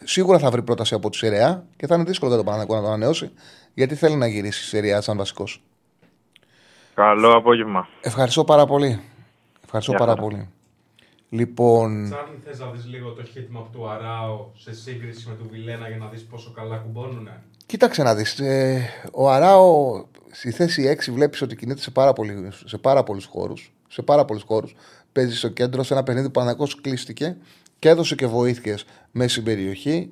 [0.04, 2.88] σίγουρα θα βρει πρόταση από τη Σεριά και θα είναι δύσκολο για τον Παναθηναϊκό να
[2.88, 3.30] το ανανεώσει.
[3.74, 5.62] Γιατί θέλει να γυρίσει στη Σεριά σαν βασικός.
[6.94, 7.88] Καλό απόγευμα.
[8.00, 9.00] Ευχαριστώ πάρα πολύ.
[9.64, 10.22] Ευχαριστώ Γεια πάρα χαρά.
[10.22, 10.48] πολύ.
[11.34, 15.88] Λοιπόν, Τσάρλι, θες να δεις λίγο το χίτμα του Αράο σε σύγκριση με του Βιλένα
[15.88, 18.38] για να δεις πόσο καλά κουμπώνουνε; κοίταξε να δεις.
[18.40, 23.24] ε, ο Αράο στη θέση 6 βλέπεις ότι κινείται σε πάρα, πολύ, σε πάρα πολλούς
[23.24, 23.72] χώρους.
[23.88, 24.74] Σε πάρα πολλούς χώρους.
[25.12, 27.36] Παίζει στο κέντρο σε ένα παιχνίδι που Παναγός κλείστηκε
[27.78, 30.10] και έδωσε και βοήθειες μέσα στην περιοχή.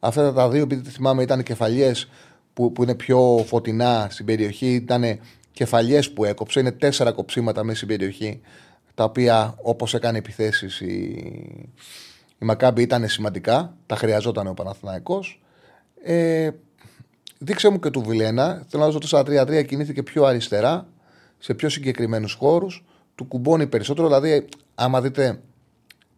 [0.00, 2.08] Αυτά τα δύο, επειδή θυμάμαι, ήταν κεφαλιές
[2.54, 4.74] που, που είναι πιο φωτεινά στην περιοχή.
[4.74, 5.18] Ήταν
[5.52, 6.60] κεφαλιές που έκοψε.
[6.60, 8.40] Είναι τέσσερα κοψίματα μέσα στην περιοχή.
[8.94, 10.94] Τα οποία, όπως έκανε επιθέσεις η,
[12.38, 13.76] η Μακάμπη, ήταν σημαντικά.
[13.86, 15.42] Τα χρειαζόταν ο Παναθηναϊκός.
[16.02, 16.50] Ε,
[17.38, 18.64] δείξε μου και του Βιλένα.
[18.68, 20.86] Θέλω να δω το 4-3-3 κινήθηκε πιο αριστερά,
[21.38, 22.84] σε πιο συγκεκριμένους χώρους.
[23.14, 24.06] Του κουμπώνει περισσότερο.
[24.06, 25.40] Δηλαδή, άμα δείτε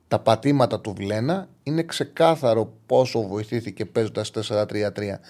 [0.08, 5.20] τα πατήματα του Βιλένα, είναι ξεκάθαρο πόσο βοηθήθηκε παίζοντας 4-3-3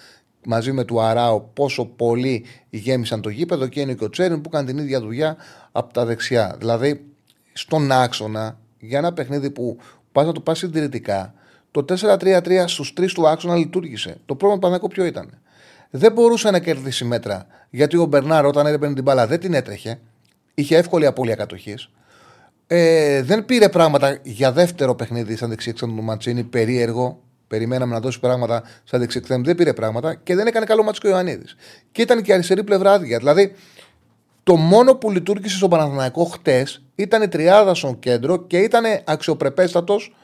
[0.45, 4.49] μαζί με του Αράο, πόσο πολύ γέμισαν το γήπεδο και είναι και ο Τσέριν που
[4.49, 5.37] κάνει την ίδια δουλειά
[5.71, 6.55] από τα δεξιά.
[6.59, 7.14] Δηλαδή,
[7.57, 9.77] στον άξονα, για ένα παιχνίδι που
[10.11, 11.33] πα να το πα συντηρητικά,
[11.71, 14.17] το 4-3-3 στους τρεις του άξονα λειτουργήσε.
[14.25, 15.39] Το πρόβλημα του Παναγικού ποιο ήταν;
[15.89, 19.99] Δεν μπορούσε να κερδίσει μέτρα γιατί ο Μπερνάρ όταν έπαιρνε την μπάλα δεν την έτρεχε.
[20.53, 21.89] Είχε εύκολη απώλεια κατοχής.
[22.67, 27.19] Ε, δεν πήρε πράγματα για δεύτερο παιχνίδι σαν δεξιέξαν του Μαντσίνη, περίεργο.
[27.47, 29.43] Περιμέναμε να δώσει πράγματα σαν δεξιέξαν.
[29.43, 31.55] Δεν πήρε πράγματα και δεν έκανε καλό μάτσο και ο Ιωαννίδης.
[31.91, 33.17] Και ήταν και η αριστερή πλευρά άδεια.
[33.17, 33.55] Δηλαδή,
[34.45, 40.15] το μόνο που λειτουργήσε στο Παναθηναϊκό χτες ήταν η τριάδα στο κέντρο και ήταν αξιοπρεπέστατος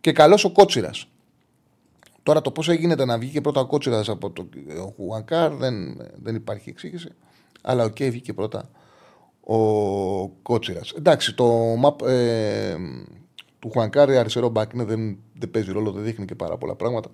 [0.00, 1.08] και καλός ο Κότσιρας.
[2.22, 4.48] Τώρα το πώς έγινε να βγήκε πρώτα ο Κότσιρας από το
[4.96, 7.08] Χουανκάρ δεν, δεν υπάρχει εξήγηση.
[7.62, 8.70] Αλλά οκ, βγήκε πρώτα
[9.40, 9.58] ο
[10.28, 10.92] Κότσιρας.
[10.96, 12.76] Εντάξει, το map ε,
[13.58, 17.10] του Χουανκάρ αριστερό μπακ είναι, δεν, δεν παίζει ρόλο, δεν δείχνει και πάρα πολλά πράγματα.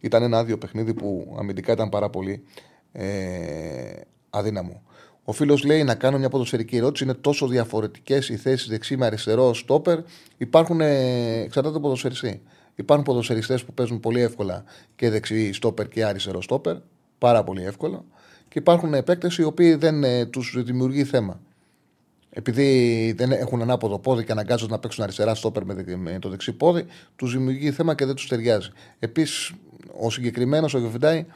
[0.00, 2.44] Ήταν ένα άδειο παιχνίδι που αμυντικά ήταν πάρα πολύ
[2.92, 4.82] ε, αδύναμο.
[5.28, 7.04] Ο φίλος λέει να κάνω μια ποδοσφαιρική ερώτηση.
[7.04, 9.98] Είναι τόσο διαφορετικές οι θέσεις δεξί με αριστερό στόπερ.
[10.36, 12.42] Υπάρχουν, ε, εξαρτάται από ποδοσφαιριστή.
[12.74, 14.64] Υπάρχουν ποδοσφαιριστές που παίζουν πολύ εύκολα
[14.96, 16.76] και δεξί στόπερ και αριστερό στόπερ.
[17.18, 18.04] Πάρα πολύ εύκολα.
[18.48, 21.40] Και υπάρχουν παίκτες οι οποίοι δεν ε, τους δημιουργεί θέμα.
[22.30, 26.28] Επειδή δεν έχουν ανάποδο πόδι και αναγκάζονται να παίξουν αριστερά στόπερ με, δε- με το
[26.28, 26.84] δεξί πόδι,
[27.16, 28.70] τους δημιουργεί θέμα και δεν τους ταιριάζει.
[28.98, 29.52] Επίσης,
[30.00, 31.26] ο συγκεκριμένος, ο Γεβιντάη,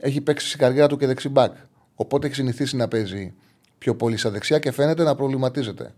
[0.00, 1.54] έχει παίξει στην καριέρα του και δεξί μπακ.
[2.02, 3.34] Οπότε έχει συνηθίσει να παίζει
[3.78, 5.94] πιο πολύ στα δεξιά και φαίνεται να προβληματίζεται.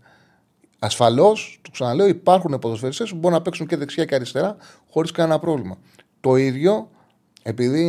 [0.79, 4.57] Ασφαλώς, του ξαναλέω, υπάρχουν ποδοσφαιριστές που μπορούν να παίξουν και δεξιά και αριστερά
[4.89, 5.77] χωρίς κανένα πρόβλημα.
[6.19, 6.89] Το ίδιο,
[7.43, 7.83] επειδή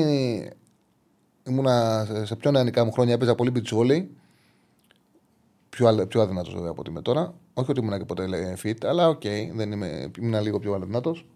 [1.46, 4.10] ήμουνα σε πιο νεανικά μου χρόνια, έπαιζα πολύ beach volley
[5.68, 7.34] πιο, αλ- πιο αδυνατός βέβαια από ότι είμαι τώρα.
[7.54, 9.22] Όχι ότι ήμουν και ποτέ λέει, fit, αλλά οκ,
[9.54, 11.26] δεν είμαι, ήμουν λίγο πιο αδυνατός.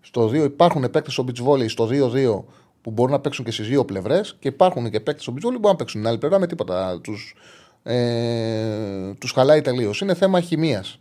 [0.00, 2.44] Στο 2 υπάρχουν παίκτες στο beach volley στο 2-2
[2.82, 5.42] που μπορούν να παίξουν και στις δύο πλευρές και υπάρχουν και παίκτες στο beach volley
[5.42, 7.00] που μπορούν να παίξουν την άλλη πλευρά με τίποτα.
[7.02, 7.34] Τους
[7.82, 10.00] ε, τους χαλάει τελείως.
[10.00, 10.98] Είναι θέμα χημίας.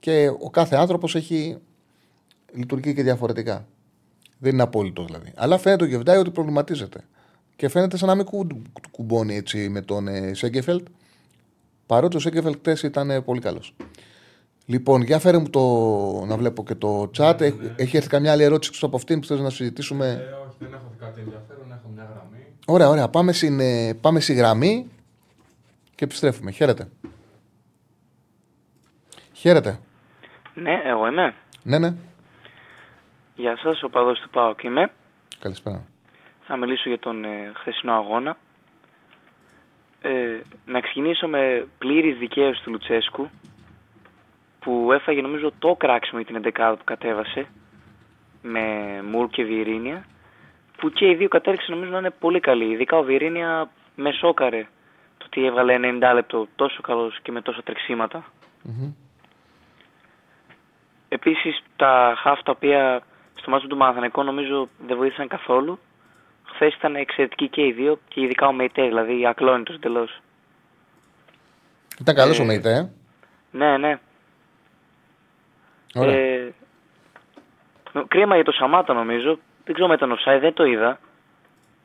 [0.00, 1.56] Και ο κάθε άνθρωπος έχει
[2.52, 3.66] λειτουργεί και διαφορετικά.
[4.38, 5.32] Δεν είναι απόλυτο δηλαδή.
[5.36, 7.00] Αλλά φαίνεται ο Γεβδάη ότι προβληματίζεται.
[7.56, 8.52] Και φαίνεται σαν να μην κου-
[8.90, 10.86] κουμπώνει έτσι με τον ε, Σέγκεφελτ.
[11.86, 13.74] Παρότι ο Σέγκεφελτ χτες ήταν ε, πολύ καλός.
[14.66, 15.60] Λοιπόν, για φέρε μου το
[16.26, 17.40] να βλέπω και το chat.
[17.40, 20.22] Έχ- Έχει έρθει καμιά άλλη ερώτηση εκτός από αυτήν που θες να συζητήσουμε;
[20.58, 22.46] Ε, όχι, δεν έχω δει κάτι ενδιαφέρον, έχω μια γραμμή.
[22.66, 23.08] Ωραία, ωραία.
[23.08, 24.90] Πάμε, στην, ε, πάμε στη γραμμή
[25.94, 26.50] και επιστρέφουμε.
[26.50, 26.88] Χαίρετε.
[29.32, 29.80] Χαίρετε.
[30.54, 31.34] Ναι, εγώ είμαι.
[31.62, 31.94] Ναι, ναι.
[33.34, 34.90] Γεια σας, ο παδός του ΠΑΟΚ είμαι.
[35.38, 35.84] Καλησπέρα.
[36.46, 38.36] Θα μιλήσω για τον ε, χθεσινό αγώνα.
[40.00, 43.28] Ε, να ξεκινήσω με πλήρης δικαίωση του Λουτσέσκου
[44.58, 47.46] που έφαγε νομίζω το κράξιμο για την 11 που κατέβασε
[48.42, 48.62] με
[49.10, 50.04] Μουρ και Βιερίνια
[50.76, 52.72] που και οι δύο κατέληξαν νομίζω να είναι πολύ καλοί.
[52.72, 54.66] Ειδικά ο Βιερίνια με σόκαρε
[55.18, 58.24] το ότι έβγαλε 90 λεπτό τόσο καλός και με τόσα τρεξίματα.
[58.62, 58.92] Μμμ.
[61.08, 63.02] Επίσης τα χαφ τα οποία
[63.34, 65.78] στο μάτι του Παναθηναϊκού νομίζω δεν βοήθησαν καθόλου.
[66.44, 70.20] Χθες ήταν εξαιρετικοί και οι δύο και ειδικά ο Μεϊτέ, δηλαδή ακλόνητος εντελώς.
[72.00, 72.88] Ήταν καλός Ε, ο Μέιτε, ε;
[73.50, 73.98] Ναι, ναι.
[75.94, 76.16] Ωραία.
[76.16, 76.54] Ε,
[78.08, 79.38] κρίμα για το Σαμάτα νομίζω.
[79.66, 80.98] Δεν ξέρω με ήταν offside, δεν το είδα.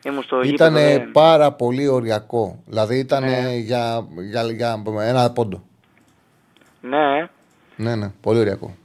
[0.04, 2.64] Ήμουν στο Ήταν γήπεδο, δεν- πάρα πολύ οριακό.
[2.68, 3.56] Δηλαδή ήταν Ναι.
[3.56, 5.64] για, για, για ένα πόντο.
[6.82, 7.30] Ναι,
[7.76, 8.76] Ναι, ναι, πολύ οριακό.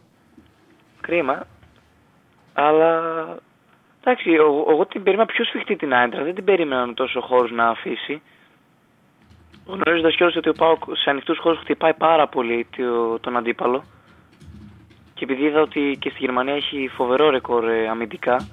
[1.00, 1.46] κρίμα.
[2.52, 3.00] Αλλά
[4.00, 6.22] εντάξει, εγώ, εγώ την περίμενα πιο σφιχτή την Άιντρα.
[6.22, 8.22] Δεν την περίμενα με τόσο χώρους να αφήσει.
[9.66, 13.84] Γνωρίζοντας κιόλας ότι ο Πάοκ σε ανοιχτούς χώρους χτυπάει πάρα πολύ το- τον αντίπαλο.
[15.14, 18.48] Και επειδή είδα ότι και στη Γερμανία έχει φοβερό ρεκόρ ε, αμυντικά,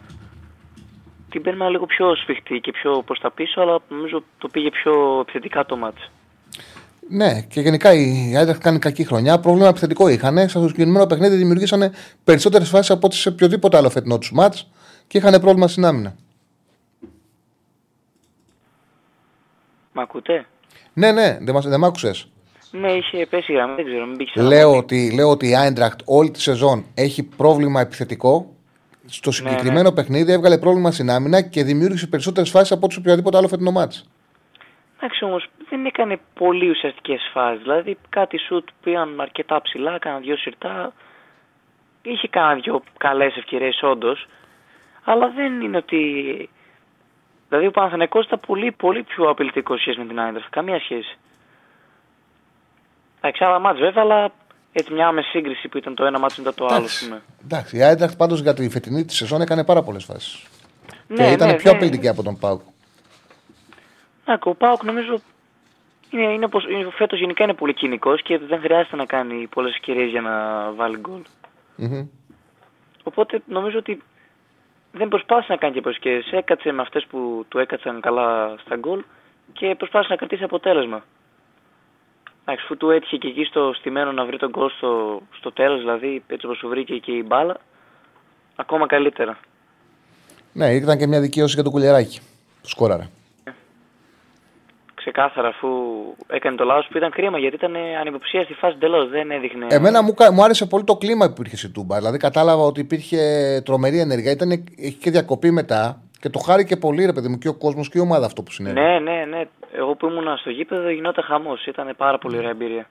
[1.33, 5.19] την περίμενα λίγο πιο σφιχτή και πιο προς τα πίσω, αλλά νομίζω το πήγε πιο
[5.21, 6.11] επιθετικά το μάτς.
[7.09, 9.39] Ναι, και γενικά η Άιντραχτ κάνει κακή χρονιά.
[9.39, 10.49] Πρόβλημα επιθετικό είχαν.
[10.49, 14.71] Στο συγκεκριμένο παιχνίδι δημιουργήσαν περισσότερες φάσεις από ό,τι σε οποιοδήποτε άλλο φετινό τους μάτς
[15.07, 16.15] και είχαν πρόβλημα στην άμυνα.
[19.91, 20.45] Μ' ακούτε;
[20.93, 22.27] Ναι, ναι, δεν, μας, δεν μ' άκουσες.
[22.71, 25.99] Ναι, είχε πέσει η γραμμή, δεν ξέρω, μην μπήκε Λέω ότι, λέω ότι η Άιντραχτ
[26.05, 28.52] όλη τη σεζόν έχει πρόβλημα επιθετικό.
[29.13, 33.37] Στο συγκεκριμένο παιχνίδι έβγαλε πρόβλημα στην άμυνα και δημιούργησε περισσότερες φάσεις από ό,τι σε οποιοδήποτε
[33.37, 34.09] άλλο φετινό μάτς.
[34.95, 37.61] Εντάξει όμως δεν έκανε πολύ ουσιαστικές φάσεις.
[37.61, 40.93] Δηλαδή κάτι σουτ πήγαν αρκετά ψηλά, κάνα δυο σιρτά.
[42.01, 44.27] Είχε κάνα δυο καλές ευκαιρίες όντως.
[45.03, 46.01] Αλλά δεν είναι ότι.
[47.49, 50.49] Δηλαδή ο Παναθηναϊκός ήταν πολύ, πολύ πιο απειλητικός σχέση με την Άιντραχτ.
[50.49, 51.17] Καμία σχέση.
[53.17, 54.31] Εντάξει, άλλα μάτς βέβαια, αλλά
[54.73, 56.85] έτσι μια άμεση σύγκριση που ήταν το ένα μάτς μετά το άλλο.
[56.85, 57.21] ας πούμε.
[57.43, 60.45] Εντάξει, η Άιντραχτ πάντως για τη φετινή της σεζόν έκανε πάρα πολλές φάσεις.
[61.07, 61.77] Ναι, και ήταν ναι, πιο ναι.
[61.77, 62.61] απειλητική από τον Πάουκ.
[64.25, 65.19] Ναι, και ο Πάοκ νομίζω
[66.09, 69.73] είναι, είναι, πως- είναι, φέτος γενικά είναι πολύ κοινικός και δεν χρειάζεται να κάνει πολλές
[69.73, 71.21] ευκαιρίες για να βάλει γκολ.
[71.75, 72.07] Μμμ.
[73.03, 74.01] Οπότε νομίζω ότι
[74.91, 76.31] δεν προσπάθησε να κάνει και προσκές.
[76.31, 79.03] Έκατσε με αυτές που του έκατσαν καλά στα γκολ
[79.53, 81.03] και προσπάθησε να κρατήσει αποτέλεσμα.
[82.45, 85.79] Εντάξει, αφού του έτυχε και εκεί στο στημένο να βρει τον γκολ στο, στο τέλος,
[85.79, 87.57] δηλαδή έτσι όπως σου βρήκε και η μπάλα,
[88.55, 89.37] ακόμα καλύτερα.
[90.53, 92.19] Ναι, ήταν και μια δικαίωση για το κουλεράκι.
[92.61, 93.07] Το σκόραρε.
[94.93, 95.67] Ξεκάθαρα αφού
[96.27, 99.67] έκανε το λάθος που ήταν κρίμα γιατί ήταν ανυποψία στη φάση εντελώς, δεν έδειχνε...
[99.69, 101.97] Εμένα μου, κα- μου άρεσε πολύ το κλίμα που υπήρχε στη Τούμπα.
[101.97, 103.17] Δηλαδή κατάλαβα ότι υπήρχε
[103.65, 104.31] τρομερή ενέργεια.
[104.31, 107.89] Ήταν, έχει και διακοπή μετά και το χάρηκε πολύ, ρε παιδί μου, και ο κόσμος
[107.89, 108.79] και η ομάδα αυτό που συνέβη.
[108.79, 109.43] Ναι, ναι, ναι.
[109.71, 111.65] Εγώ που ήμουν στο γήπεδο γινόταν χαμός.
[111.65, 112.89] Ήταν πάρα πολύ ωραία εμπειρία.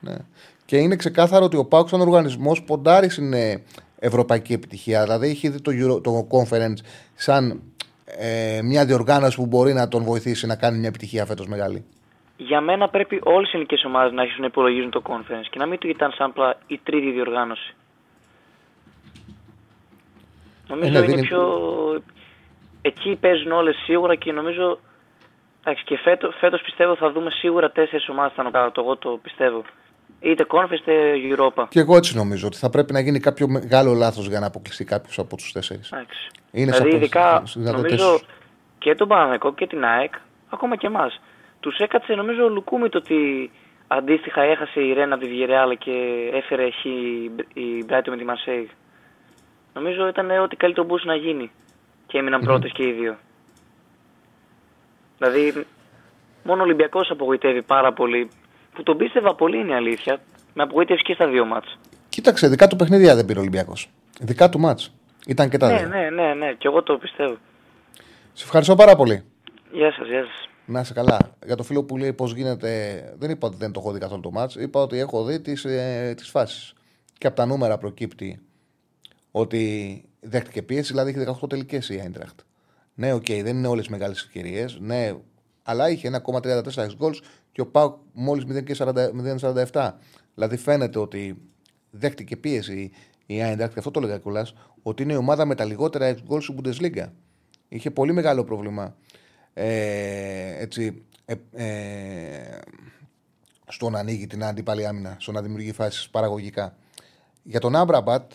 [0.00, 0.14] Ναι.
[0.64, 3.62] Και είναι ξεκάθαρο ότι ο Πάουκ σαν οργανισμός ποντάρεις στην ε,
[3.98, 5.02] ευρωπαϊκή επιτυχία.
[5.02, 6.80] Δηλαδή έχει δει το, Euro, το conference
[7.14, 7.62] σαν
[8.04, 11.84] ε, μια διοργάνωση που μπορεί να τον βοηθήσει να κάνει μια επιτυχία φέτος μεγάλη.
[12.36, 15.66] Για μένα πρέπει όλες οι ελληνικές ομάδες να αρχίσουν να υπολογίζουν το conference και να
[15.66, 17.74] μην το κοιτάνε σαν απλά η τρίτη διοργάνωση.
[20.68, 21.42] Νομίζω ναι, είναι δίνει- πιο.
[22.82, 24.78] Εκεί παίζουν όλες σίγουρα και νομίζω.
[25.60, 28.80] Εντάξει, και φέτο φέτος πιστεύω θα δούμε σίγουρα τέσσερις ομάδες πάνω κάτω.
[28.80, 29.64] Εγώ το πιστεύω.
[30.20, 31.64] Είτε conference είτε Europa.
[31.68, 34.84] Και εγώ έτσι νομίζω ότι θα πρέπει να γίνει κάποιο μεγάλο λάθος για να αποκλειστεί
[34.84, 35.92] κάποιος από τους τέσσερις.
[35.92, 36.30] Εντάξει.
[36.50, 38.28] Είναι δηλαδή, σαν ειδικά στις δυνατότητες νομίζω τους.
[38.78, 40.14] και τον Παναγενικό και την ΑΕΚ,
[40.50, 41.20] ακόμα και εμάς.
[41.60, 43.50] Τους έκατσε νομίζω ο Λουκούμι το ότι
[43.86, 45.92] αντίστοιχα έχασε η Ρένα από τη Βιερεάλ και
[46.32, 46.84] έφερε χ
[47.54, 48.70] η Μπράιτο με τη Μασέη.
[49.74, 51.50] Νομίζω ήταν ό,τι καλύτερο μπορούσε να γίνει.
[52.08, 53.16] Και έμειναν πρώτες και οι δύο.
[55.18, 55.66] Δηλαδή,
[56.44, 58.28] μόνο ο Ολυμπιακός απογοητεύει πάρα πολύ.
[58.74, 60.20] που τον πίστευα πολύ είναι η αλήθεια.
[60.54, 61.78] Με απογοήτευσε και στα δύο μάτς.
[62.08, 63.90] Κοίταξε, δικά του παιχνίδια δεν πήρε ο Ολυμπιακός.
[64.20, 64.92] Δικά του ματς.
[65.26, 65.88] Ήταν και τα Ναι, δύο.
[65.88, 67.36] ναι, ναι, ναι, και εγώ το πιστεύω.
[68.32, 69.24] Σε ευχαριστώ πάρα πολύ.
[69.72, 70.48] Γεια σας, γεια σας.
[70.66, 71.18] Να είσαι καλά.
[71.46, 73.02] Για το φίλο που λέει πώς γίνεται.
[73.18, 74.54] Δεν είπα ότι δεν το έχω δει καθόλου το ματς.
[74.54, 76.72] Είπα ότι έχω δει τις ε, τις φάσεις.
[77.18, 78.40] Και από τα νούμερα προκύπτει
[79.30, 82.40] ότι δέχτηκε πίεση, δηλαδή είχε 18 τελικές η Άιντραχτ.
[82.94, 84.78] Ναι, οκ, δεν είναι όλες μεγάλες ευκαιρίες.
[84.80, 85.12] Ναι,
[85.62, 86.62] αλλά είχε 1,34
[86.98, 87.18] goals
[87.52, 88.44] και ο ΠΑΟΚ μόλις
[89.72, 89.92] 0,47.
[90.34, 91.38] Δηλαδή φαίνεται ότι
[91.90, 92.90] δέχτηκε πίεση
[93.26, 96.32] η Άιντραχτ και αυτό το έλεγα κιόλας, ότι είναι η ομάδα με τα λιγότερα ex
[96.32, 97.06] goals στην Bundesliga.
[97.68, 98.96] Είχε πολύ μεγάλο πρόβλημα
[99.54, 102.58] ε, έτσι, ε, ε,
[103.68, 106.76] στο να ανοίγει την αντίπαλη άμυνα, στο να δημιουργεί φάσεις παραγωγικά.
[107.42, 108.32] Για τον Άμπραμπατ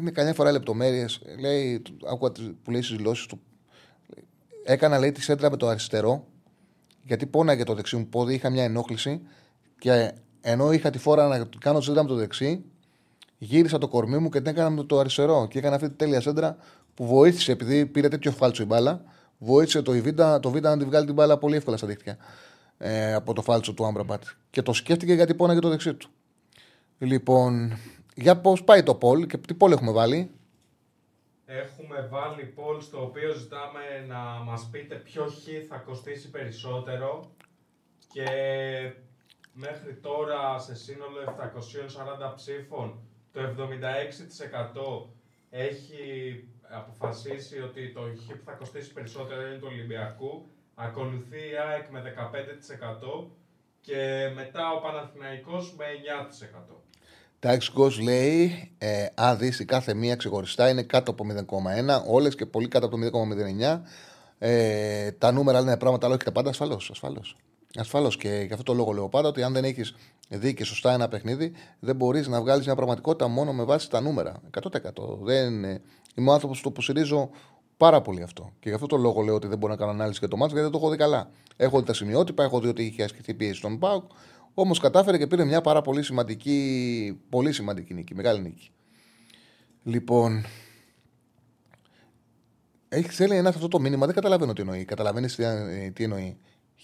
[0.00, 1.20] είναι καμιά φορά λεπτομέρειες.
[1.40, 3.40] Λέει, άκουγα τις- που λέει στι δηλώσεις του.
[4.64, 6.26] Έκανα λέει τη σέντρα με το αριστερό,
[7.04, 9.20] γιατί πόναγε το δεξί μου πόδι, είχα μια ενόχληση
[9.78, 12.64] και ενώ είχα τη φόρα να κάνω σέντρα με το δεξί,
[13.38, 15.46] γύρισα το κορμί μου και την έκανα με το αριστερό.
[15.50, 16.56] Και έκανα αυτή τη τέλεια σέντρα
[16.94, 19.02] που βοήθησε, επειδή πήρε τέτοιο φάλτσο η μπάλα,
[19.38, 22.16] βοήθησε το Β' το Β' να τη βγάλει την μπάλα πολύ εύκολα στα δίχτυα
[22.78, 24.22] ε, από το φάλτσο του Άμπραμπατ.
[24.50, 26.10] Και το σκέφτηκε γιατί πόναγε το δεξί του.
[26.98, 27.72] Λοιπόν,
[28.20, 30.30] για πώς πάει το Πολ και τι Πολ έχουμε βάλει;
[31.52, 37.30] Έχουμε βάλει poll στο οποίο ζητάμε να μας πείτε ποιο χ θα κοστίσει περισσότερο
[38.12, 38.26] και
[39.52, 41.20] μέχρι τώρα σε σύνολο
[42.30, 42.98] 740 ψήφων
[43.32, 45.10] το 76%
[45.50, 46.04] έχει
[46.62, 52.14] αποφασίσει ότι το χ που θα κοστίσει περισσότερο είναι του Ολυμπιακού ακολουθεί η ΑΕΚ με
[53.22, 53.30] 15%
[53.80, 55.84] και μετά ο Παναθηναϊκός με
[56.74, 56.89] 9%.
[57.40, 62.34] Τα X λέει, ε, αν δεις η κάθε μία ξεχωριστά είναι κάτω από 0,1, όλες
[62.34, 63.82] και πολύ κάτω από το 0,09.
[64.38, 66.50] Ε, τα νούμερα λένε πράγματα, αλλά όχι τα πάντα.
[66.50, 66.90] Ασφαλώς.
[66.90, 67.36] Ασφαλώς.
[67.76, 68.16] Ασφαλώς.
[68.16, 69.94] Και γι' αυτό το λόγο λέω πάντα ότι αν δεν έχεις
[70.28, 74.00] δει και σωστά ένα παιχνίδι, δεν μπορείς να βγάλεις μια πραγματικότητα μόνο με βάση τα
[74.00, 74.40] νούμερα.
[74.50, 75.18] 100%.
[75.22, 75.80] Δεν, ε,
[76.14, 77.30] είμαι ο άνθρωπος που το υποστηρίζω
[77.76, 78.52] πάρα πολύ αυτό.
[78.60, 80.54] Και γι' αυτό το λόγο λέω ότι δεν μπορώ να κάνω ανάλυση για το μάτσο,
[80.54, 81.30] γιατί δεν το έχω δει καλά.
[81.56, 84.10] Έχω δει τα σημειότυπα, έχω δει ότι είχε ασκηθεί πίεση στον Πάουκ.
[84.54, 88.70] Όμως κατάφερε και πήρε μια πάρα πολύ σημαντική, πολύ σημαντική νίκη, μεγάλη νίκη.
[89.82, 90.44] Λοιπόν,
[92.88, 94.84] έχει θέλει ένας αυτό το μήνυμα, δεν καταλαβαίνω τι εννοεί.
[94.84, 96.38] Καταλαβαίνεις τι, ε, τι εννοεί.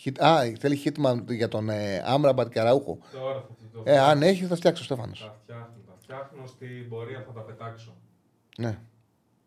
[0.05, 2.99] Hit- Α, θέλει χίτμα για τον ε, Άμραμπατ και Αραούχο.
[3.13, 5.21] Τώρα θα το Ε, αν έχει, θα φτιάξει ο Στέφανος.
[5.21, 7.95] Τα φτιάχνω, τα φτιάχνω, στην πορεία θα τα πετάξω.
[8.59, 8.79] Ναι.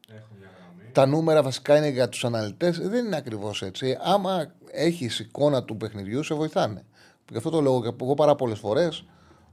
[0.07, 0.91] Έχω μια γραμμή.
[0.91, 2.79] Τα νούμερα βασικά είναι για τους αναλυτές.
[2.79, 3.97] Δεν είναι ακριβώς έτσι.
[4.01, 6.83] Άμα έχεις εικόνα του παιχνιδιού, σε βοηθάνε.
[7.29, 9.05] Γι' αυτό το λόγο και εγώ πάρα πολλές φορές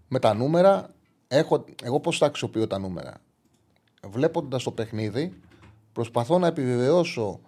[0.08, 0.94] με τα νούμερα,
[1.28, 3.14] έχω, εγώ πώς τα αξιοποιώ τα νούμερα.
[4.08, 5.40] Βλέποντας το παιχνίδι,
[5.92, 7.40] προσπαθώ να επιβεβαιώσω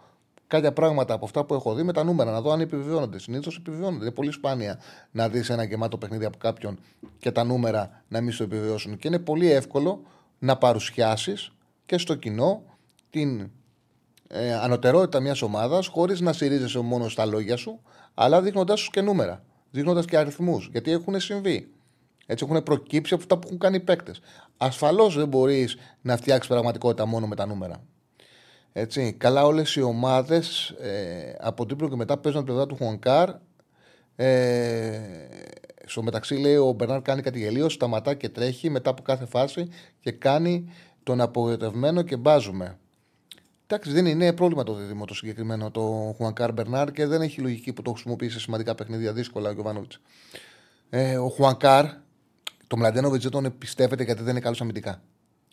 [0.46, 3.18] κάποια πράγματα από αυτά που έχω δει με τα νούμερα, να δω αν επιβεβαιώνονται.
[3.18, 4.04] Συνήθως επιβεβαιώνονται.
[4.04, 4.80] Είναι πολύ σπάνια
[5.10, 6.78] να δεις ένα γεμάτο παιχνίδι από κάποιον
[7.18, 8.98] και τα νούμερα να μην σου επιβεβαιώσουν.
[8.98, 10.02] Και είναι πολύ εύκολο
[10.38, 11.52] να παρουσιάσεις
[11.86, 12.62] και στο κοινό
[13.10, 13.50] την
[14.28, 17.80] ε, ανωτερότητα μιας ομάδας χωρίς να στηρίζεσαι μόνο στα λόγια σου,
[18.14, 19.42] αλλά δείχνοντάς σου και νούμερα.
[19.70, 20.68] Δείχνοντα και αριθμούς.
[20.72, 21.72] Γιατί έχουν συμβεί.
[22.26, 24.20] Έτσι έχουν προκύψει από αυτά που έχουν κάνει οι παίκτες.
[24.56, 27.82] Ασφαλώς δεν μπορείς να φτιάξεις πραγματικότητα μόνο με τα νούμερα.
[28.72, 33.30] Έτσι, καλά όλες οι ομάδες ε, από Τρίπλο και μετά παίζουν την πλευρά του Χουανκάρ.
[34.16, 35.00] Ε,
[35.84, 39.68] στο μεταξύ λέει ο Μπερνάρ κάνει κάτι γελίο, σταματά και τρέχει μετά από κάθε φάση
[40.00, 40.72] και κάνει
[41.02, 42.78] τον απογοητευμένο και μπάζουμε.
[43.70, 47.72] Εντάξει, δεν είναι πρόβλημα το δίδυμο το συγκεκριμένο το Χουανκάρ Μπερνάρ και δεν έχει λογική
[47.72, 50.00] που το χρησιμοποιεί σε σημαντικά παιχνίδια δύσκολα ο Γιωβάνοβιτς.
[50.90, 51.86] Ε, ο Χουανκάρ,
[52.66, 55.02] το Μλαντένοβιτς δεν τον πιστεύετε γιατί δεν είναι καλός αμυντικά.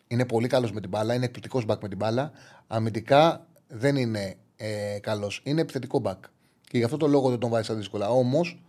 [0.06, 2.32] Είναι πολύ καλός με την μπάλα, είναι εκπληκτικός μπακ με την μπάλα.
[2.66, 5.40] Αμυντικά δεν είναι ε, καλός.
[5.44, 6.24] Είναι επιθετικό μπακ.
[6.60, 8.08] Και γι' αυτό το λόγο δεν τον βάζει στα δύσκολα.
[8.08, 8.62] Όμως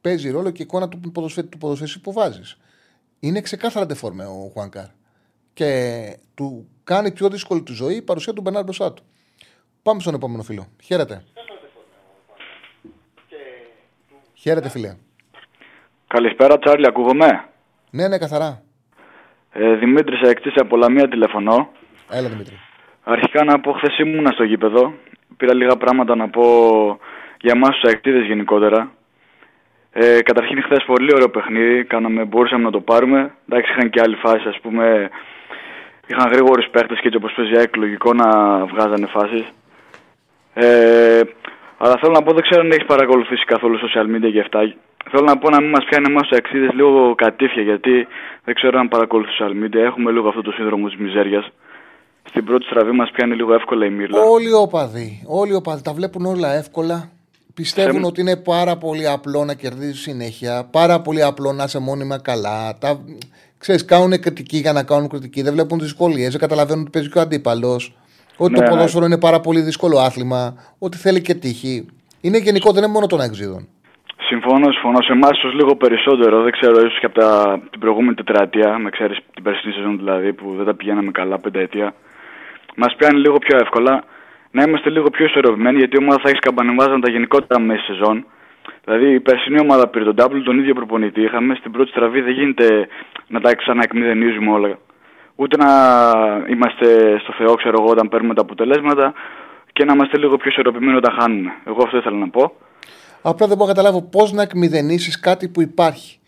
[0.00, 2.58] παίζει ρόλο και η εικόνα του ποδοσφαίρι, του ποδοσφαίρι που βάζεις.
[3.18, 4.86] Είναι ξεκάθαρα ντεφόρμε ο Χουανκάρ.
[5.52, 9.02] Και του κάνει πιο δύσκολη τη ζωή η παρουσία του Μπερνάρ μπροστά του.
[9.82, 10.66] Πάμε στον επόμενο φίλο.
[10.82, 11.22] Χαίρετε.
[14.34, 14.96] Χαίρετε, φίλε.
[16.06, 17.44] Καλησπέρα, Τσάρλι, ακούγομαι;
[17.90, 18.62] Ναι, ναι, καθαρά.
[19.52, 21.68] Ε, Δημήτρη Εκτή από Λαμία τηλεφωνώ.
[22.10, 22.54] Έλα, Δημήτρη.
[23.04, 24.94] Αρχικά να πω, χθες ήμουνα στο γήπεδο.
[25.36, 26.44] Πήρα λίγα πράγματα να πω
[27.40, 28.92] για εμάς τους αεκτήδε γενικότερα.
[29.92, 31.84] Ε, καταρχήν, χθες πολύ ωραίο παιχνίδι.
[31.84, 33.34] Κάναμε, μπορούσαμε να το πάρουμε.
[33.48, 35.10] Εντάξει, είχαν και άλλη φάση, ας πούμε.
[36.10, 38.28] Είχαν γρήγορους παίχτες και έτσι όπως παίζει η ΑΕΚ, λογικό να
[38.72, 39.44] βγάζανε φάσεις.
[40.54, 41.20] Ε,
[41.78, 44.74] αλλά θέλω να πω, δεν ξέρω αν έχεις παρακολουθήσει καθόλου social media και αυτά.
[45.10, 48.06] Θέλω να πω να μην μας πιάνει εμάς του αξίδε λίγο κατήφια, γιατί
[48.44, 49.80] δεν ξέρω αν παρακολουθείς social media.
[49.90, 51.50] Έχουμε λίγο αυτό το σύνδρομο της μιζέριας.
[52.24, 54.20] Στην πρώτη στραβή μας πιάνει λίγο εύκολα η μύρλα.
[54.20, 57.10] Όλοι οι οπαδοί, όλοι οι οπαδοί τα βλέπουν όλα εύκολα.
[57.54, 61.78] Πιστεύουν Σε- ότι είναι πάρα πολύ απλό να κερδίζεις συνέχεια, πάρα πολύ απλό να είσαι
[61.78, 62.78] μόνιμα καλά.
[62.80, 63.00] Τα...
[63.62, 67.18] Ξέρεις, κάνουν κριτική για να κάνουν κριτική, δεν βλέπουν δυσκολίες, δεν καταλαβαίνουν ότι παίζει και
[67.18, 67.82] ο αντίπαλος.
[68.36, 68.68] Ότι Ναι, το ναι.
[68.70, 71.86] ποδόσφαιρο είναι πάρα πολύ δύσκολο άθλημα, ότι θέλει και τύχη.
[72.20, 73.68] Είναι γενικό, δεν είναι μόνο των εξίδων.
[74.28, 75.02] Συμφωνώ, συμφωνώ.
[75.02, 76.42] Σε εμάς ίσω λίγο περισσότερο.
[76.42, 80.32] Δεν ξέρω, ίσως και από τα, την προηγούμενη τετραετία, με ξέρεις την περσινή σεζόν δηλαδή,
[80.32, 81.94] που δεν τα πηγαίναμε καλά, πενταετία.
[82.76, 84.04] Μας πιάνει λίγο πιο εύκολα
[84.50, 88.26] να είμαστε λίγο πιο ισορροπημένοι, γιατί η ομάδα θα έχει καμπανεβάζοντα γενικότερα μέσα στη σεζόν.
[88.84, 91.54] Δηλαδή η περσινή ομάδα πήρε τον double, τον ίδιο προπονητή είχαμε.
[91.54, 92.88] Στην πρώτη στραβή δεν γίνεται
[93.26, 94.78] να τα ξαναεκμηδενίζουμε όλα.
[95.36, 95.70] Ούτε να
[96.48, 99.12] είμαστε στο Θεό, ξέρω εγώ, όταν παίρνουμε τα αποτελέσματα
[99.72, 101.50] και να είμαστε λίγο πιο ισορροπημένοι όταν χάνουμε.
[101.66, 102.52] Εγώ αυτό ήθελα να πω.
[103.22, 106.18] Απλά δεν μπορώ να καταλάβω πώς να εκμηδενήσεις κάτι που υπάρχει.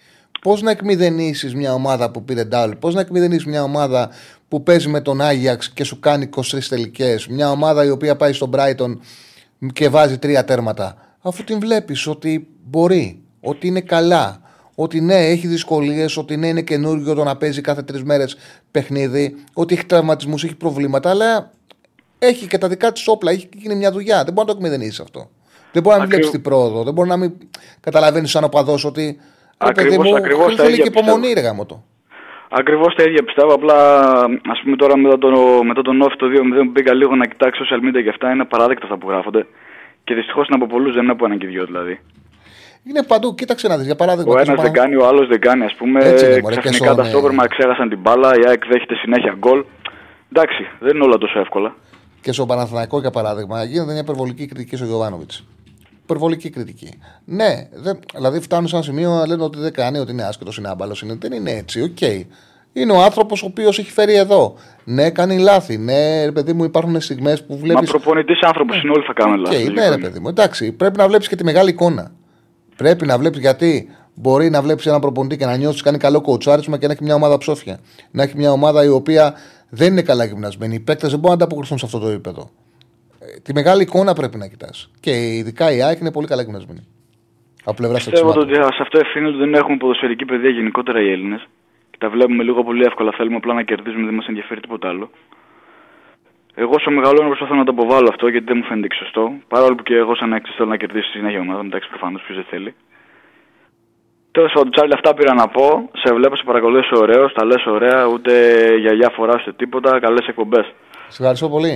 [0.40, 4.10] Πώς να εκμηδενήσεις μια ομάδα που πήρε double, πώς να εκμηδενήσεις μια ομάδα
[4.48, 8.32] που παίζει με τον Άγιαξ και σου κάνει 23 τελικές, μια ομάδα η οποία πάει
[8.32, 8.98] στον Brighton
[9.72, 14.40] και βάζει τρία τέρματα; Αφού την βλέπεις ότι μπορεί, ότι είναι καλά,
[14.74, 18.36] ότι ναι, έχει δυσκολίες, ότι ναι, είναι καινούργιο το να παίζει κάθε τρεις μέρες
[18.70, 21.50] παιχνίδι, ότι έχει τραυματισμούς, έχει προβλήματα, αλλά
[22.18, 24.24] έχει και τα δικά της όπλα, έχει γίνει μια δουλειά.
[24.24, 25.30] Δεν μπορεί να το εκμηδενήσει αυτό.
[25.72, 27.32] Δεν μπορεί να μην Ακριβ- βλέπεις την πρόοδο, δεν μπορεί να μην
[27.80, 29.02] καταλαβαίνεις σαν οπαδός ότι.
[29.64, 31.10] ρε παιδί Ακριβώς- μου, ακριβώς τα θέλει ίδια και πιστεύω.
[31.10, 31.82] υπομονή, ρε γάμο το.
[32.50, 33.52] Ακριβώς τα ίδια πιστεύω.
[33.52, 34.00] Απλά
[34.52, 37.64] ας πούμε τώρα μετά τον, μετά τον off το 2-0 που πήγα λίγο να κοιτάξω
[37.64, 39.46] social media και αυτά είναι απαράδεκτα αυτά που γράφονται.
[40.12, 42.00] Και δυστυχώς είναι από πολλούς, δεν είναι από έναν και δυο δηλαδή.
[42.88, 44.32] Είναι παντού, κοίταξε να δεις για παράδειγμα.
[44.32, 45.64] Ο και στο ένας δεν Πανα- κάνει, ο άλλος δεν κάνει.
[45.64, 48.28] Α πούμε, Έτσι είναι, μωρέ, και ξαφνικά στον, τα ε, στόπερ μας ξέχασαν την μπάλα,
[48.40, 49.64] η ΑΕΚ δέχεται συνέχεια γκολ.
[50.32, 51.74] Εντάξει, δεν είναι όλα τόσο εύκολα.
[52.20, 55.44] Και στο Παναθηναϊκό, για παράδειγμα, γίνεται μια υπερβολική κριτική στο Γιωβάνοβιτς.
[56.02, 56.98] Υπερβολική κριτική.
[57.24, 60.56] Ναι, δεν, δηλαδή φτάνουν σε ένα σημείο να λένε ότι δεν κάνει, ότι είναι άσχετος,
[60.58, 61.02] είναι άμπαλος.
[61.02, 61.98] Είναι, δεν είναι έτσι, οκ.
[62.72, 64.54] Είναι ο άνθρωπος ο οποίος έχει φέρει εδώ.
[64.84, 65.78] Ναι, κάνει λάθη.
[65.78, 67.84] Ναι, ρε παιδί μου, υπάρχουν στιγμές που βλέπει.
[67.84, 69.70] Μα προπονητής άνθρωπος είναι, όλοι θα κάνουν Οκ, λάθη.
[69.72, 70.28] ναι, ρε παιδί μου.
[70.28, 72.12] Εντάξει, πρέπει να βλέπεις και τη μεγάλη εικόνα.
[72.76, 76.78] Πρέπει να βλέπεις γιατί μπορεί να βλέπεις έναν προπονητή και να νιώσει κάνει καλό κοουτσάρισμα
[76.78, 77.78] και να έχει μια ομάδα ψόφια.
[78.10, 79.34] Να έχει μια ομάδα η οποία
[79.68, 80.74] δεν είναι καλά γυμνασμένη.
[80.74, 82.50] Οι παίκτες δεν μπορούν να ανταποκριθούν σε αυτό το επίπεδο.
[83.18, 84.90] Ε, Τη μεγάλη εικόνα πρέπει να κοιτάς.
[85.00, 86.86] Και ειδικά η ΑΕΚ είναι πολύ καλά γυμνασμένη.
[87.64, 88.52] Από πλευράς Πιστεύω τρεξιμάτων.
[88.64, 91.46] ότι σε αυτό ευθύνεται ότι δεν έχουμε ποδοσφαιρική παιδεία γενικότερα οι Έλληνες.
[92.02, 93.10] Και τα βλέπουμε λίγο πολύ εύκολα.
[93.16, 95.10] Θέλουμε απλά να κερδίζουμε, δεν μας ενδιαφέρει τίποτα άλλο.
[96.54, 99.32] Εγώ όσο μεγαλώνω προσπαθώ να το αποβάλω αυτό γιατί δεν μου φαίνεται και σωστό.
[99.48, 102.46] Παρόλο που και εγώ σαν έξι θέλω να κερδίσει συνέχεια ομάδα, εντάξει προφανώς ποιος δεν
[102.50, 102.74] θέλει.
[104.30, 105.66] Τέλος πάντων, Τσάρλι, αυτά πήρα να πω.
[106.02, 108.32] Σε βλέπω, σε παρακολουθήσω ωραίο, τα λες ωραία, ούτε
[108.82, 110.00] γιαγιά φοράς ούτε τίποτα.
[110.00, 110.66] Καλές εκπομπές.
[111.08, 111.74] Σε ευχαριστώ πολύ.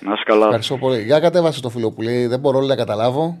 [0.00, 0.44] Να είσαι καλά.
[0.44, 1.02] Ευχαριστώ πολύ.
[1.02, 3.38] Για κατέβασε το φίλο που λέει, δεν μπορώ όλοι να καταλάβω.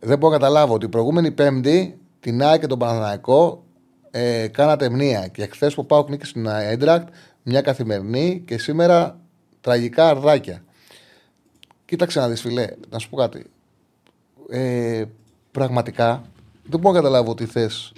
[0.00, 3.64] Δεν μπορώ να καταλάβω ότι η προηγούμενη Πέμπτη την ΑΕΚ και τον Παναθηναϊκό
[4.10, 7.08] ε, κάνατε μνήα και χθες που πάω νίκη στην Έντρακτ
[7.42, 9.20] μια καθημερινή και σήμερα
[9.60, 10.64] τραγικά αρδάκια.
[11.84, 13.50] Κοίταξε να δεις φίλε, να σου πω κάτι.
[14.48, 15.04] Ε,
[15.50, 16.22] πραγματικά
[16.64, 17.92] δεν μπορώ να καταλάβω τι θες,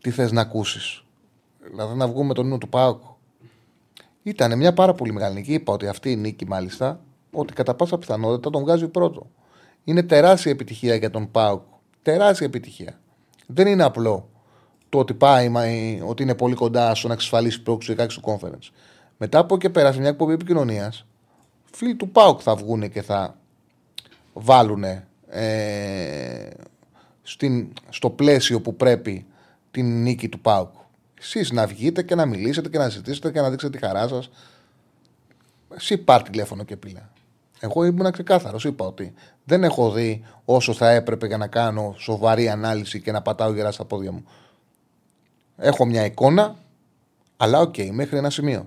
[0.00, 1.02] τι θες να ακούσεις.
[1.70, 3.02] Δηλαδή να βγούμε τον νου του ΠΑΟΚ.
[4.22, 5.52] Ήταν μια πάρα πολύ μεγάλη νίκη.
[5.52, 7.00] Είπα ότι αυτή η νίκη, μάλιστα,
[7.30, 9.30] ότι κατά πάσα πιθανότητα τον βγάζει πρώτο.
[9.84, 11.62] Είναι τεράστια επιτυχία για τον ΠΑΟΚ.
[12.02, 13.00] Τεράστια επιτυχία.
[13.46, 14.28] Δεν είναι απλό
[14.88, 18.22] το ότι πάει, μα, ε, ότι είναι πολύ κοντά στο να εξασφαλίσει πρόκληση 16 του
[18.24, 18.70] conference.
[19.16, 21.06] Μετά από και πέρα σε μια εκπομπή επικοινωνίας,
[21.72, 23.36] φίλοι του ΠΑΟΚ θα βγουν και θα
[24.32, 24.84] βάλουν
[25.28, 26.50] ε,
[27.22, 29.26] στην, στο πλαίσιο που πρέπει
[29.70, 30.74] την νίκη του ΠΑΟΚ.
[31.20, 34.30] Εσείς να βγείτε και να μιλήσετε και να ζητήσετε και να δείξετε τη χαρά σας.
[35.74, 37.12] Εσύ πάρ τηλέφωνο και μίλα.
[37.70, 38.64] Εγώ ήμουν ξεκάθαρος.
[38.64, 39.14] Είπα ότι
[39.44, 43.70] δεν έχω δει όσο θα έπρεπε για να κάνω σοβαρή ανάλυση και να πατάω γερά
[43.70, 44.24] στα πόδια μου.
[45.56, 46.56] Έχω μια εικόνα,
[47.36, 48.66] αλλά οκ, μέχρι ένα σημείο.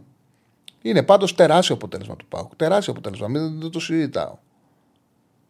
[0.82, 2.56] Είναι πάντως τεράστιο αποτέλεσμα του ΠΑΟΚ.
[2.56, 3.28] Τεράστιο αποτέλεσμα.
[3.28, 4.38] Μην, δεν το συζητάω.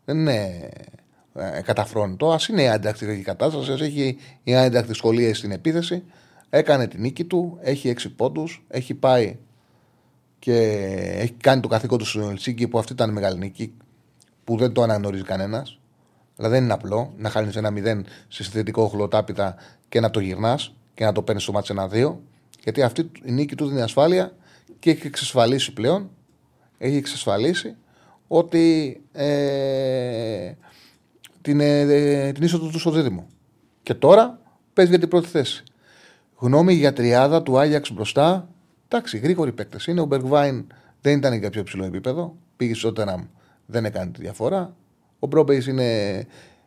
[0.05, 0.69] Δεν είναι
[1.33, 2.31] ευκαταφρόνητο.
[2.31, 3.71] Ας είναι η Άιντραχτ σε κατάσταση.
[3.71, 6.03] Ας έχει η Άιντραχτ δυσκολία στην επίθεση.
[6.49, 7.57] Έκανε την νίκη του.
[7.61, 8.65] Έχει έξι πόντους.
[8.67, 9.37] Έχει πάει
[10.39, 10.55] και
[11.17, 13.73] έχει κάνει το καθήκον του στον Ελσίνκι που αυτή ήταν μεγάλη νίκη
[14.43, 15.79] που δεν το αναγνωρίζει κανένας.
[16.37, 19.55] Αλλά δεν είναι απλό να χάνεις ένα 0 σε συνθετικό χλωτάπιτα
[19.89, 22.21] και να το γυρνάς και να το παίρνεις στο μάτι ένα-δύο.
[22.63, 24.33] Γιατί αυτή η νίκη του δίνει ασφάλεια
[24.79, 26.09] και έχει εξασφαλίσει πλέον
[26.79, 27.75] έχει εξασφαλίσει
[28.27, 30.51] ότι ε,
[31.41, 33.27] την, ε, την είσοδο του στο δίδυμο.
[33.83, 34.39] Και τώρα
[34.73, 35.63] παίζει για την πρώτη θέση.
[36.37, 38.49] Γνώμη για τριάδα του Άγιαξ μπροστά.
[38.91, 40.01] Εντάξει, γρήγοροι παίκτες είναι.
[40.01, 40.67] Ο Μπεργκβάιν
[41.01, 42.35] δεν ήταν για πιο ψηλό επίπεδο.
[42.57, 43.23] Πήγε στο Τότεναμ,
[43.65, 44.75] δεν έκανε τη διαφορά.
[45.19, 46.17] Ο Μπρόμπεϊ είναι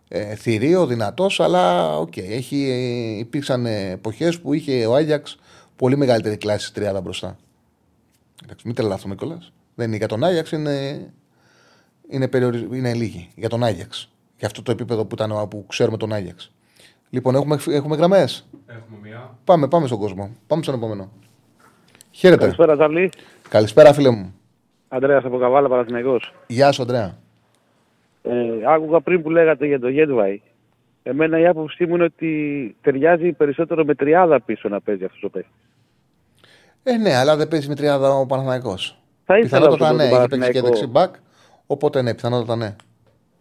[0.08, 2.12] ε, θηρίο, δυνατός, αλλά OK.
[2.12, 5.38] Okay, έχει, ε, υπήρξαν εποχές που είχε ο Άγιαξ
[5.76, 7.36] πολύ μεγαλύτερη κλάση στη τριάδα μπροστά.
[8.44, 9.52] Εντάξει, μην τρελαθούμε κιόλας.
[9.74, 11.06] Δεν είναι για τον Άγιαξ, είναι
[12.12, 12.68] είναι, περιορι...
[12.72, 14.10] είναι λίγοι για τον Άγιαξ.
[14.38, 16.52] Για αυτό το επίπεδο που, ήταν, που ξέρουμε τον Άγιαξ.
[17.10, 18.48] Λοιπόν, έχουμε, έχουμε γραμμές.
[18.66, 19.38] Έχουμε μία.
[19.44, 20.30] Πάμε, πάμε στον κόσμο.
[20.46, 21.10] Πάμε στον επόμενο.
[22.12, 22.40] Χαίρετε.
[22.40, 23.10] Καλησπέρα, Τσαρλί.
[23.48, 24.34] Καλησπέρα, φίλε μου.
[24.88, 26.20] Αντρέα από Καβάλα, Παναθυναϊκό.
[26.46, 27.18] Γεια σου, Αντρέα.
[28.22, 28.32] Ε,
[28.66, 30.42] άκουγα πριν που λέγατε για το Γέντβαϊ.
[31.02, 35.30] Εμένα η άποψή μου είναι ότι ταιριάζει περισσότερο με τριάδα πίσω να παίζει αυτός ο
[35.30, 35.52] παίκτης.
[36.82, 38.74] Ε, ναι, αλλά δεν παίζει με τριάδα ο Παναθυναϊκό.
[39.24, 40.66] Θα ήθελα Πιθανότατα να ναι, τον έχει παίξει και Παναθηναϊκό.
[40.68, 41.14] δεξί μπακ.
[41.66, 42.74] Οπότε ναι, πιθανότατα ναι.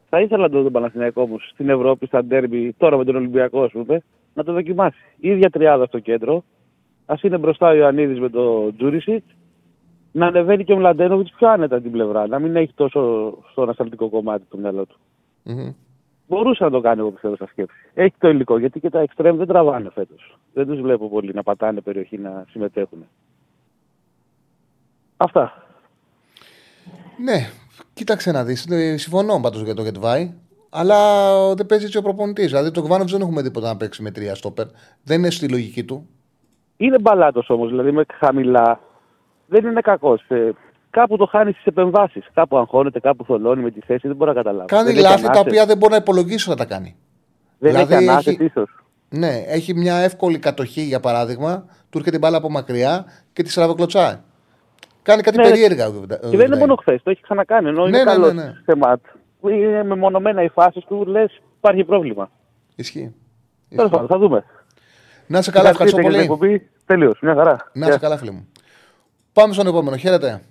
[0.09, 3.15] Θα ήθελα να το δω τον Παναθηναϊκό όμω στην Ευρώπη, στα ντέρμπι, τώρα με τον
[3.15, 4.01] Ολυμπιακό, ας πούμε,
[4.33, 4.97] να το δοκιμάσει.
[5.19, 6.43] Η ίδια τριάδα στο κέντρο.
[7.05, 9.35] Α είναι μπροστά ο Ιωαννίδης με το Τζούρισιτς.
[10.11, 12.27] Να ανεβαίνει και ο Μλαντένοβιτς πιο άνετα την πλευρά.
[12.27, 14.99] Να μην έχει τόσο στο ανασταλτικό κομμάτι το μυαλό του.
[15.43, 15.73] Μμμ.
[16.27, 17.75] Μπορούσε να το κάνει, εγώ πιστεύω, στα σκέψη.
[17.93, 20.37] Έχει το υλικό, γιατί και τα εξτρέμ δεν τραβάνε φέτος.
[20.53, 23.05] Δεν τους βλέπω πολύ να πατάνε περιοχή να συμμετέχουν.
[25.17, 25.65] Αυτά.
[27.23, 27.49] Ναι,
[27.93, 28.67] κοίταξε να δεις.
[28.95, 30.33] Συμφωνώ πάντως για το Γετβάη.
[30.69, 32.47] Αλλά δεν παίζει έτσι ο προπονητής.
[32.47, 34.67] Δηλαδή το Γβάνοβιτς δεν έχουμε τίποτα να παίξει με τρία στόπερ.
[35.03, 36.07] Δεν είναι στη λογική του.
[36.85, 38.79] Είναι μπαλάτος όμως, δηλαδή με χαμηλά.
[39.47, 40.23] Δεν είναι κακός.
[40.27, 40.49] Ε,
[40.89, 42.27] κάπου το χάνεις στις επεμβάσεις.
[42.33, 44.07] Κάπου αγχώνεται, κάπου θολώνει με τη θέση.
[44.07, 44.65] Δεν μπορώ να καταλάβω.
[44.65, 45.41] Κάνει δεν έχει λάθη τα ανάσες.
[45.45, 46.95] οποία δεν μπορεί να υπολογίσει να τα κάνει.
[47.59, 48.69] Δεν δηλαδή έχει ανάσες έχει- ίσως.
[49.09, 51.65] Ναι, έχει μια εύκολη κατοχή για παράδειγμα.
[51.89, 54.15] Του έρχεται την μπάλα από μακριά και τη στραβοκλωτσάει.
[55.01, 55.87] Κάνει κάτι Ναι, περίεργα.
[55.87, 57.67] ο Και Βιδα- δεν είναι μόνο χθες, το έχει ξανακάνει.
[57.69, 58.53] Ενώ Ναι, είναι ναι, καλός ναι, ναι.
[58.65, 59.03] σε μάτς.
[59.41, 62.29] Είναι μεμονωμένα οι φάσεις του, λες υπάρχει πρόβλημα.
[62.75, 63.13] Ισχύει.
[63.75, 64.43] Τέλος πάντων, θα δούμε.
[65.31, 66.69] Να σε καλά, ευχαριστώ πολύ.
[66.85, 67.57] Τέλειω, μια χαρά.
[67.73, 68.47] Να σε καλά, φίλε μου.
[69.33, 69.95] Πάμε στον επόμενο.
[69.97, 70.41] Χαίρετε.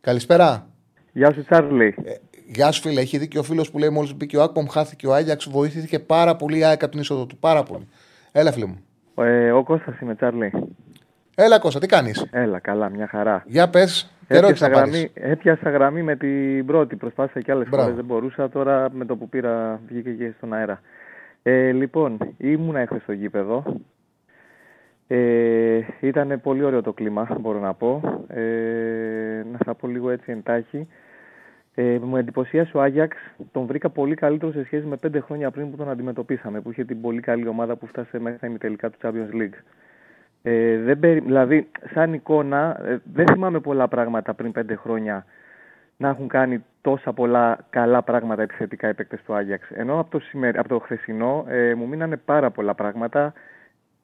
[0.00, 0.66] Καλησπέρα.
[1.12, 1.94] Γεια σου, Τσάρλι.
[2.04, 2.12] Ε,
[2.46, 3.00] γεια σου, φίλε.
[3.00, 5.48] Έχει δίκιο ο φίλος που λέει μόλις μπήκε ο Άκπομ, χάθηκε ο Άγιαξ.
[5.48, 7.36] Βοηθήθηκε πάρα πολύ η ΑΕΚ από την είσοδο του.
[7.36, 7.88] Πάρα πολύ.
[8.32, 8.84] Έλα, φίλε μου.
[9.14, 10.52] Ε, ο Κώστας είμαι, Τσάρλι.
[11.34, 13.42] Έλα, Κώστα, τι κάνεις; Έλα, καλά, μια χαρά.
[13.46, 14.10] Για πες.
[14.26, 14.92] Ερώτηση Έπιασα να πάρεις.
[14.92, 16.96] γραμμή, έπιασα γραμμή με την πρώτη.
[16.96, 17.82] Προσπάθησα και άλλες Μπράβο.
[17.84, 17.94] φορέ.
[17.96, 18.48] Δεν μπορούσα.
[18.48, 20.80] Τώρα με το που πήρα βγήκε και στον αέρα.
[21.42, 23.80] Ε, λοιπόν, ήμουνα εχθές στο γήπεδο.
[25.06, 28.00] Ε, ήταν πολύ ωραίο το κλίμα, μπορώ να πω.
[28.28, 30.88] Ε, να σα πω λίγο έτσι εντάχει.
[31.74, 33.16] Ε, μου εντυπωσίασε ο Άγιαξ.
[33.52, 36.60] Τον βρήκα πολύ καλύτερο σε σχέση με πέντε χρόνια πριν που τον αντιμετωπίσαμε.
[36.60, 39.58] Που είχε την πολύ καλή ομάδα που φτάσε μέχρι τα ημιτελικά του Champions League.
[40.42, 41.20] Ε, δεν περι...
[41.20, 45.24] Δηλαδή, σαν εικόνα, ε, δεν θυμάμαι πολλά πράγματα πριν πέντε χρόνια
[45.96, 49.70] να έχουν κάνει τόσα πολλά καλά πράγματα επιθετικά οι παίκτες του Άγιαξ.
[49.70, 50.58] Ενώ από το, σημερι...
[50.58, 53.32] από το χθεσινό ε, μου μείνανε πάρα πολλά πράγματα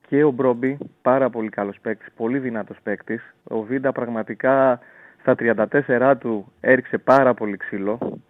[0.08, 3.34] και ο Μπρόμπι, πάρα πολύ καλός παίκτης, πολύ δυνατός παίκτης.
[3.44, 4.80] Ο Βίντα πραγματικά
[5.20, 8.20] στα 34 του έριξε πάρα πολύ ξύλο.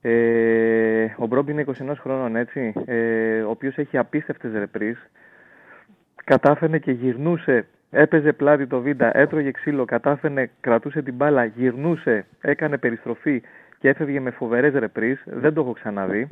[0.00, 4.96] Ε, ο Μπρόμπι είναι 21 χρόνων έτσι, ε, ο οποίος έχει απίστευτες ρεπρίζ
[6.24, 12.78] κατάφερνε και γυρνούσε, έπαιζε πλάτη το βίντα, έτρωγε ξύλο, κατάφερνε, κρατούσε την μπάλα, γυρνούσε, έκανε
[12.78, 13.42] περιστροφή
[13.78, 15.18] και έφευγε με φοβερές ρεπρίζ.
[15.24, 16.28] Δεν το έχω ξαναδεί.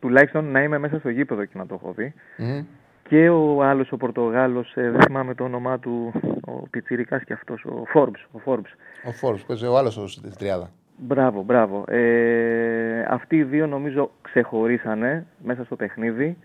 [0.00, 2.14] Τουλάχιστον να είμαι μέσα στο γήπεδο και να το έχω δει.
[2.36, 2.60] Μμ.
[3.08, 6.12] Και ο άλλος ο Πορτογάλος, δεν θυμάμαι το όνομά του,
[6.46, 8.26] ο Πιτσιρικάς και αυτός, ο Forbes.
[8.32, 8.72] Ο Forbes.
[9.04, 10.70] Ο Φόρο, παίζει ο άλλος στην τριάδα.
[10.98, 11.84] Μπράβο, μπράβο.
[11.88, 16.36] Ε, αυτοί οι δύο νομίζω ξεχωρίσανε μέσα στο παιχνίδι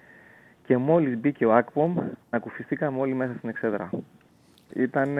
[0.65, 1.95] και μόλις μπήκε ο Ακπομ
[2.29, 3.89] να κουφιστήκαμε όλοι μέσα στην εξέδρα.
[4.75, 5.17] Ήταν,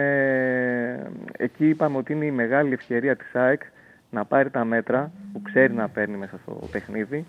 [1.36, 3.62] εκεί είπαμε ότι είναι η μεγάλη ευκαιρία της ΑΕΚ
[4.10, 7.26] να πάρει τα μέτρα που ξέρει να παίρνει μέσα στο παιχνίδι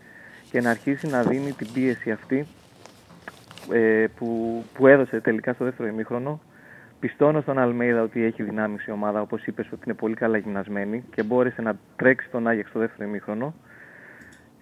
[0.49, 2.47] και να αρχίσει να δίνει την πίεση αυτή
[3.71, 6.41] ε, που, που έδωσε τελικά στο δεύτερο ημίχρονο.
[6.99, 11.03] Πιστώνω στον Αλμέιδα ότι έχει δυνάμει η ομάδα, όπως είπες, ότι είναι πολύ καλά γυμνασμένη
[11.15, 13.53] και μπόρεσε να τρέξει τον Άγιαξ στο δεύτερο ημίχρονο.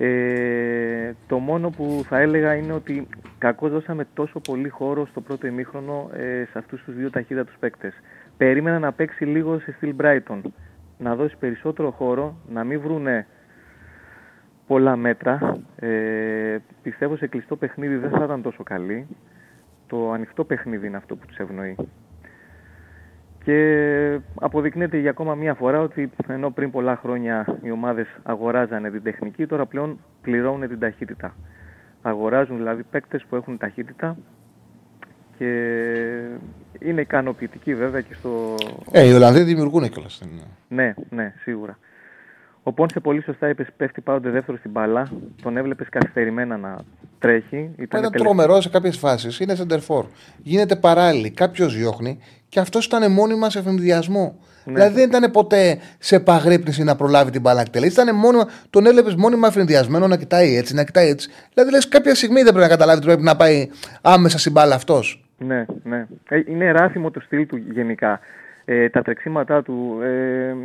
[0.04, 3.08] Ε, το μόνο που θα έλεγα είναι ότι
[3.38, 7.94] κακώς δώσαμε τόσο πολύ χώρο στο πρώτο ημίχρονο ε, σε αυτούς τους δύο ταχύτατους παίκτες.
[8.38, 10.42] Περίμενα να παίξει λίγο σε στυλ Brighton.
[10.98, 13.28] Να δώσει περισσότερο χώρο, να μην βρούνε
[14.68, 15.58] πολλά μέτρα.
[15.76, 19.08] Ε, πιστεύω σε κλειστό παιχνίδι δεν θα ήταν τόσο καλή.
[19.88, 21.76] Το ανοιχτό παιχνίδι είναι αυτό που τους ευνοεί.
[23.44, 29.04] Και αποδεικνύεται για ακόμα μία φορά ότι ενώ πριν πολλά χρόνια οι ομάδες αγοράζανε την
[29.04, 31.36] τεχνική, τώρα πλέον πληρώνουν την ταχύτητα.
[32.02, 34.18] Αγοράζουν δηλαδή παίκτες που έχουν ταχύτητα
[35.38, 35.48] και
[36.80, 38.56] είναι ικανοποιητικοί βέβαια και στο...
[38.92, 40.22] Ε, οι Ολλανδοί δημιουργούν κιόλας.
[40.68, 41.78] Ναι, ναι, σίγουρα.
[42.64, 45.08] Ο Πόνσε πολύ σωστά είπες: Πέφτει πάντοτε δεύτερο στην μπάλα.
[45.42, 46.76] Τον έβλεπες καθυστερημένα να
[47.20, 47.56] τρέχει.
[47.56, 49.40] Ήταν, Ήταν ήταν τελε- τρομερό σε κάποιες φάσεις.
[49.40, 50.04] Είναι center
[50.44, 51.30] Γίνεται παράλληλη.
[51.32, 52.20] Κάποιος διώχνει
[52.50, 54.36] και αυτός ήταν μόνιμα σε εφημδιασμό.
[54.66, 54.74] Ναι.
[54.74, 58.02] Δηλαδή δεν ήταν ποτέ σε επαγρύπνηση να προλάβει την μπάλα να εκτελέσει.
[58.02, 61.30] Ήταν μόνιμα, τον έβλεπες μόνιμα εφημδιασμένο να κοιτάει έτσι, να κοιτάει έτσι.
[61.54, 63.70] Δηλαδή λες κάποια στιγμή δεν πρέπει να καταλάβει ότι πρέπει να πάει
[64.02, 65.24] άμεσα στην μπάλα αυτός.
[65.38, 66.08] Ναι, ναι.
[66.30, 68.20] Ε, Είναι ράθιμο το στυλ του γενικά.
[68.66, 70.00] ε, τα τρεξίματά του.
[70.04, 70.56] Ε,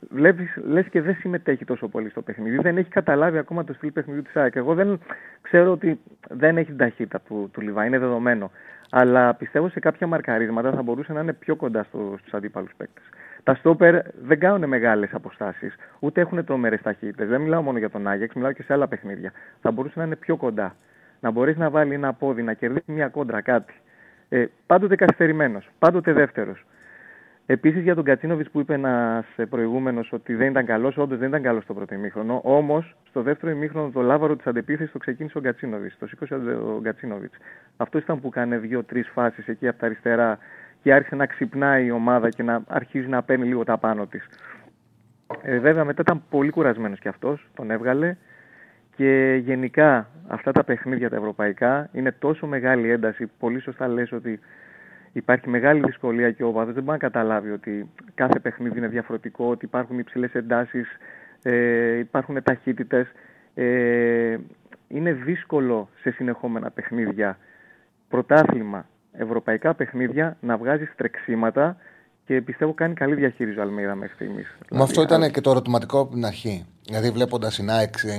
[0.00, 2.56] βλέπεις, λες και δεν συμμετέχει τόσο πολύ στο παιχνίδι.
[2.56, 4.54] Δεν έχει καταλάβει ακόμα το στυλ παιχνιδιού της ΑΕΚ.
[4.54, 5.00] Εγώ δεν
[5.42, 8.50] ξέρω ότι δεν έχει την ταχύτητα του, του Λιβά, είναι δεδομένο.
[8.90, 13.04] Αλλά πιστεύω σε κάποια μαρκαρίσματα θα μπορούσε να είναι πιο κοντά στο, στους αντίπαλους παίκτες.
[13.42, 17.28] Τα στόπερ δεν κάνουν μεγάλες αποστάσεις, ούτε έχουν τρομερές ταχύτητες.
[17.28, 19.32] Δεν μιλάω μόνο για τον Άγιαξ, μιλάω και σε άλλα παιχνίδια.
[19.60, 20.74] Θα μπορούσε να είναι πιο κοντά.
[21.20, 23.74] Να μπορείς να βάλει ένα πόδι, να κερδίσει μια κόντρα, κάτι.
[24.28, 26.64] Ε, πάντοτε καθυστερημένος, πάντοτε δεύτερος.
[27.50, 31.42] Επίσης για τον Κατσίνοβιτς που είπε ένας προηγούμενος ότι δεν ήταν καλός, όντως δεν ήταν
[31.42, 32.40] καλός στο πρώτο ημίχρονο.
[32.44, 35.92] Όμως στο δεύτερο ημίχρονο το λάβαρο της αντεπίθεσης το ξεκίνησε ο Γκατσίνοβιτ.
[35.98, 37.32] Το σήκωσε ο Γκατσίνοβιτ.
[37.76, 40.38] Αυτός ήταν που κάνει δύο-τρει φάσεις εκεί από τα αριστερά
[40.82, 44.26] και άρχισε να ξυπνάει η ομάδα και να αρχίζει να παίρνει λίγο τα πάνω της.
[45.42, 48.16] Ε, βέβαια μετά ήταν πολύ κουρασμένος κι αυτός, τον έβγαλε.
[48.96, 53.30] Και γενικά αυτά τα παιχνίδια τα ευρωπαϊκά είναι τόσο μεγάλη ένταση.
[53.38, 54.40] Πολύ σωστά λες ότι
[55.12, 59.46] υπάρχει μεγάλη δυσκολία και ο Βάδος δεν μπορεί να καταλάβει ότι κάθε παιχνίδι είναι διαφορετικό,
[59.50, 60.88] ότι υπάρχουν υψηλές εντάσεις,
[61.42, 63.06] ε, υπάρχουν ταχύτητες.
[63.54, 64.36] Ε,
[64.88, 67.38] είναι δύσκολο σε συνεχόμενα παιχνίδια,
[68.08, 71.76] πρωτάθλημα, ευρωπαϊκά παιχνίδια να βγάζεις τρεξίματα
[72.26, 74.56] και πιστεύω κάνει καλή διαχείριση ο Αλμίδα μέχρι στιγμής.
[74.70, 76.66] Με αυτό ήταν και το ερωτηματικό από την αρχή.
[76.84, 78.16] Δηλαδή, βλέποντας η Nike ε,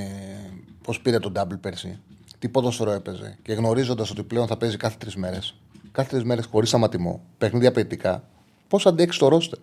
[0.83, 2.01] πώς πήρε τον Double πέρσι,
[2.39, 5.61] τι ποδόσφαιρο έπαιζε και γνωρίζοντας ότι πλέον θα παίζει κάθε τρεις μέρες,
[5.91, 8.23] κάθε τρεις μέρες χωρίς σταματημό, παιχνίδια απαιτητικά,
[8.67, 9.57] πώς αντέξεις το ρόστε.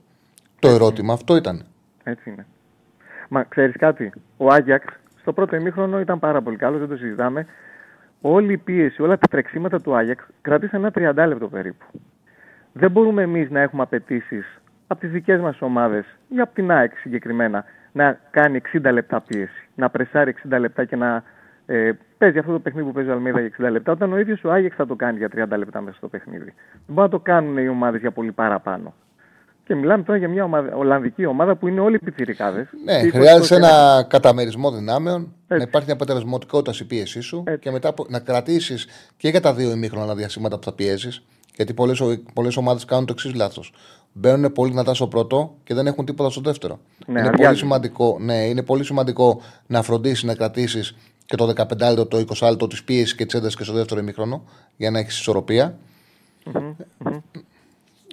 [0.59, 1.65] Το ερώτημα αυτό ήταν.
[2.03, 2.47] Έτσι είναι.
[3.29, 4.85] Μα ξέρεις κάτι, ο Άγιαξ
[5.21, 7.47] στο πρώτο ημίχρονο ήταν πάρα πολύ καλός, δεν το συζητάμε.
[8.21, 11.85] Όλη η πίεση, όλα τα τρεξίματα του Άγιαξ κράτησαν ένα 30 λεπτό περίπου.
[12.73, 14.45] Δεν μπορούμε εμείς να έχουμε απαιτήσει
[14.87, 19.69] από τις δικές μας ομάδες ή από την ΑΕΚ συγκεκριμένα να κάνει 60 λεπτά πίεση.
[19.75, 21.23] Να πρεσάρει 60 λεπτά και να
[21.67, 24.45] ε, παίζει αυτό το παιχνίδι που παίζει ο Αλμίδα για 60 λεπτά, όταν ο ίδιος
[24.45, 26.45] ο Άγιεξ θα το κάνει για 30 λεπτά μέσα στο παιχνίδι.
[26.45, 26.55] Δεν
[26.87, 28.95] μπορούν να το κάνουν οι ομάδες για πολύ παραπάνω.
[29.65, 32.69] Και μιλάμε τώρα για μια ομάδα, Ολλανδική ομάδα που είναι όλοι πιτσιρικάδε.
[32.85, 35.33] Ναι, χρειάζεται ένα καταμερισμό δυνάμεων, Έτσι.
[35.49, 37.59] να υπάρχει μια αποτελεσματικότητα στη πίεσή σου Έτσι.
[37.59, 38.87] και μετά να κρατήσεις
[39.17, 41.23] και για τα δύο ημίχρονα διασύματα που θα πιέζεις.
[41.55, 41.75] Γιατί
[42.35, 43.73] πολλές ομάδες κάνουν το εξής λάθος.
[44.13, 46.79] Μπαίνουν πολύ δυνατά στο πρώτο και δεν έχουν τίποτα στο δεύτερο.
[47.07, 50.97] Ναι, είναι, πολύ σημαντικό, ναι, είναι πολύ σημαντικό να φροντίσεις να κρατήσεις
[51.27, 54.01] και το 15 λεπτό, το 20 λεπτό της πίεσης και της έντασης και στο δεύτερο
[54.01, 54.45] ημίχρονο
[54.77, 55.79] για να έχεις ισορροπία.
[56.53, 57.21] Mm-hmm.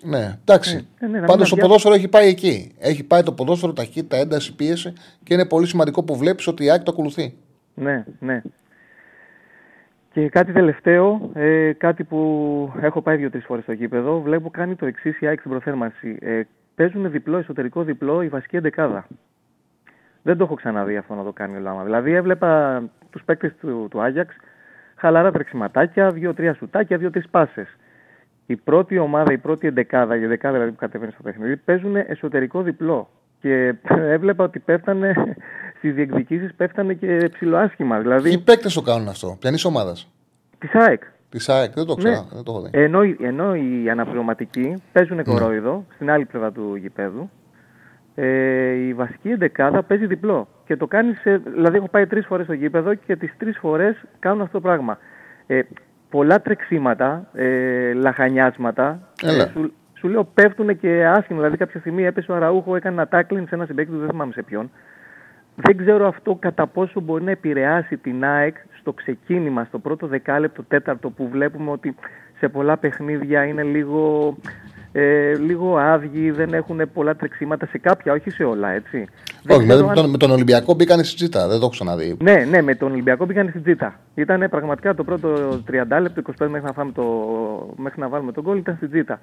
[0.04, 0.88] Ναι, εντάξει.
[1.00, 2.76] Ε, ναι, ναι, Πάντως το ποδόσφαιρο έχει πάει εκεί.
[2.80, 6.70] Έχει πάει το ποδόσφαιρο, ταχύτητα, ένταση, πίεση και είναι πολύ σημαντικό που βλέπεις ότι η
[6.70, 7.34] ΑΕΚ το ακολουθεί.
[7.74, 8.42] Ναι, ναι.
[10.14, 14.86] Και κάτι τελευταίο, ε, κάτι που έχω πάει δύο-τρεις φορές στο γήπεδο, βλέπω κάνει το
[14.86, 16.18] εξής η ΑΕΚ στην προθέρμανση.
[16.22, 16.42] Ε,
[16.76, 19.08] παίζουν διπλό, εσωτερικό διπλό, η βασική εντεκάδα.
[20.22, 21.84] Δεν το έχω ξαναδεί αυτό να το κάνει ο Λάμα.
[21.84, 22.84] Δηλαδή έβλεπα
[23.14, 24.36] τους παίκτες του, του Άγιαξ,
[24.96, 27.68] χαλαρά τρεξιματάκια, δύο-τρία σουτάκια, δύο-τρεις πάσες.
[28.46, 32.62] Η πρώτη ομάδα, η πρώτη εντεκάδα, η δεκάδα δηλαδή που κατεβαίνει στο παιχνίδι, παίζουν εσωτερικό
[32.62, 33.10] διπλό.
[33.42, 33.76] Και
[34.16, 35.14] έβλεπα ότι πέφτανε
[35.78, 38.00] στις διεκδικήσεις, πέφτανε και ψηλοάσχημα.
[38.00, 38.32] Δηλαδή...
[38.32, 39.38] Οι παίκτες το κάνουν αυτό.
[39.40, 40.12] Ποιανής ομάδας;
[40.58, 41.04] Της ΑΕΚ.
[41.30, 42.14] Της ΑΕΚ, δεν το ξέρω.
[42.14, 42.28] Ναι.
[42.32, 42.70] Δεν το έχω δει.
[42.72, 45.24] Ενώ, ενώ οι αναπληρωματικοί παίζουν ναι.
[45.24, 47.30] κορόιδο στην άλλη πλευρά του γηπέδου,
[48.16, 50.48] ε, η βασική εντεκάδα παίζει διπλό.
[50.74, 51.38] Και το κάνεις σε.
[51.38, 54.98] Δηλαδή, έχω πάει τρεις φορές στο γήπεδο και τις τρεις φορές κάνουν αυτό το πράγμα.
[55.48, 55.62] Ε,
[56.10, 59.00] πολλά τρεξίματα, ε, λαχανιάσματα.
[59.22, 61.38] Ε, σου, σου λέω πέφτουν και άσχημα.
[61.38, 64.32] Δηλαδή, κάποια στιγμή έπεσε ο Αραούχο, έκανε ένα τάκλιν σε ένα συμπέκτη του, δεν θυμάμαι
[64.32, 64.72] σε ποιον.
[65.56, 70.64] Δεν ξέρω αυτό κατά πόσο μπορεί να επηρεάσει την ΑΕΚ στο ξεκίνημα, στο πρώτο δεκάλεπτο,
[70.64, 71.96] τέταρτο που βλέπουμε ότι
[72.38, 74.36] σε πολλά παιχνίδια είναι λίγο,
[74.96, 79.08] ε, λίγο άδειοι, δεν έχουν πολλά τρεξίματα σε κάποια, όχι σε όλα, έτσι.
[79.50, 79.94] Όχι, με, αν...
[79.94, 82.18] τον, με τον Ολυμπιακό μπήκαν στην τζίτα, δεν το έχω ξαναδεί.
[82.22, 84.00] Ναι, ναι, με τον Ολυμπιακό μπήκαν στην τζίτα.
[84.16, 85.30] Ήταν πραγματικά το πρώτο
[85.72, 87.04] 30 λεπτό, 25 μέχρι να, το,
[87.76, 89.20] μέχρι να βάλουμε τον κόλ, ήταν στην τζίτα.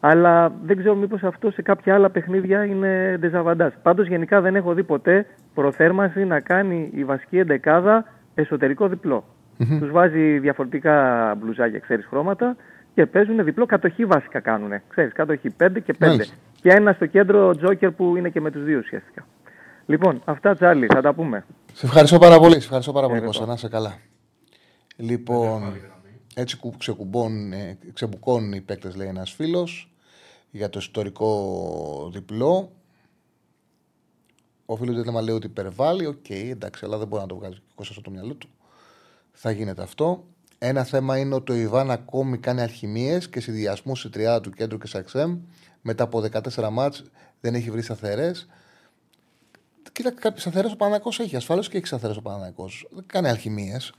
[0.00, 3.72] Αλλά δεν ξέρω μήπως αυτό σε κάποια άλλα παιχνίδια είναι ντεζαβαντά.
[3.82, 8.04] Πάντως γενικά δεν έχω δει ποτέ προθέρμανση να κάνει η βασική εντεκάδα
[8.34, 9.24] εσωτερικό διπλό.
[9.58, 9.76] Mm-hmm.
[9.80, 12.56] Τους βάζει διαφορετικά μπλουζάκια, ξέρεις χρώματα
[12.94, 13.66] και παίζουν διπλό.
[13.66, 14.70] Κατοχή βασικά κάνουν.
[14.88, 16.20] Ξέρεις, κατοχή 5 και 5.
[16.60, 19.26] Και ένα στο κέντρο τζόκερ που είναι και με τους δύο ουσιαστικά.
[19.86, 21.44] Λοιπόν, αυτά Τσάρλι, θα τα πούμε.
[21.72, 22.52] Σε ευχαριστώ πάρα πολύ.
[22.52, 23.46] Σε ευχαριστώ πάρα πολύ, Κώστα.
[23.46, 23.98] Να είσαι καλά.
[24.96, 25.74] Λοιπόν,
[26.34, 26.58] έτσι
[27.52, 29.94] ε, ξεμπουκώνουν οι παίκτες, λέει ένας φίλος,
[30.50, 32.72] για το ιστορικό διπλό.
[34.66, 36.06] Ο φίλος δεν λέει ότι υπερβάλλει.
[36.06, 38.48] OK, okay, εντάξει, αλλά δεν μπορεί να το βγάλει και στο το μυαλό του.
[39.32, 40.24] Θα γίνεται αυτό.
[40.64, 44.78] Ένα θέμα είναι ότι ο Γιοβάν ακόμη κάνει αλχημείες και συνδυασμούς στη τριάδα του κέντρου
[44.78, 45.38] και Σαξέμ.
[45.80, 47.04] Μετά από 14 μάτς
[47.40, 48.48] δεν έχει βρει σταθερές.
[49.92, 51.36] Κοίτα, κάποιες σταθερές ο Παναθηναϊκός έχει.
[51.36, 52.68] Ασφαλώς και έχει σταθερές ο Παναθηναϊκός.
[52.90, 53.92] Δεν κάνει αλχημείες.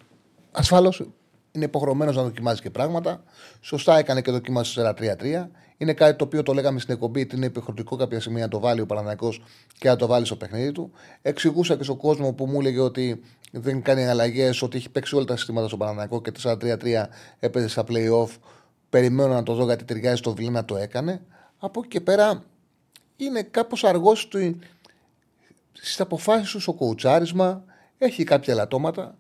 [0.52, 1.10] Ασφαλώς
[1.56, 3.24] είναι υποχρεωμένος να δοκιμάζει και πράγματα.
[3.62, 5.48] Σωστά έκανε και δοκίμασε 4-3-3.
[5.78, 8.60] Είναι κάτι το οποίο το λέγαμε στην εκπομπή ότι είναι επιχειρηματικό κάποια στιγμή να το
[8.60, 9.34] βάλει ο Παναναναϊκό
[9.78, 10.92] και να το βάλει στο παιχνίδι του.
[11.22, 13.22] Εξηγούσα και στον κόσμο που μου έλεγε ότι
[13.52, 17.04] δεν κάνει αλλαγές, ότι έχει παίξει όλα τα συστήματα στο Παναναναϊκό και 4-3-3
[17.40, 18.30] έπαιζε στα playoff.
[18.90, 21.22] Περιμένω να το δω γιατί ταιριάζει στο Βιλένα το έκανε.
[21.60, 22.44] Από εκεί και πέρα
[23.16, 24.30] είναι κάπως αργός
[25.72, 27.64] στις αποφάσεις του, στο κοουτσάρισμα.
[27.98, 29.18] Έχει κάποια λατώματα.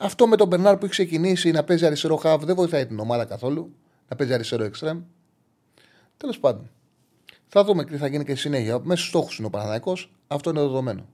[0.00, 3.24] Αυτό με τον Μπερνάρ που έχει ξεκινήσει να παίζει αριστερό χαβ δεν βοηθάει την ομάδα
[3.24, 3.74] καθόλου.
[4.08, 5.02] Να παίζει αριστερό εξτρέμ.
[6.16, 6.70] Τέλος πάντων.
[7.48, 8.80] Θα δούμε τι θα γίνει και στη συνέχεια.
[8.82, 9.96] Μέσα στου στόχους είναι ο Παναναναϊκό.
[10.26, 11.06] Αυτό είναι δεδομένο.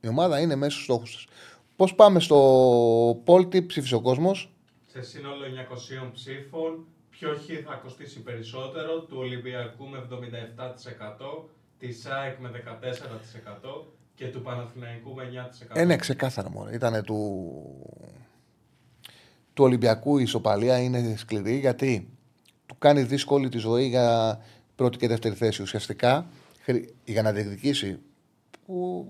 [0.00, 1.26] Η ομάδα είναι μέσα στου στόχους της.
[1.76, 4.52] Πώς πάμε στο Πολ, τι ψήφισε ο κόσμος;
[4.86, 12.38] Σε σύνολο 900 ψήφων, ποιο χ θα κοστίσει περισσότερο, του Ολυμπιακού με 77%, της ΑΕΚ
[12.38, 15.24] με 14% και του Παναθηναϊκού με
[15.72, 15.76] 9%.
[15.76, 16.70] Ε, ναι, ξεκάθαρα μόνο.
[16.70, 17.52] Ήταν του...
[19.54, 22.08] του Ολυμπιακού η ισοπαλία είναι σκληρή γιατί
[22.66, 24.38] του κάνει δύσκολη τη ζωή για
[24.76, 25.62] πρώτη και δεύτερη θέση.
[25.62, 26.26] Ουσιαστικά
[27.04, 27.98] για να διεκδικήσει.
[28.66, 29.06] Που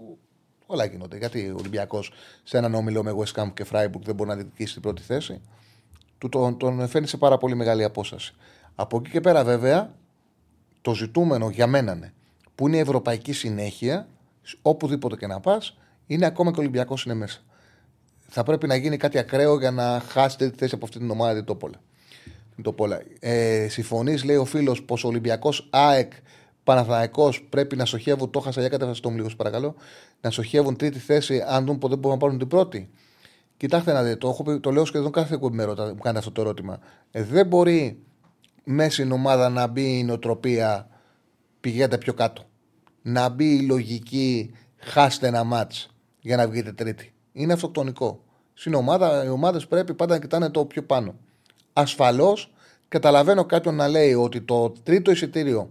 [0.67, 1.17] όλα γίνονται.
[1.17, 2.13] Γιατί ο Ολυμπιακός
[2.43, 5.41] σε έναν όμιλο με West Ham και Freiburg δεν μπορεί να διεκδικήσει την πρώτη θέση.
[6.19, 8.35] Του τον, τον φαίνει σε πάρα πολύ μεγάλη απόσταση.
[8.75, 9.95] Από εκεί και πέρα, βέβαια,
[10.81, 12.13] το ζητούμενο για μένα είναι
[12.57, 14.09] που είναι η ευρωπαϊκή συνέχεια,
[14.63, 17.41] οπουδήποτε και να πας, είναι ακόμα και ο Ολυμπιακός είναι μέσα.
[18.29, 21.35] Θα πρέπει να γίνει κάτι ακραίο για να χάσετε τη θέση από αυτή την ομάδα
[21.35, 21.81] την Τόπολα.
[22.63, 22.75] Το
[23.21, 26.13] ε, Συμφωνείς, λέει ο φίλος, πως ο Ολυμπιακός ΑΕΚ
[26.65, 28.31] Παναθανικό πρέπει να σοχεύουν.
[28.31, 29.75] Το χάσα για κατεύθυνση το λίγο, παρακαλώ.
[30.21, 32.91] Να σοχεύουν τρίτη θέση, αν δουν ποτέ μπορούν να πάρουν την πρώτη.
[33.57, 36.79] Κοιτάξτε να δείτε, το, έχω, το λέω σχεδόν κάθε κουμπί μου κάνει αυτό το ερώτημα.
[37.11, 37.99] Ε, δεν μπορεί
[38.65, 40.89] μέσα στην ομάδα να μπει η νοοτροπία
[41.61, 42.45] πηγαίνετε πιο κάτω.
[43.09, 45.73] Να μπει η λογική χάστε ένα μάτ
[46.21, 47.13] για να βγείτε τρίτη.
[47.33, 48.21] Είναι αυτοκτονικό.
[48.55, 51.15] Στην ομάδα, οι ομάδες πρέπει πάντα να κοιτάνε το πιο πάνω.
[51.73, 52.53] Ασφαλώς
[52.89, 55.71] καταλαβαίνω κάποιον να λέει ότι το τρίτο εισιτήριο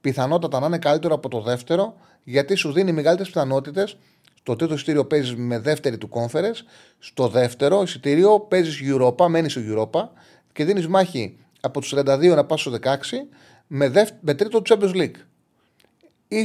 [0.00, 1.94] πιθανότατα να είναι καλύτερο από το δεύτερο,
[2.24, 3.96] γιατί σου δίνει μεγαλύτερες πιθανότητες.
[4.38, 6.60] Στο τρίτο εισιτήριο παίζεις με δεύτερη του conference.
[6.98, 10.08] Στο δεύτερο εισιτήριο παίζεις Europa, μένεις στο Europa
[10.52, 13.26] και δίνεις μάχη από τους 32 να πας στους 16
[13.66, 15.16] με, δεύ, με τρίτο του Champions League.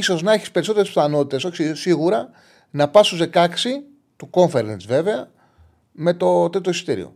[0.02, 2.30] Σω να έχεις περισσότερες πιθανότητες, όχι σίγουρα,
[2.70, 3.46] να πας στου 16
[4.16, 5.30] του conference βέβαια
[5.92, 7.14] με το τρίτο εισιτήριο.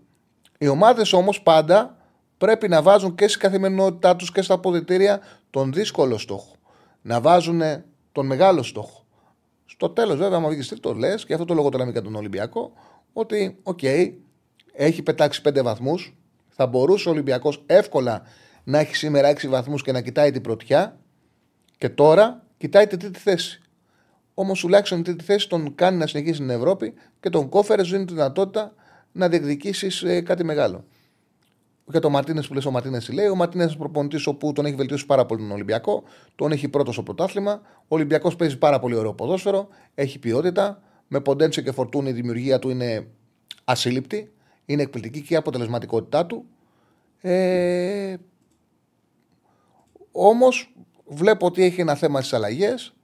[0.58, 1.96] Οι ομάδες όμως πάντα
[2.38, 5.20] πρέπει να βάζουν και στην καθημερινότητά τους και στα αποδητήρια
[5.50, 6.54] τον δύσκολο στόχο.
[7.02, 7.62] Να βάζουν
[8.12, 9.04] τον μεγάλο στόχο.
[9.66, 12.14] Στο τέλος, βέβαια, άμα βγεις το λες, και αυτό το λόγο το λέμε για τον
[12.14, 12.72] Ολυμπιακό,
[13.12, 14.12] ότι, OK, okay,
[14.72, 16.16] έχει πετάξει πέντε βαθμούς.
[16.48, 18.22] Θα μπορούσε ο Ολυμπιακός εύκολα
[18.64, 20.98] να έχει σήμερα έξι βαθμούς και να κοιτάει την πρωτιά.
[21.78, 23.60] Και τώρα κοιτάει την τρίτη θέση.
[24.34, 28.04] Όμως τουλάχιστον η τρίτη θέση τον κάνει να συνεχίσει στην Ευρώπη και το Κόνφερενς δίνει
[28.04, 28.74] τη δυνατότητα
[29.12, 30.84] να διεκδικήσεις ε, κάτι μεγάλο.
[31.90, 33.26] Για τον Μαρτίνες που λες, ο Μαρτίνες λέει.
[33.26, 36.02] Ο Μαρτίνες είναι προπονητής όπου τον έχει βελτιώσει πάρα πολύ τον Ολυμπιακό.
[36.34, 37.60] Τον έχει πρώτος στο πρωτάθλημα.
[37.78, 39.68] Ο Ολυμπιακός παίζει πάρα πολύ ωραίο ποδόσφαιρο.
[39.94, 40.82] Έχει ποιότητα.
[41.08, 43.06] Με ποντέντσιο και φορτούνη η δημιουργία του είναι
[43.64, 44.32] ασύλληπτη.
[44.64, 46.46] Είναι εκπληκτική και η αποτελεσματικότητά του.
[47.20, 48.16] Ε...
[50.12, 50.75] Όμως
[51.06, 52.94] βλέπω ότι έχει ένα θέμα στις αλλαγές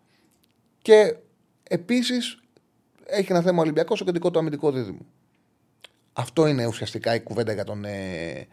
[0.83, 1.17] και
[1.63, 2.41] επίσης
[3.05, 5.07] έχει ένα θέμα Ολυμπιακός στο κεντρικό του αμυντικό δίδυμο.
[6.13, 8.47] Αυτό είναι ουσιαστικά η κουβέντα για τον, ε,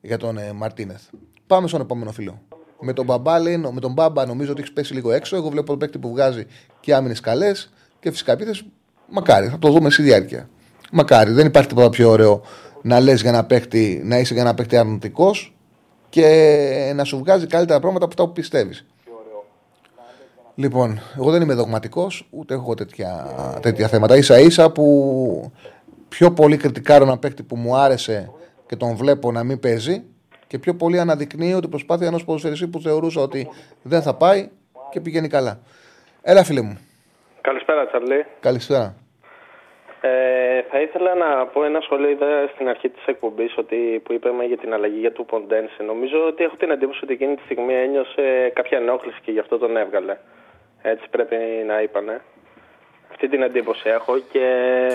[0.00, 1.02] για τον ε, Μαρτίνεθ.
[1.46, 2.42] Πάμε στον επόμενο φίλο.
[2.80, 5.36] Με τον, Μπαμπά, λέει, με τον Μπάμπα νομίζω ότι έχεις πέσει λίγο έξω.
[5.36, 6.46] Εγώ βλέπω τον παίκτη που βγάζει
[6.80, 8.72] και άμυνες καλές και φυσικά επίθεση.
[9.08, 10.48] Μακάρι, θα το δούμε στη διάρκεια.
[10.92, 12.42] Μακάρι, δεν υπάρχει τίποτα πιο ωραίο
[12.82, 15.56] να λες για ένα παίκτη, να είσαι για ένα παίκτη αρνητικός
[16.08, 18.86] και να σου βγάζει καλύτερα πράγματα από αυτά που πιστεύεις.
[20.58, 23.10] Λοιπόν, εγώ δεν είμαι δογματικός, ούτε έχω τέτοια,
[23.62, 24.22] τέτοια θέματα.
[24.22, 25.52] σα ίσα που
[26.08, 28.32] πιο πολύ κριτικάρω ένα παίκτη που μου άρεσε
[28.66, 30.04] και τον βλέπω να μην παίζει
[30.46, 33.48] και πιο πολύ αναδεικνύει ότι προσπάθεια ενός ποδοσφαιριστή που θεωρούσα ότι
[33.82, 34.48] δεν θα πάει
[34.90, 35.58] και πηγαίνει καλά.
[36.22, 36.78] Έλα, φίλε μου.
[37.40, 38.24] Καλησπέρα, Τσαρλί.
[38.40, 38.94] Καλησπέρα.
[40.00, 42.08] Ε, θα ήθελα να πω ένα σχόλιο.
[42.10, 43.54] Είδα στην αρχή της εκπομπής
[44.02, 45.82] που είπαμε για την αλλαγή για του Ποντένσε.
[45.82, 49.58] Νομίζω ότι έχω την εντύπωση ότι εκείνη τη στιγμή ένιωσε κάποια ενόχληση και γι' αυτό
[49.58, 50.16] τον έβγαλε.
[50.88, 51.36] Έτσι πρέπει
[51.66, 52.22] να είπανε.
[53.10, 54.48] Αυτή την εντύπωση έχω και.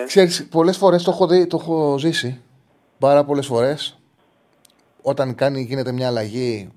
[0.06, 2.42] Ξέρεις, πολλές φορές το έχω, δει, το έχω ζήσει.
[3.00, 4.00] Πάρα πολλές φορές.
[5.02, 6.72] Όταν κάνει, γίνεται μια αλλαγή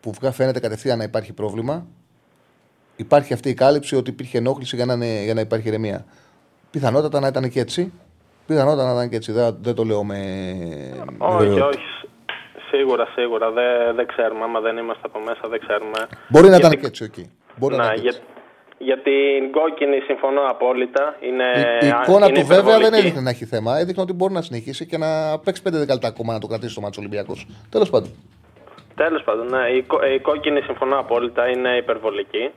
[0.00, 1.86] που φαίνεται κατευθείαν να υπάρχει πρόβλημα,
[2.96, 6.04] υπάρχει αυτή η κάλυψη ότι υπήρχε ενόχληση για να, για να υπάρχει ηρεμία.
[6.70, 7.92] Πιθανότατα να ήταν και έτσι.
[8.46, 9.32] Πιθανότατα να ήταν και έτσι.
[9.32, 10.16] Δεν, δεν το λέω με.
[11.18, 11.78] Όχι, όχι.
[12.70, 13.50] Σίγουρα, σίγουρα.
[13.50, 14.44] Δεν, δεν ξέρουμε.
[14.44, 16.06] Άμα δεν είμαστε από μέσα, δεν ξέρουμε.
[16.28, 17.39] Μπορεί να ήταν και έτσι, okay.
[17.60, 18.14] Μπορεί να, για,
[18.78, 21.16] Για την κόκκινη συμφωνώ απόλυτα.
[21.20, 21.44] Είναι,
[21.82, 22.96] Η, η εικόνα είναι του βέβαια δεν υπερβολική.
[22.98, 23.78] έδειχνε να έχει θέμα.
[23.78, 26.80] Έδειχνε ότι μπορεί να συνεχίσει και να παίξει 5 δεκαλεπτά ακόμα να το κρατήσει το
[26.80, 27.46] μάτσο Ολυμπιακός.
[27.70, 28.10] Τέλος πάντων.
[28.94, 32.50] Τέλος πάντων, ναι, η, κο- η κόκκινη συμφωνώ απόλυτα είναι υπερβολική.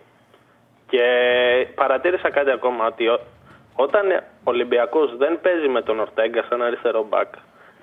[0.89, 1.03] Και
[1.75, 3.19] παρατήρησα κάτι ακόμα ότι ο-
[3.75, 7.33] όταν ο Ολυμπιακός δεν παίζει με τον Ορτέγκα σαν αριστερό μπακ,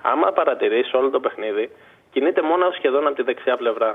[0.01, 1.69] άμα παρατηρήσει όλο το παιχνίδι,
[2.11, 3.91] κινείται μόνος σχεδόν από τη δεξιά πλευρά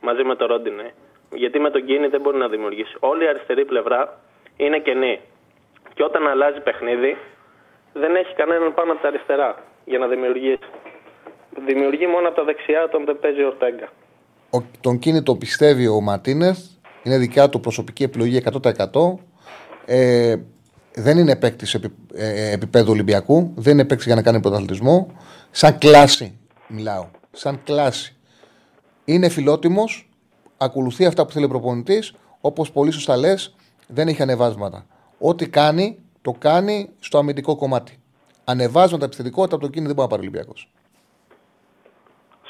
[0.00, 0.94] μαζί με τον Ρόντινε.
[1.34, 2.94] Γιατί με τον Κίνη δεν μπορεί να δημιουργήσει.
[3.00, 4.20] Όλη η αριστερή πλευρά
[4.56, 5.20] είναι κενή.
[5.94, 7.16] Και όταν αλλάζει παιχνίδι,
[7.92, 10.68] δεν έχει κανέναν πάνω από τα αριστερά για να δημιουργήσει.
[11.66, 13.88] Δημιουργεί μόνο από τα δεξιά όταν δεν παίζει ο Ορτέγκα.
[14.50, 16.58] Ο, τον κίνητο πιστεύει ο Μαρτίνεθ.
[17.02, 19.14] Είναι δικιά του προσωπική επιλογή 100%.
[19.86, 20.34] Ε,
[20.94, 23.54] δεν είναι παίκτης επι, ε, επίπεδου Ολυμπιακού.
[23.56, 25.16] Δεν είναι παίκτης για να κάνει πρωταθλητισμό.
[25.50, 26.38] Σαν κλάση
[26.68, 27.06] μιλάω.
[27.32, 28.16] Σαν κλάση.
[29.04, 30.08] Είναι φιλότιμος.
[30.58, 32.14] Ακολουθεί αυτά που θέλει ο προπονητής.
[32.40, 33.54] Όπως πολύ σωστά λες,
[33.88, 34.86] δεν έχει ανεβάσματα.
[35.18, 37.98] Ό,τι κάνει, το κάνει στο αμυντικό κομμάτι.
[38.44, 40.68] Ανεβάσματα επιθετικότητα από τον κίνητο δεν μπορεί να πάρει ο Ολυμπιακός.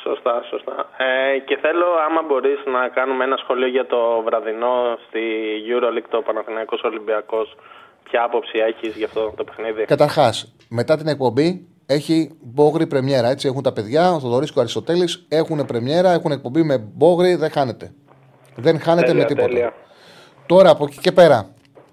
[0.02, 0.88] Σωστά, σωστά.
[0.96, 5.22] Ε, και θέλω, άμα μπορείς, να κάνουμε ένα σχολείο για το βραδινό στη
[5.70, 7.56] EuroLeague, το Παναθηναϊκός Ολυμπιακός.
[8.02, 13.28] Ποια άποψη έχεις για αυτό το παιχνίδι; Καταρχάς, μετά την εκπομπή έχει μπόγρι πρεμιέρα.
[13.28, 17.34] Έτσι έχουν τα παιδιά, ο Θοδωρής και ο Αριστοτέλης έχουν πρεμιέρα, έχουν εκπομπή με μπόγρι,
[17.34, 17.92] δεν χάνεται.
[18.56, 19.46] Δεν χάνεται Τέλεια, με τίποτα.
[19.48, 19.72] τέλεια.
[20.46, 21.48] Τώρα από εκεί και πέρα,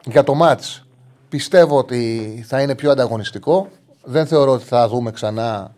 [0.06, 0.86] για το μάτς
[1.30, 3.68] πιστεύω ότι θα είναι πιο ανταγωνιστικό.
[4.04, 5.76] Δεν θεωρώ ότι θα δούμε ξανά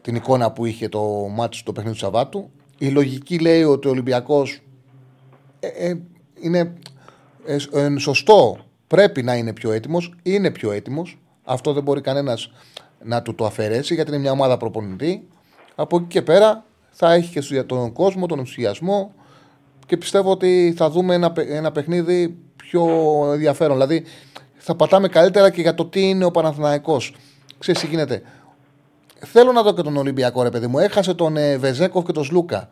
[0.00, 2.50] την εικόνα που είχε το μάτς το παιχνίδι του Σαββάτου.
[2.78, 4.62] Η λογική λέει ότι ο Ολυμπιακός
[5.60, 6.00] ε, ε,
[6.40, 6.72] είναι
[7.46, 8.56] ε, σ- ε, σωστό.
[8.86, 10.14] Πρέπει να είναι πιο έτοιμος.
[10.22, 11.18] Είναι πιο έτοιμος.
[11.44, 12.50] Αυτό δεν μπορεί κανένας
[13.02, 15.28] να του το αφαιρέσει γιατί είναι μια ομάδα προπονητή.
[15.74, 19.14] Από εκεί και πέρα θα έχει και στο- τον κόσμο, τον ενθουσιασμό
[19.86, 22.84] και πιστεύω ότι θα δούμε ένα, παι- ένα παιχνίδι πιο
[23.32, 23.72] ενδιαφέρον.
[23.76, 24.04] Δηλαδή
[24.56, 27.14] θα πατάμε καλύτερα και για το τι είναι ο Παναθηναϊκός.
[27.58, 28.22] Ξέρεις τι γίνεται;
[29.26, 30.78] Θέλω να δω και τον Ολυμπιακό, ρε παιδί μου.
[30.78, 32.68] Έχασε τον ε, Βεζέκοφ και τον Σλούκα.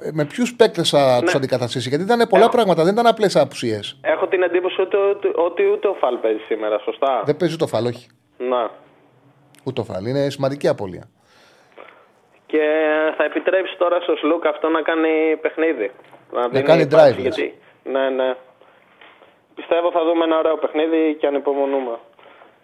[0.00, 3.96] Ε, με ποιους παίκτες θα τους αντικαταστήσει, Γιατί ήταν πολλά πράγματα, δεν ήταν απλές απουσίες.
[4.00, 7.66] Έχω την εντύπωση ότι, ότι, ότι ούτε ο Φαλ παίζει σήμερα, σωστά; Δεν παίζει το
[7.66, 8.06] φαλ, όχι.
[8.38, 8.70] Να.
[9.68, 10.06] Ούτε το φαλ.
[10.06, 11.04] Είναι σημαντική απώλεια.
[12.46, 12.64] Και
[13.16, 15.90] θα επιτρέψει τώρα στο Σλουκ αυτό να κάνει παιχνίδι.
[16.32, 17.58] Να, δίνει κάνει πάση, drive, Γιατί...
[17.84, 18.34] Ναι, ναι.
[19.54, 21.98] Πιστεύω θα δούμε ένα ωραίο παιχνίδι και ανυπομονούμε.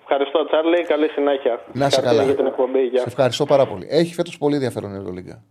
[0.00, 0.84] Ευχαριστώ, Τσάρλι.
[0.84, 1.60] Καλή συνέχεια.
[1.72, 2.24] Να είσαι Συγχαρητήρια καλά.
[2.24, 2.82] για την εκπομπή.
[2.82, 3.00] Γεια.
[3.00, 3.86] Σε ευχαριστώ πάρα πολύ.
[3.90, 5.42] Έχει φέτος πολύ ενδιαφέρον η Ευρωλίγκα.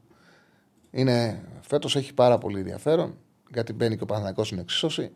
[0.92, 3.18] Είναι, φέτος έχει πάρα πολύ ενδιαφέρον
[3.54, 5.16] γιατί μπαίνει και ο Παναθηναϊκός στην εξίσωση.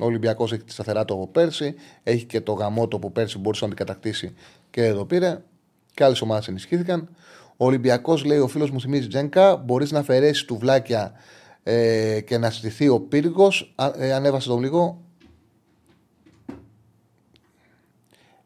[0.00, 1.74] Ο Ολυμπιακός έχει τη σταθερά του από πέρσι.
[2.02, 4.36] Έχει και το γαμότο που πέρσι μπορούσε να την κατακτήσει
[4.70, 5.42] και εδώ πήρε.
[6.00, 7.08] Και άλλες ομάδες ενισχύθηκαν.
[7.56, 11.12] Ο Ολυμπιακός λέει: Ο φίλος μου θυμίζει Τζένκα, μπορείς να αφαιρέσεις τουβλάκια
[11.62, 13.74] ε, και να στηθεί ο πύργος.
[13.96, 15.02] Ε, ανέβασε τον λίγο.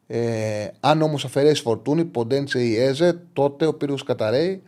[0.07, 4.63] Ε, αν όμως αφαιρέσεις φορτούνη, ποντέντσε ή έζε, τότε ο πύργος καταραίει.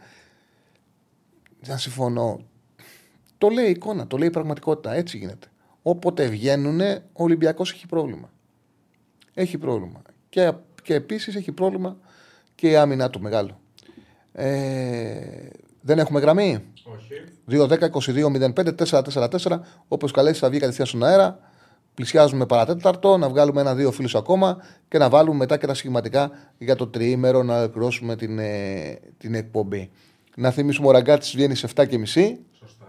[1.60, 2.40] Δεν συμφωνώ.
[3.38, 4.94] Το λέει η εικόνα, το λέει η πραγματικότητα.
[4.94, 5.48] Έτσι γίνεται.
[5.82, 6.82] Όποτε βγαίνουν,
[7.14, 8.32] ο Ολυμπιακός έχει πρόβλημα.
[9.34, 10.02] Έχει πρόβλημα.
[10.30, 10.54] Και,
[10.84, 11.98] και επίσης έχει πρόβλημα
[12.58, 13.60] και η άμυνα του μεγάλο.
[14.32, 14.50] Ε,
[15.82, 17.24] δεν έχουμε γραμμή; Όχι.
[17.50, 19.60] 2-10-22-05-4-4-4.
[19.88, 21.40] Όπως καλέσεις, θα βγει κατευθείαν στον αέρα.
[21.94, 24.58] Πλησιάζουμε παρατέταρτο, να βγάλουμε ένα-δύο φίλου ακόμα
[24.88, 29.36] και να βάλουμε μετά και τα σχηματικά για το τριήμερο να ολοκληρώσουμε την, ε, την
[29.36, 29.90] εκπομπή.
[30.36, 32.86] Να θυμίσουμε ο Ραγκάτης βγαίνει σε 7.30 Σωστά.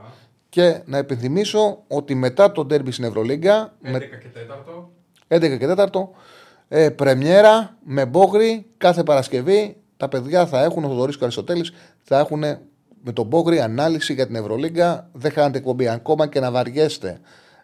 [0.48, 4.90] και να υπενθυμίσω ότι μετά το ντέρμπι στην Ευρωλίγκα 11 με και 4.
[5.28, 6.10] 11 και 4
[6.68, 9.76] ε, πρεμιέρα με μπόγρι κάθε Παρασκευή.
[9.96, 11.72] Τα παιδιά θα έχουν, ο Θοδωρής και ο Αριστοτέλης,
[12.02, 12.40] θα έχουν
[13.02, 15.08] με τον μπόγρι ανάλυση για την Ευρωλίγκα.
[15.12, 17.20] Δεν χάνετε εκπομπή ακόμα και να βαριέστε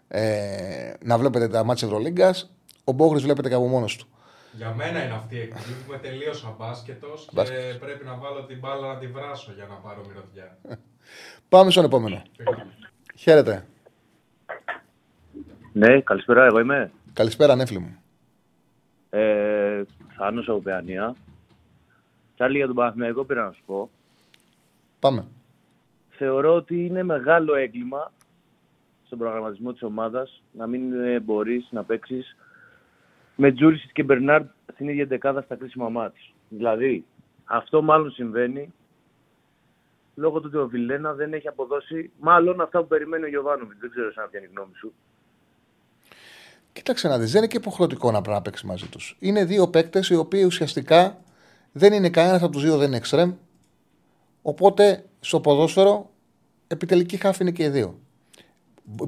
[0.09, 2.51] ε, να βλέπετε τα μάτια Ευρωλίγκας.
[2.85, 4.06] Ο μπόγρις βλέπετε και από μόνος του.
[4.52, 7.74] Για μένα είναι αυτή η εκπομπή που με τελείωσα μπάσκετος και Μπάσκετ.
[7.81, 10.59] πρέπει να βάλω την μπάλα να τη βράσω για να πάρω μυρωδιά.
[11.48, 12.22] Πάμε στον επόμενο.
[13.16, 13.66] Χαίρετε.
[15.72, 16.90] Ναι, καλησπέρα, εγώ είμαι.
[17.12, 18.03] Καλησπέρα, νέφλη μου.
[19.16, 19.85] Ε,
[20.16, 21.16] Θάνος από Παιανία.
[22.35, 23.91] Τσάρλι για τον Παναθηναϊκό πήρα να σου πω.
[25.01, 25.27] Πάμε.
[26.09, 28.12] Θεωρώ ότι είναι μεγάλο έγκλημα
[29.05, 32.36] στον προγραμματισμό της ομάδας να μην ε, μπορείς να παίξεις
[33.36, 36.32] με Τζούρισιτς και Μπερνάρντ στην ίδια δεκάδα στα κρίσιμα μάτς.
[36.49, 37.05] Δηλαδή,
[37.45, 38.73] αυτό μάλλον συμβαίνει
[40.15, 43.81] λόγω του ότι ο Βιλένα δεν έχει αποδώσει μάλλον αυτά που περιμένει ο Γιωβάνοβιτς.
[43.81, 44.93] Δεν ξέρω σαν ποια είναι η γνώμη σου.
[46.74, 49.16] Κοίταξε να δεις, δεν είναι και υποχρεωτικό να πρέπει να παίξεις μαζί τους.
[49.18, 51.18] Είναι δύο παίκτες οι οποίοι ουσιαστικά
[51.72, 53.32] δεν είναι κανένας από τους δύο, δεν είναι εξτρεμ.
[54.42, 56.10] Οπότε στο ποδόσφαιρο
[56.66, 57.98] επιτελική χάφη είναι και οι δύο.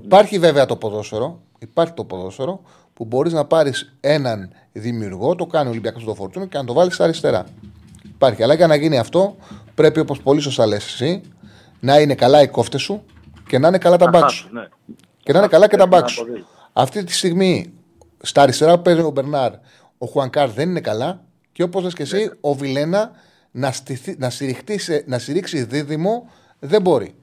[0.05, 2.60] Υπάρχει βέβαια το ποδόσφαιρο, Υπάρχει το ποδόσφαιρο
[2.94, 6.72] που μπορείς να πάρεις έναν δημιουργό, το κάνει ο Ολυμπιακός στο Φορτούνο και να το
[6.72, 7.44] βάλεις στα αριστερά.
[8.05, 8.43] Υπάρχει.
[8.43, 9.36] Αλλά για να γίνει αυτό,
[9.74, 11.20] πρέπει όπως πολύ σωστά λες εσύ,
[11.80, 13.05] να είναι καλά οι κόφτες σου
[13.48, 14.48] και να είναι καλά τα μπακς σου.
[14.52, 14.68] Ναι.
[15.22, 16.47] Και να είναι καλά και τα Πρέπει μπακς να σου.
[16.77, 16.98] Αποδείξει.
[16.98, 17.73] Αυτή τη στιγμή
[18.23, 19.53] στα αριστερά που παίζει ο Μπερνάρ,
[19.98, 23.11] ο Χουανκάρ δεν είναι καλά και όπως λες και εσύ, ο Βιλένα
[23.51, 27.15] να, στηθει- να, στηριχτεί σε- να στηρίξει δίδυμο δεν μπορεί.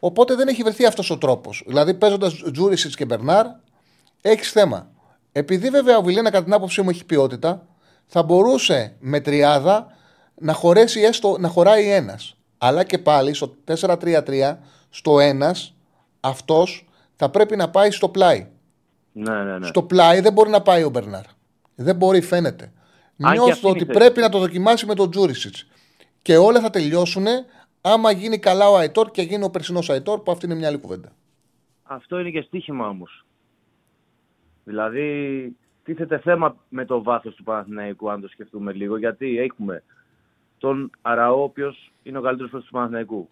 [0.00, 1.62] Οπότε δεν έχει βρεθεί αυτός ο τρόπος.
[1.66, 3.46] Δηλαδή παίζοντας Τζούρισιτς και Μπερνάρ,
[4.20, 4.90] έχεις θέμα.
[5.32, 7.66] Επειδή βέβαια ο Βιλένα, κατά την άποψή μου, έχει ποιότητα,
[8.06, 9.86] θα μπορούσε με τριάδα
[10.34, 12.34] να, χωρέσει έστω, να χωράει ένας.
[12.58, 14.58] Αλλά και πάλι στο 4-3-3,
[14.90, 15.74] στο ένας,
[16.20, 18.46] αυτός θα πρέπει να πάει στο πλάι.
[19.12, 19.66] Ναι, ναι, ναι.
[19.66, 21.24] Στο πλάι δεν μπορεί να πάει ο Μπερνάρ.
[21.74, 22.64] Δεν μπορεί, φαίνεται.
[22.64, 22.72] Αν
[23.16, 23.98] και αυτή Νιώθω είναι η ότι θέση.
[23.98, 25.66] πρέπει να το δοκιμάσει με τον Τζούρισιτς.
[26.22, 27.26] Και όλα θα τελειώσουν
[27.80, 30.78] άμα γίνει καλά ο Αϊτόρ και γίνει ο περσινός Αϊτόρ, που αυτή είναι μια άλλη
[30.78, 31.12] κουβέντα.
[31.82, 33.24] Αυτό είναι και στοίχημα όμως.
[34.64, 39.82] Δηλαδή, τίθεται θέμα με το βάθος του Παναθηναϊκού, αν το σκεφτούμε λίγο, γιατί έχουμε
[40.58, 43.28] τον Αραώ, ο οποίος είναι ο καλύτερος παίκτης του Παναθηναϊκού.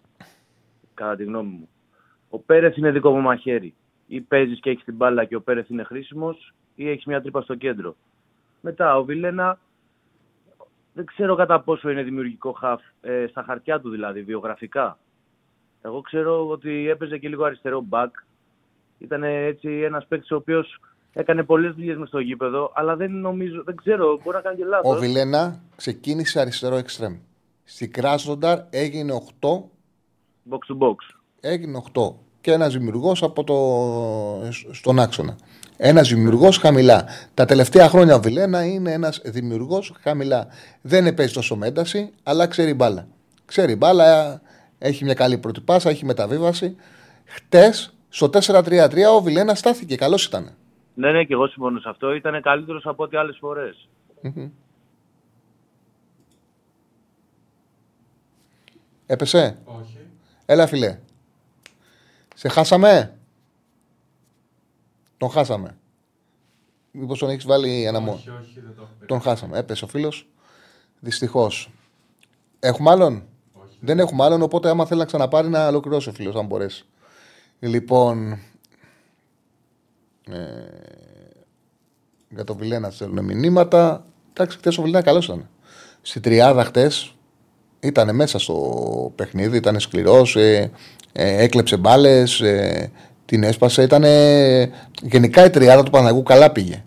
[0.93, 1.69] Κατά τη γνώμη μου.
[2.29, 3.73] Ο Πέρεθ είναι δικό μου μαχαίρι.
[4.11, 7.41] Ή παίζεις και έχεις την μπάλα και ο Πέρεθ είναι χρήσιμος, ή έχεις μια τρύπα
[7.41, 7.95] στο κέντρο.
[8.61, 9.59] Μετά ο Βιλένα
[10.93, 14.97] δεν ξέρω κατά πόσο είναι δημιουργικό χαφ, ε, στα χαρτιά του δηλαδή, βιογραφικά.
[15.81, 18.15] Εγώ ξέρω ότι έπαιζε και λίγο αριστερό μπακ.
[18.97, 20.79] Ήταν έτσι ένας παίκτης ο οποίος
[21.13, 24.65] έκανε πολλές δουλειές μες στο γήπεδο, αλλά δεν νομίζω, δεν ξέρω, μπορεί να κάνει και
[24.65, 24.95] λάθος.
[24.95, 27.17] Ο Βιλένα ξεκίνησε αριστερό εξτρέμ.
[27.63, 29.49] Στη Κράσνονταρ έγινε 8.
[30.49, 30.95] Box to box.
[31.39, 32.28] Έγινε 8.
[32.41, 33.55] Και ένας δημιουργός από το...
[34.71, 35.35] στον άξονα.
[35.77, 37.05] Ένας δημιουργός χαμηλά.
[37.33, 40.47] Τα τελευταία χρόνια ο Βιλένα είναι ένας δημιουργός χαμηλά.
[40.81, 43.07] Δεν παίζει τόσο με ένταση, αλλά ξέρει μπάλα.
[43.45, 44.41] Ξέρει μπάλα,
[44.77, 46.75] έχει μια καλή πρώτη πάσα, έχει μεταβίβαση.
[47.25, 49.95] Χτες στο 4-3-3 ο Βιλένα στάθηκε.
[49.95, 50.51] Καλός ήταν.
[50.93, 52.13] Ναι, ναι, και εγώ συμφωνώ σε αυτό.
[52.13, 53.87] Ήταν καλύτερος από ό,τι άλλες φορές.
[59.05, 59.97] Έπεσε; Όχι.
[60.45, 60.97] Έλα, φιλέ.
[62.39, 63.17] Σε χάσαμε;
[65.17, 65.77] Τον χάσαμε.
[66.91, 68.17] Μήπως τον έχεις βάλει ένα μόνο.
[68.17, 69.57] Όχι, όχι, δεν το έχω Τον χάσαμε.
[69.57, 70.27] Έπεσε ο φίλος.
[70.99, 71.71] Δυστυχώς.
[72.59, 73.23] Έχουμε άλλον;
[73.79, 76.85] Δεν έχουμε άλλον, οπότε άμα θέλει να ξαναπάρει να ολοκληρώσει ο φίλος, αν μπορέσει.
[77.59, 78.31] Λοιπόν.
[80.29, 80.67] Ε,
[82.29, 84.05] για το Βιλένα στέλνουν μηνύματα.
[84.29, 85.49] Εντάξει, χθες ο Βιλένα καλός ήταν.
[86.01, 86.91] Στη τριάδα χτε
[87.79, 88.55] ήταν μέσα στο
[89.15, 90.71] παιχνίδι, ήταν σκληρός, ε,
[91.11, 92.91] ε, έκλεψε μπάλες, ε,
[93.25, 93.81] την έσπασε.
[93.83, 94.03] Ήταν,
[95.01, 96.83] γενικά η τριάδα του Παναγού καλά πήγε.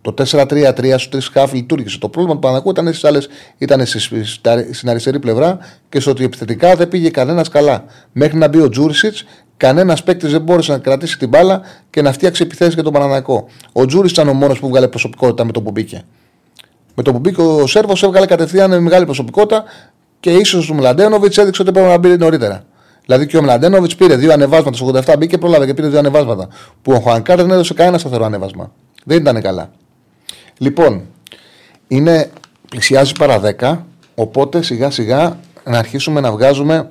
[0.00, 1.98] Το 4-3-3 στους τρεις χάφ λειτουργήσε.
[1.98, 3.28] Το πρόβλημα του Παναγού ήταν στις άλλες,
[3.58, 5.58] ήταν στη- στα- στην αριστερή πλευρά
[5.88, 7.84] και στο ότι επιθετικά δεν πήγε κανένας καλά.
[8.12, 9.24] Μέχρι να μπει ο Τζούρισιτς,
[9.56, 13.46] κανένας παίκτης δεν μπόρεσε να κρατήσει την μπάλα και να φτιάξει επιθέσεις για τον Παναναναϊκό.
[13.72, 16.04] Ο Τζούρισιτς ήταν ο μόνος που βγάλε προσωπικότητα με το που μπήκε.
[16.94, 19.64] Με το που μπήκε ο Σέρβος έβγαλε κατευθείαν με μεγάλη προσωπικότητα
[20.20, 22.64] και ίσως ο Μλαντένοβιτς έδειξε ότι πρέπει να μπει νωρίτερα.
[23.04, 26.48] Δηλαδή και ο Μλαντένοβιτς πήρε δύο ανεβάσματα στο 87, μπήκε πρόλαβε και πήρε δύο ανεβάσματα.
[26.82, 28.72] Που ο Χουανκάρ δεν έδωσε κανένα σταθερό ανέβασμα.
[29.04, 29.70] Δεν ήταν καλά.
[30.58, 31.02] Λοιπόν,
[31.88, 32.30] είναι,
[32.68, 33.78] πλησιάζει παρά 10,
[34.14, 36.90] οπότε σιγά σιγά να αρχίσουμε να βγάζουμε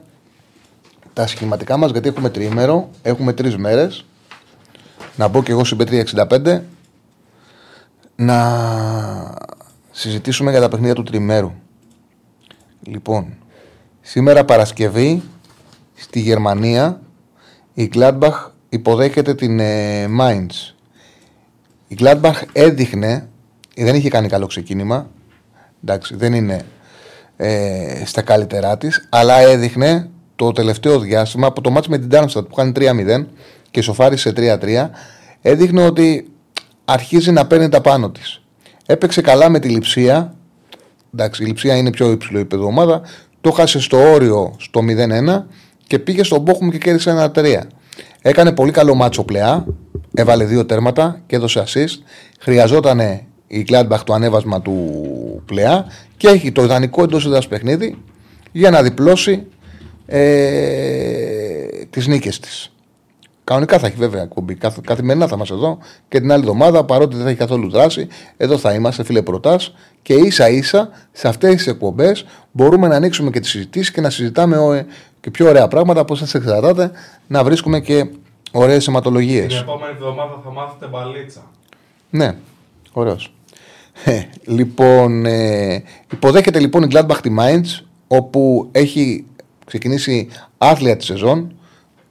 [1.13, 4.05] τα σχηματικά μας γιατί έχουμε τριήμερο, έχουμε τρεις μέρες.
[5.15, 6.59] Να μπω και εγώ στην Πέτρια 65
[8.15, 8.38] να
[9.94, 11.52] συζητήσουμε για τα παιχνίδια του τριμέρου.
[12.82, 13.38] Λοιπόν,
[14.02, 15.24] σήμερα Παρασκευή
[15.94, 17.02] στη Γερμανία
[17.74, 20.74] η Gladbach υποδέχεται την ε, Mainz.
[21.88, 23.28] Η Gladbach έδειχνε,
[23.76, 25.10] δεν είχε κάνει καλό ξεκίνημα,
[25.84, 26.65] εντάξει, δεν είναι
[27.38, 32.48] ε, στα καλύτερά της, αλλά έδειχνε το τελευταίο διάστημα από το μάτς με την Darmstadt
[32.49, 33.26] που κάνει 3-0
[33.72, 34.90] και σοφάρισε 3-3,
[35.41, 36.32] έδειχνε ότι
[36.86, 38.43] αρχίζει να παίρνει τα πάνω της.
[38.85, 40.35] Έπαιξε καλά με τη Λιψία,
[41.14, 43.01] εντάξει, η Λιψία είναι πιο υψηλό επίπεδο ομάδα,
[43.41, 44.81] το χάσε στο όριο στο
[45.38, 45.43] 0-1
[45.88, 47.60] και πήγε στον Μπόχουμ και κέρδισε 1-3.
[48.22, 49.65] Έκανε πολύ καλό μάτσο πλεά.
[50.14, 52.03] Έβαλε δύο τέρματα και έδωσε assist.
[52.39, 52.99] Χρειαζόταν
[53.47, 55.85] η Gladbach το ανέβασμα του πλεά
[56.18, 57.97] και έχει το ιδανικό εντός έδρας παιχνίδι
[58.51, 59.47] για να διπλώσει
[60.05, 62.72] ε, τις νίκες της.
[63.44, 64.56] Κανονικά θα έχει βέβαια εκπομπή.
[64.56, 68.07] Καθ, καθημερινά θα είμαστε εδώ και την άλλη εβδομάδα παρότι δεν θα έχει καθόλου δράση.
[68.38, 69.60] Εδώ θα είμαστε, φίλε Πρωτά.
[70.02, 74.10] Και ίσα ίσα σε αυτές τις εκπομπές μπορούμε να ανοίξουμε και τις συζητήσεις και να
[74.10, 74.86] συζητάμε ε,
[75.20, 76.06] και πιο ωραία πράγματα.
[76.06, 76.91] Πώς σα εξαρτάται
[77.28, 78.10] να βρίσκουμε και
[78.52, 79.45] ωραίες αιματολογίε.
[79.45, 81.41] Την επόμενη εβδομάδα θα μάθετε μπαλίτσα.
[82.10, 82.36] Ναι,
[82.94, 83.34] ωραίος.
[84.57, 89.26] λοιπόν, ε, υποδέχεται λοιπόν η Gladbach τη Mainz, όπου έχει
[89.65, 91.56] ξεκινήσει άθλια τη σεζόν,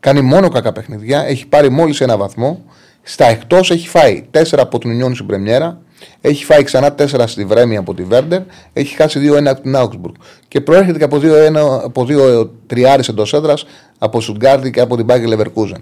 [0.03, 2.65] κάνει μόνο κακά παιχνιδιά, έχει πάρει μόλις ένα βαθμό
[3.03, 5.81] Στα εκτός έχει φάει 4 από την Union στην Πρεμιέρα,
[6.20, 8.41] έχει φάει ξανά 4 στη Βρέμη από τη Βέρντερ,
[8.73, 10.15] έχει χάσει 2-1 από την Augsburg.
[10.49, 13.65] Και προέρχεται και από 2-1 από 2 τριάρε εντός έδρας
[13.99, 15.81] από Σουγκάρδη και από την Μπάγκη Leverkusen.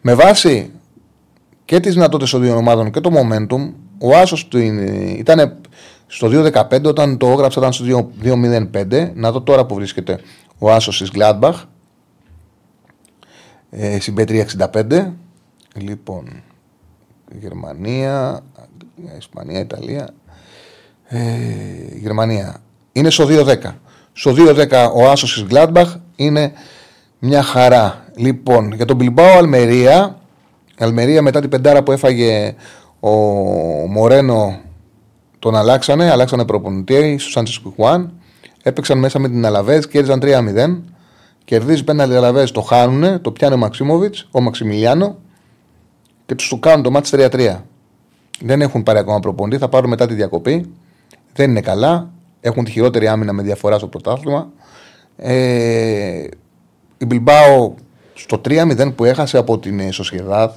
[0.00, 0.70] Με βάση
[1.64, 4.48] και τις δυνατότητες των δύο ομάδων και το momentum, ο Άσος
[5.16, 5.56] ήταν
[6.06, 9.10] στο 2-15 όταν το έγραψα ήταν στο 2-0-5.
[9.14, 10.18] Να δω τώρα που βρίσκεται
[10.58, 11.54] ο Άσος της Gladbach.
[13.70, 15.12] Ε, στην 65
[15.74, 16.42] Λοιπόν,
[17.40, 18.40] Γερμανία,
[19.18, 20.08] Ισπανία, Ιταλία.
[21.06, 21.18] Ε,
[21.94, 22.56] Γερμανία.
[22.92, 23.56] Είναι στο 2-10.
[24.12, 26.52] Στο 2-10 ο Άσος της Gladbach είναι
[27.18, 28.04] μια χαρά.
[28.16, 30.18] Λοιπόν, για τον Bilbao Αλμερία.
[30.78, 32.54] Αλμερία μετά την πεντάρα που έφαγε
[33.00, 33.10] ο
[33.88, 34.60] Μορένο
[35.38, 38.12] τον αλλάξανε, αλλάξανε προπονητή στου Σάντσες Κουχουάν.
[38.62, 40.82] Έπαιξαν μέσα με την Αλαβέ, κέρδιζαν 3-0.
[41.50, 45.18] Κερδίζει πέντε Αλαβέ, το χάνουν, το πιάνει ο Μαξίμοβιτ, ο Μαξιμιλιάνο
[46.26, 47.56] και τους κάνουν το μάτι 3-3.
[48.40, 50.72] Δεν έχουν πάρει ακόμα προπονητή, θα πάρουν μετά τη διακοπή.
[51.32, 52.10] Δεν είναι καλά.
[52.40, 54.52] Έχουν τη χειρότερη άμυνα με διαφορά στο πρωτάθλημα.
[55.16, 56.24] Ε,
[56.98, 57.74] η Μπιλμπάο
[58.14, 60.50] στο 3-0 που έχασε από την Σοσιαδάδ,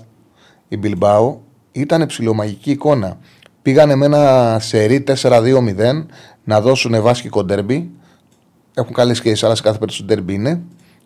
[0.68, 1.38] η Μπιλμπάο
[1.72, 3.18] ήταν ψηλομαγική εικόνα.
[3.62, 6.06] Πήγανε με ένα σερί 4-2-0
[6.44, 7.90] να δώσουν βάσκικο ντέρμπι.
[8.74, 10.62] Έχουν καλές σχέσεις, αλλά σε κάθε περίπτωση ντέρμπι είναι.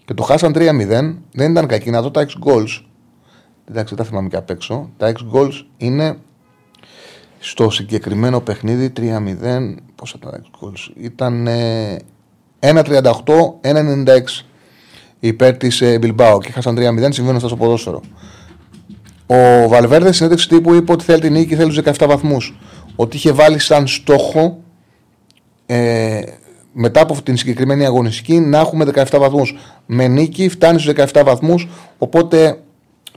[0.08, 0.88] Και το χάσαν 3-0.
[1.32, 1.90] Δεν ήταν κακή.
[1.90, 2.84] Να δω τα 6 goals.
[3.70, 4.90] Εντάξει, δεν τα θυμάμαι και απ' έξω.
[4.98, 6.18] Τα 6 goals είναι
[7.40, 9.76] στο συγκεκριμένο παιχνίδι 3-0.
[9.96, 10.92] Πόσα τα 6 goals.
[10.96, 11.48] Ήταν
[12.60, 14.46] 1-38-1-96
[15.20, 16.80] υπέρ της Bilbao και χάσαν 3-0.
[17.10, 18.02] Συμβαίνουν αυτά στο ποδόσφαιρο.
[19.26, 22.58] Ο Βαλβέρδε συνέντευξη τύπου είπε ότι θέλει την νίκη και θέλει τους 17 βαθμούς.
[22.96, 24.60] Ότι είχε βάλει σαν στόχο
[25.66, 26.22] ε,
[26.80, 29.58] μετά από την συγκεκριμένη αγωνιστική να έχουμε 17 βαθμούς.
[29.86, 31.68] Με νίκη φτάνει στους 17 βαθμούς.
[31.98, 32.60] Οπότε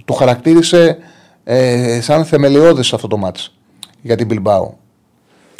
[0.04, 0.98] το χαρακτήρισε
[1.44, 3.54] ε, σαν θεμελιώδες αυτό το μάτς
[4.00, 4.68] για την Bilbao.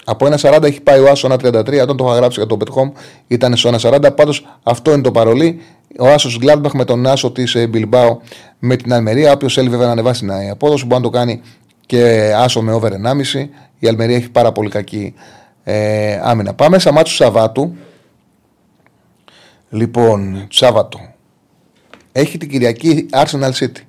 [0.05, 1.81] Από ένα 40 έχει πάει ο Άσο 1,33.
[1.83, 2.93] Όταν το είχα γράψει για το Πετχόμ
[3.27, 4.17] ήταν στο 1,40.
[4.17, 5.61] Πάντως αυτό είναι το παρολί.
[5.99, 8.21] Ο Άσος Γκλάντμπαχ με τον Άσο της Μπιλμπάου
[8.59, 9.33] με την Αλμερία.
[9.33, 11.41] Όποιος θέλει βέβαια να ανεβάσει την απόδοση μπορεί να το κάνει
[11.87, 13.49] και Άσο με over 1,5.
[13.79, 15.15] Η Αλμερία έχει πάρα πολύ κακή
[15.65, 16.55] ε, άμυνα.
[16.55, 17.75] Πάμε στα μάτια του Σαββάτου.
[19.71, 20.99] Λοιπόν, Σάββατο.
[22.13, 23.83] Έχει την Κυριακή Arsenal City.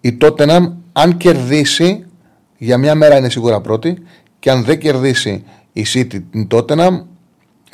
[0.00, 2.06] Η Tottenham, αν κερδίσει,
[2.58, 3.98] για μια μέρα είναι σίγουρα πρώτη.
[4.38, 7.02] Και αν δεν κερδίσει η City την Tottenham,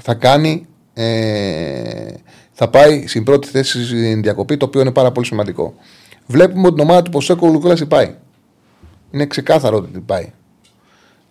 [0.02, 0.66] θα κάνει.
[0.94, 2.12] Ε,
[2.52, 5.74] θα πάει στην πρώτη θέση στην διακοπή, το οποίο είναι πάρα πολύ σημαντικό.
[6.26, 8.14] Βλέπουμε ότι την ομάδα του Ποσέκο Λουκούλα πάει.
[9.10, 10.32] Είναι ξεκάθαρο ότι πάει.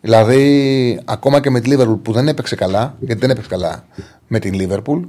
[0.02, 3.86] Δηλαδή, ακόμα και με τη Λίβερπουλ που δεν έπαιξε καλά, γιατί δεν έπαιξε καλά
[4.28, 5.04] με την Λίβερπουλ,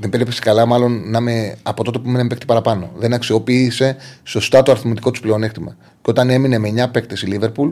[0.00, 2.90] δεν έπαιξε καλά, μάλλον να με, από τότε που έμεινε παίκτη παραπάνω.
[2.96, 5.76] Δεν αξιοποίησε σωστά το αριθμητικό του πλεονέκτημα.
[6.02, 7.70] Και όταν έμεινε με 9 παίκτες η Λίβερπουλ,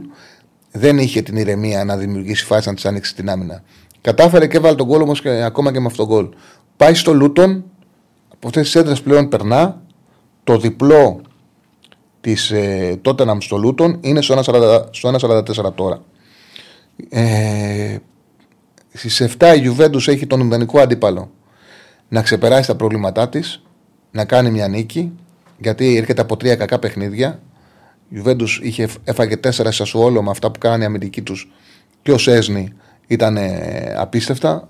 [0.71, 3.63] δεν είχε την ηρεμία να δημιουργήσει φάση να τη ανοίξει την άμυνα.
[4.01, 6.29] Κατάφερε και έβαλε τον γκολ όμως ακόμα και με αυτόν τον γκολ.
[6.77, 7.65] Πάει στο Λούτον,
[8.33, 9.81] από αυτές τις έντρες πλέον περνά.
[10.45, 11.21] Το διπλό
[12.21, 14.43] της ε, Τότεναμ στο Λούτον είναι στο
[15.01, 16.03] 1,44 τώρα.
[17.09, 17.97] Ε,
[18.93, 21.31] Στις 7 η Γιουβέντου έχει τον ιδανικό αντίπαλο
[22.13, 23.63] να ξεπεράσει τα προβλήματά της,
[24.11, 25.13] να κάνει μια νίκη,
[25.59, 27.41] γιατί έρχεται από τρία κακά παιχνίδια.
[28.09, 28.47] Η Γιουβέντου
[29.05, 31.53] έφαγε τέσσερα όλο με αυτά που κάνανε οι αμυντικοί τους
[32.03, 32.73] και ο Σέσνη
[33.07, 34.69] ήταν ε, απίστευτα.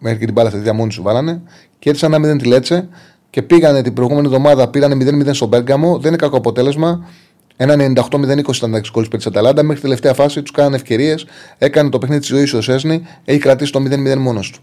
[0.00, 1.42] Μέχρι και την μπάλα στα μόνοι σου βάλανε.
[1.78, 2.88] Και έτσι ένα 0 τη Λέτσε
[3.30, 5.98] και πήγανε την προηγούμενη εβδομάδα, πήρανε 0-0 στο Μπέργκαμο.
[5.98, 7.08] Δεν είναι κακό αποτέλεσμα.
[7.56, 7.74] Ένα
[8.10, 9.62] 98-0-20 ήταν τα κόλπη της Αταλάντα.
[9.62, 11.26] Μέχρι τη τελευταία φάση τους κάνανε ευκαιρίες.
[11.58, 13.02] Έκανε το παιχνίδι της ζωής ο Σέσνη.
[13.24, 14.60] Έχει κρατήσει το 0-0 μόνος του.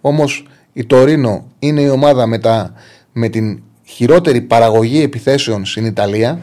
[0.00, 2.72] Όμως η Τωρίνο είναι η ομάδα με, τα,
[3.12, 6.40] με την χειρότερη παραγωγή επιθέσεων στην Ιταλία.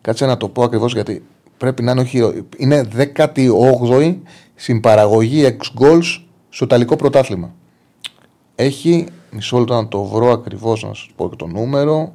[0.00, 1.24] Κάτσε να το πω ακριβώς γιατί
[1.56, 2.32] πρέπει να είναι χειρο...
[2.56, 4.16] Είναι 18η
[4.54, 7.54] στην παραγωγή ex goals στο Ιταλικό πρωτάθλημα.
[8.54, 12.14] Έχει, μισό λεπτό να το βρω ακριβώς να σας πω και το νούμερο.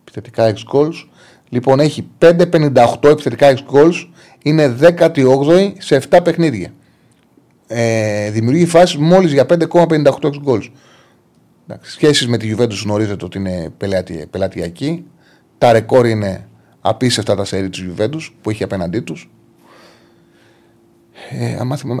[0.00, 1.06] Επιθετικά ex goals.
[1.48, 4.08] Λοιπόν, έχει 5,58 επιθετικά ex goals.
[4.42, 6.72] Είναι 18η σε 7 παιχνίδια
[7.74, 10.70] ε, δημιουργεί φάσεις μόλις για 5,58 γκολ.
[11.80, 13.72] Σχέσεις με τη Juventus γνωρίζετε ότι είναι
[14.30, 15.04] πελατειακή.
[15.58, 16.48] Τα ρεκόρ είναι
[16.80, 19.30] απίστευτα τα σερή της Juventus που έχει απέναντί τους.
[21.30, 21.56] Ε,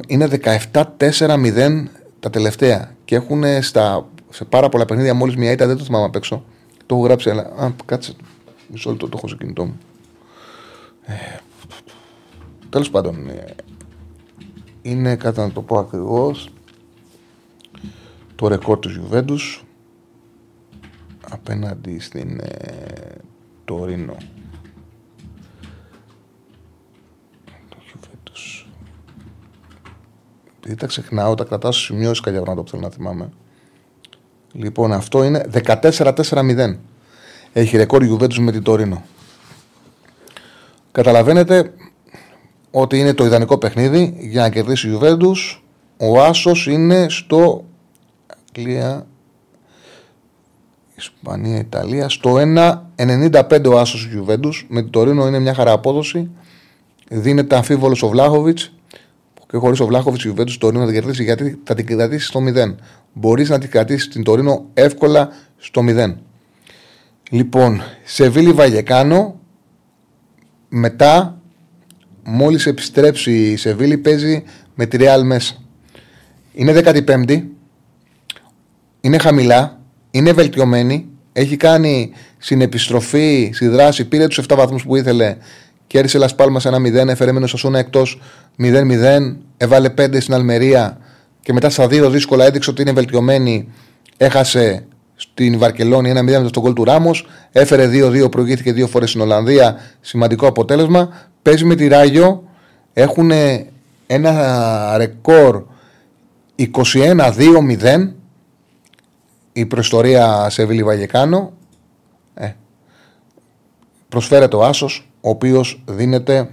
[0.06, 1.84] είναι 17-4-0
[2.20, 5.66] τα τελευταία και έχουν στα, σε πάρα πολλά παιχνίδια μόλις μια ήττα.
[5.66, 6.44] Δεν το θυμάμαι απ' έξω.
[6.86, 7.42] Το έχω γράψει, αλλά.
[7.42, 8.12] Α, κάτσε.
[8.68, 9.78] Μισό λεπτό το έχω στο κινητό μου.
[11.06, 11.14] Ε,
[12.72, 13.54] Τέλος πάντων, ε,
[14.82, 16.50] είναι, κατά να το πω ακριβώς,
[18.34, 19.62] το ρεκόρ του Juventus
[21.30, 23.14] απέναντι στην ε,
[23.64, 24.16] Τωρίνο.
[27.68, 28.66] Το Juventus.
[30.64, 33.32] Επειδή δηλαδή τα ξεχνάω, τα κρατάω στις σημειώσεις κάποια να το θέλω να θυμάμαι.
[34.52, 36.76] Λοιπόν, αυτό είναι 14-4-0.
[37.52, 39.04] Έχει ρεκόρ Juventus με την Τωρίνο.
[40.92, 41.74] Καταλαβαίνετε
[42.74, 45.60] ότι είναι το ιδανικό παιχνίδι για να κερδίσει η Juventus.
[45.96, 47.64] Ο Άσος είναι στο
[48.56, 49.06] Αγγλία,
[50.96, 52.08] Ισπανία, Ιταλία.
[52.08, 54.64] Στο 1,95 ο Άσος Juventus.
[54.68, 56.30] Με την Τωρίνο είναι μια χαρά απόδοση.
[57.08, 58.72] Δίνεται αμφίβολος ο Βλάχοβιτς.
[59.50, 62.40] Και χωρίς ο Βλάχοβιτς η Juventus Τωρίνο θα την κερδίσει γιατί θα την κρατήσει στο
[62.40, 62.74] 0.
[63.12, 66.16] Μπορείς να την κρατήσεις την Τωρίνο εύκολα στο 0.
[67.30, 69.40] Λοιπόν, Σεβίλη Βαγεκάνο.
[70.68, 71.41] Μετά,
[72.24, 74.42] μόλις επιστρέψει η Σεβίλη, παίζει
[74.74, 75.54] με τη Real μέσα.
[76.52, 77.42] Είναι 15η.
[79.00, 79.80] Είναι χαμηλά.
[80.10, 81.08] Είναι βελτιωμένη.
[81.32, 84.04] Έχει κάνει συνεπιστροφή στη δράση.
[84.04, 85.36] Πήρε τους 7 βαθμούς που ήθελε.
[85.86, 87.08] Κέρδισε Λασπάλμα σε ένα 0.
[87.08, 88.20] Έφερε μένω Σασούνα εκτός
[88.58, 89.36] 0-0.
[89.56, 90.98] Έβαλε 5 στην Αλμερία.
[91.40, 93.68] Και μετά στα δύο δύσκολα έδειξε ότι είναι βελτιωμένη.
[94.16, 94.86] Έχασε
[95.16, 97.10] στην Βαρκελόνη 1-0 στον κόλ του Ράμο.
[97.52, 99.80] Έφερε 2-2, προηγήθηκε δύο φορές στην Ολλανδία.
[100.00, 101.30] Σημαντικό αποτέλεσμα.
[101.42, 102.44] Παίζει με τη Ράγιο.
[102.92, 103.30] Έχουν
[104.06, 105.64] ένα ρεκόρ
[106.58, 108.12] 21-2-0
[109.52, 111.52] η προϊστορία σε Βίλι Βαγεκάνο.
[112.34, 112.52] Ε,
[114.08, 116.50] προσφέρεται ο Άσος, ο οποίος δίνεται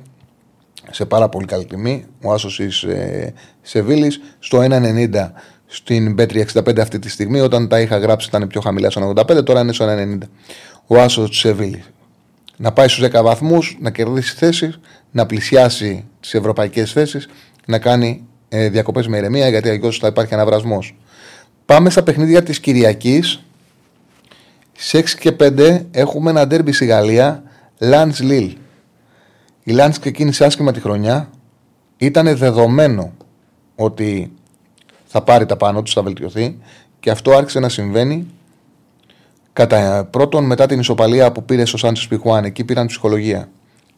[0.92, 2.06] σε πάρα πολύ καλή τιμή.
[2.24, 5.30] Ο Άσος της ε, Σεβίλης στο 1,90
[5.66, 7.40] στην Πέτρια 65 αυτή τη στιγμή.
[7.40, 10.18] Όταν τα είχα γράψει ήταν πιο χαμηλά στο 85, τώρα είναι στο 1,90.
[10.88, 11.90] Ο Άσος της Σεβίλης.
[12.62, 14.80] Να πάει στους 10 βαθμούς, να κερδίσει θέσεις,
[15.12, 17.28] να πλησιάσει τις ευρωπαϊκές θέσεις,
[17.66, 20.96] να κάνει ε, διακοπές με ηρεμία γιατί αλλιώς θα υπάρχει αναβρασμός.
[21.66, 23.44] Πάμε στα παιχνίδια της Κυριακής.
[24.78, 27.44] Σε 6 και 5 έχουμε ένα ντέρμπι στη Γαλλία,
[27.78, 28.56] Λάντς Λίλ.
[29.64, 31.30] Η Λάντς ξεκίνησε άσχημα τη χρονιά.
[31.98, 33.14] Ήταν δεδομένο
[33.76, 34.32] ότι
[35.06, 36.58] θα πάρει τα πάνω του, θα βελτιωθεί
[37.00, 38.28] και αυτό άρχισε να συμβαίνει
[39.60, 42.44] κατά πρώτον μετά την ισοπαλία που πήρε στο Σάντσο Πιχουάν.
[42.44, 43.50] Εκεί πήραν ψυχολογία.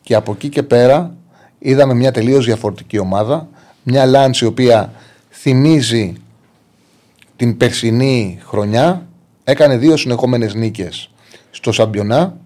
[0.02, 1.16] Και από εκεί και πέρα
[1.60, 3.48] είδαμε μια τελείως διαφορετική ομάδα.
[3.84, 4.94] Μια Λάντς η οποία
[5.30, 6.14] θυμίζει
[7.36, 9.08] την περσινή χρονιά
[9.44, 11.10] έκανε δύο συνεχόμενες νίκες
[11.52, 12.38] στο Σαμπιονά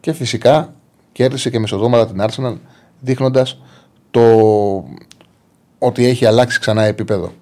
[0.00, 0.74] και φυσικά
[1.12, 2.56] κέρδισε και μεσοδόματα την Arsenal
[3.00, 3.60] δείχνοντας
[4.10, 4.24] το
[5.78, 7.32] ότι έχει αλλάξει ξανά επίπεδο.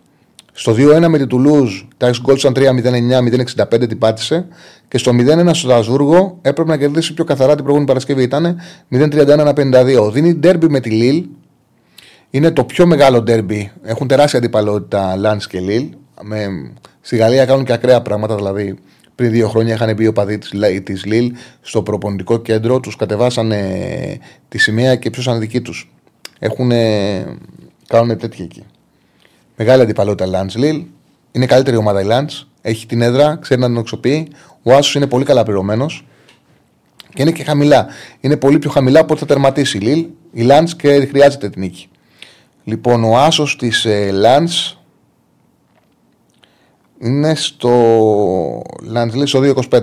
[0.58, 4.46] Στο 2-1 με την Τουλούζ, τα γκολ ήταν 3-0-9-0-65 την πάτησε.
[4.88, 8.22] Και στο 0-1 στο Στρασβούργο έπρεπε να κερδίσει πιο καθαρά την προηγούμενη Παρασκευή.
[8.22, 8.60] Ήταν
[8.90, 10.10] 0-31-52.
[10.12, 11.24] Δίνει ντέρμπι με τη Λίλ.
[12.30, 13.72] Είναι το πιο μεγάλο ντέρμπι.
[13.82, 15.88] Έχουν τεράστια αντιπαλότητα Λανς και Λιλ.
[16.22, 16.46] Με,
[17.00, 18.34] στη Γαλλία κάνουν και ακραία πράγματα.
[18.34, 18.74] Δηλαδή,
[19.14, 20.38] πριν δύο χρόνια είχαν μπει οπαδοί
[20.82, 22.80] της Λιλ στο προπονητικό κέντρο.
[22.80, 23.60] Τους κατεβάσανε
[24.48, 25.92] τη σημαία κι υψώσαν δική τους.
[26.38, 26.70] Έχουν.
[27.86, 28.62] Κάνουν τέτοια εκεί.
[29.56, 30.84] Μεγάλη αντιπαλότητα Λανς Λιλ.
[31.32, 32.30] Είναι καλύτερη ομάδα η Λανς.
[32.62, 34.28] Έχει την έδρα, ξέρει να την αξιοποιεί.
[34.62, 36.06] Ο άσος είναι πολύ καλά πληρωμένος.
[37.14, 37.86] Και είναι και χαμηλά.
[38.20, 40.06] Είναι πολύ πιο χαμηλά από ό,τι θα τερματίσει η Λίλ.
[40.32, 41.88] Η Λάντ και χρειάζεται την νίκη.
[42.64, 44.48] Λοιπόν, ο άσος της ε, Λάντ
[46.98, 47.72] είναι στο
[48.82, 49.82] Λαντ στο 2,25.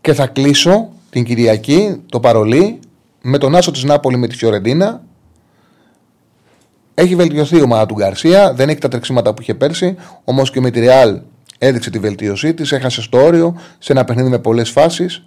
[0.00, 2.78] Και θα κλείσω την Κυριακή το παρολί
[3.22, 5.05] με τον άσο της Νάπολη με τη Φιωρεντίνα
[6.98, 9.94] έχει βελτιωθεί η ομάδα του Γκαρσία, δεν έχει τα τρεξίματα που είχε πέρσι,
[10.24, 11.20] όμως και με τη Ρεάλ
[11.58, 15.24] έδειξε τη βελτίωσή της, έχασε στο όριο σε ένα παιχνίδι με πολλές φάσεις.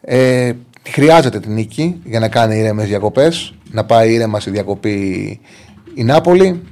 [0.00, 0.52] Ε,
[0.88, 4.94] χρειάζεται την νίκη για να κάνει ήρεμες διακοπές, να πάει ήρεμα στη διακοπή
[5.94, 6.62] η Νάπολη.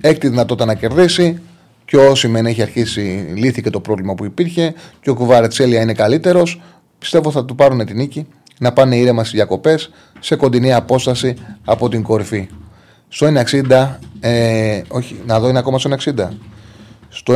[0.00, 1.40] Έχει τη δυνατότητα να κερδίσει
[1.84, 6.60] και όσοι μεν έχει αρχίσει, λύθηκε το πρόβλημα που υπήρχε και ο Κουβαρετσέλια είναι καλύτερος.
[6.98, 8.26] Πιστεύω θα του πάρουν την νίκη
[8.58, 9.90] να πάνε ήρεμα στις διακοπές
[10.20, 11.34] σε κοντινή απόσταση
[11.64, 12.48] από την κορυφή.
[13.08, 16.28] Στο 1,60, ε, όχι, να δω είναι ακόμα στο 1,60.
[17.08, 17.34] Στο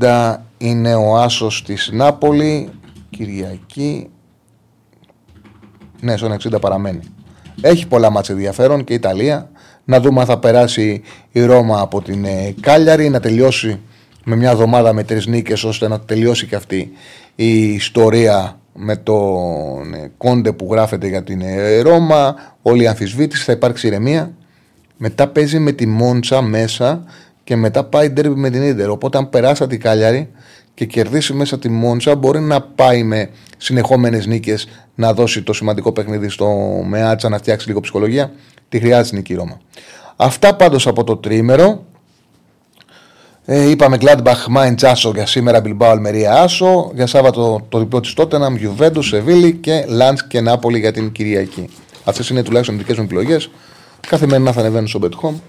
[0.00, 2.70] 1,60 είναι ο Άσος της Νάπολη,
[3.10, 4.08] Κυριακή.
[6.00, 7.00] Ναι, στο 1,60 παραμένει.
[7.60, 9.50] Έχει πολλά μάτια ενδιαφέρον και η Ιταλία.
[9.84, 13.80] Να δούμε αν θα περάσει η Ρώμα από την ε, Κάλιαρη, να τελειώσει
[14.24, 16.92] με μια εβδομάδα με τρεις νίκες ώστε να τελειώσει και αυτή
[17.34, 22.34] η ιστορία με τον ε, Κόντε που γράφεται για την ε, Ρώμα.
[22.62, 24.34] Όλη η αμφισβήτηση, θα υπάρξει ηρεμία.
[25.02, 27.04] Μετά παίζει με τη Μόντσα μέσα
[27.44, 28.90] και μετά πάει ντέρμπι με την Ιντερ.
[28.90, 30.30] Οπότε, αν περάσει την Κάλιαρη
[30.74, 35.92] και κερδίσει μέσα τη Μόντσα, μπορεί να πάει με συνεχόμενες νίκες να δώσει το σημαντικό
[35.92, 36.46] παιχνίδι στο
[36.86, 38.32] Μεάτσα να φτιάξει λίγο ψυχολογία.
[38.68, 39.60] Τη χρειάζεται νίκη η Ρώμα.
[40.16, 41.84] Αυτά πάντως από το τρίμερο.
[43.44, 46.90] Ε, είπαμε Gladbach Μάιν Τσάσο για σήμερα, Bilbao Αλμερία Άσο.
[46.94, 51.68] Για Σάββατο το διπλό της Τότεναμ, Γιουβέντου, Σεβίλη και Λαντ και Νάπολη για την Κυριακή.
[52.04, 53.50] Αυτές είναι τουλάχιστον δικές μου επιλογές.
[54.08, 55.40] Καθημερινά θα ανεβαίνουν στο Bet Home.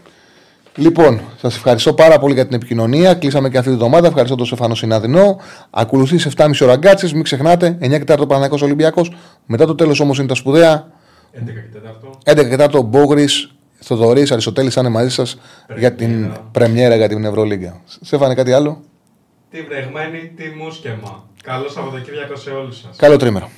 [0.76, 3.14] Λοιπόν, σας ευχαριστώ πάρα πολύ για την επικοινωνία.
[3.14, 4.08] Κλείσαμε και αυτή τη βδομάδα.
[4.08, 5.40] Ευχαριστώ τον Στεφάνο Συναδεινό.
[5.70, 7.14] Ακολουθείς σε 7,5 ώρα γκάτσες.
[7.14, 9.12] Μην ξεχνάτε, 9 και 4 Παναγικό Ολυμπιακός.
[9.46, 10.92] Μετά το τέλος όμως είναι τα σπουδαία.
[11.32, 12.18] 11 και 4.
[12.24, 15.38] 11 και 4 Μπόγρης, Θοδωρής, Αριστοτέλης θα είναι μαζί σας
[15.78, 17.82] για την πρεμιέρα για την Ευρωλίγκα.
[18.02, 18.82] Στέφανε, κάτι άλλο;
[19.50, 21.24] Τι βρεγμένη, τι μουσκεμα.
[21.44, 22.96] Καλό Σαββατοκύριακο σε όλους σας.
[22.98, 23.50] Καλό τρίμερο.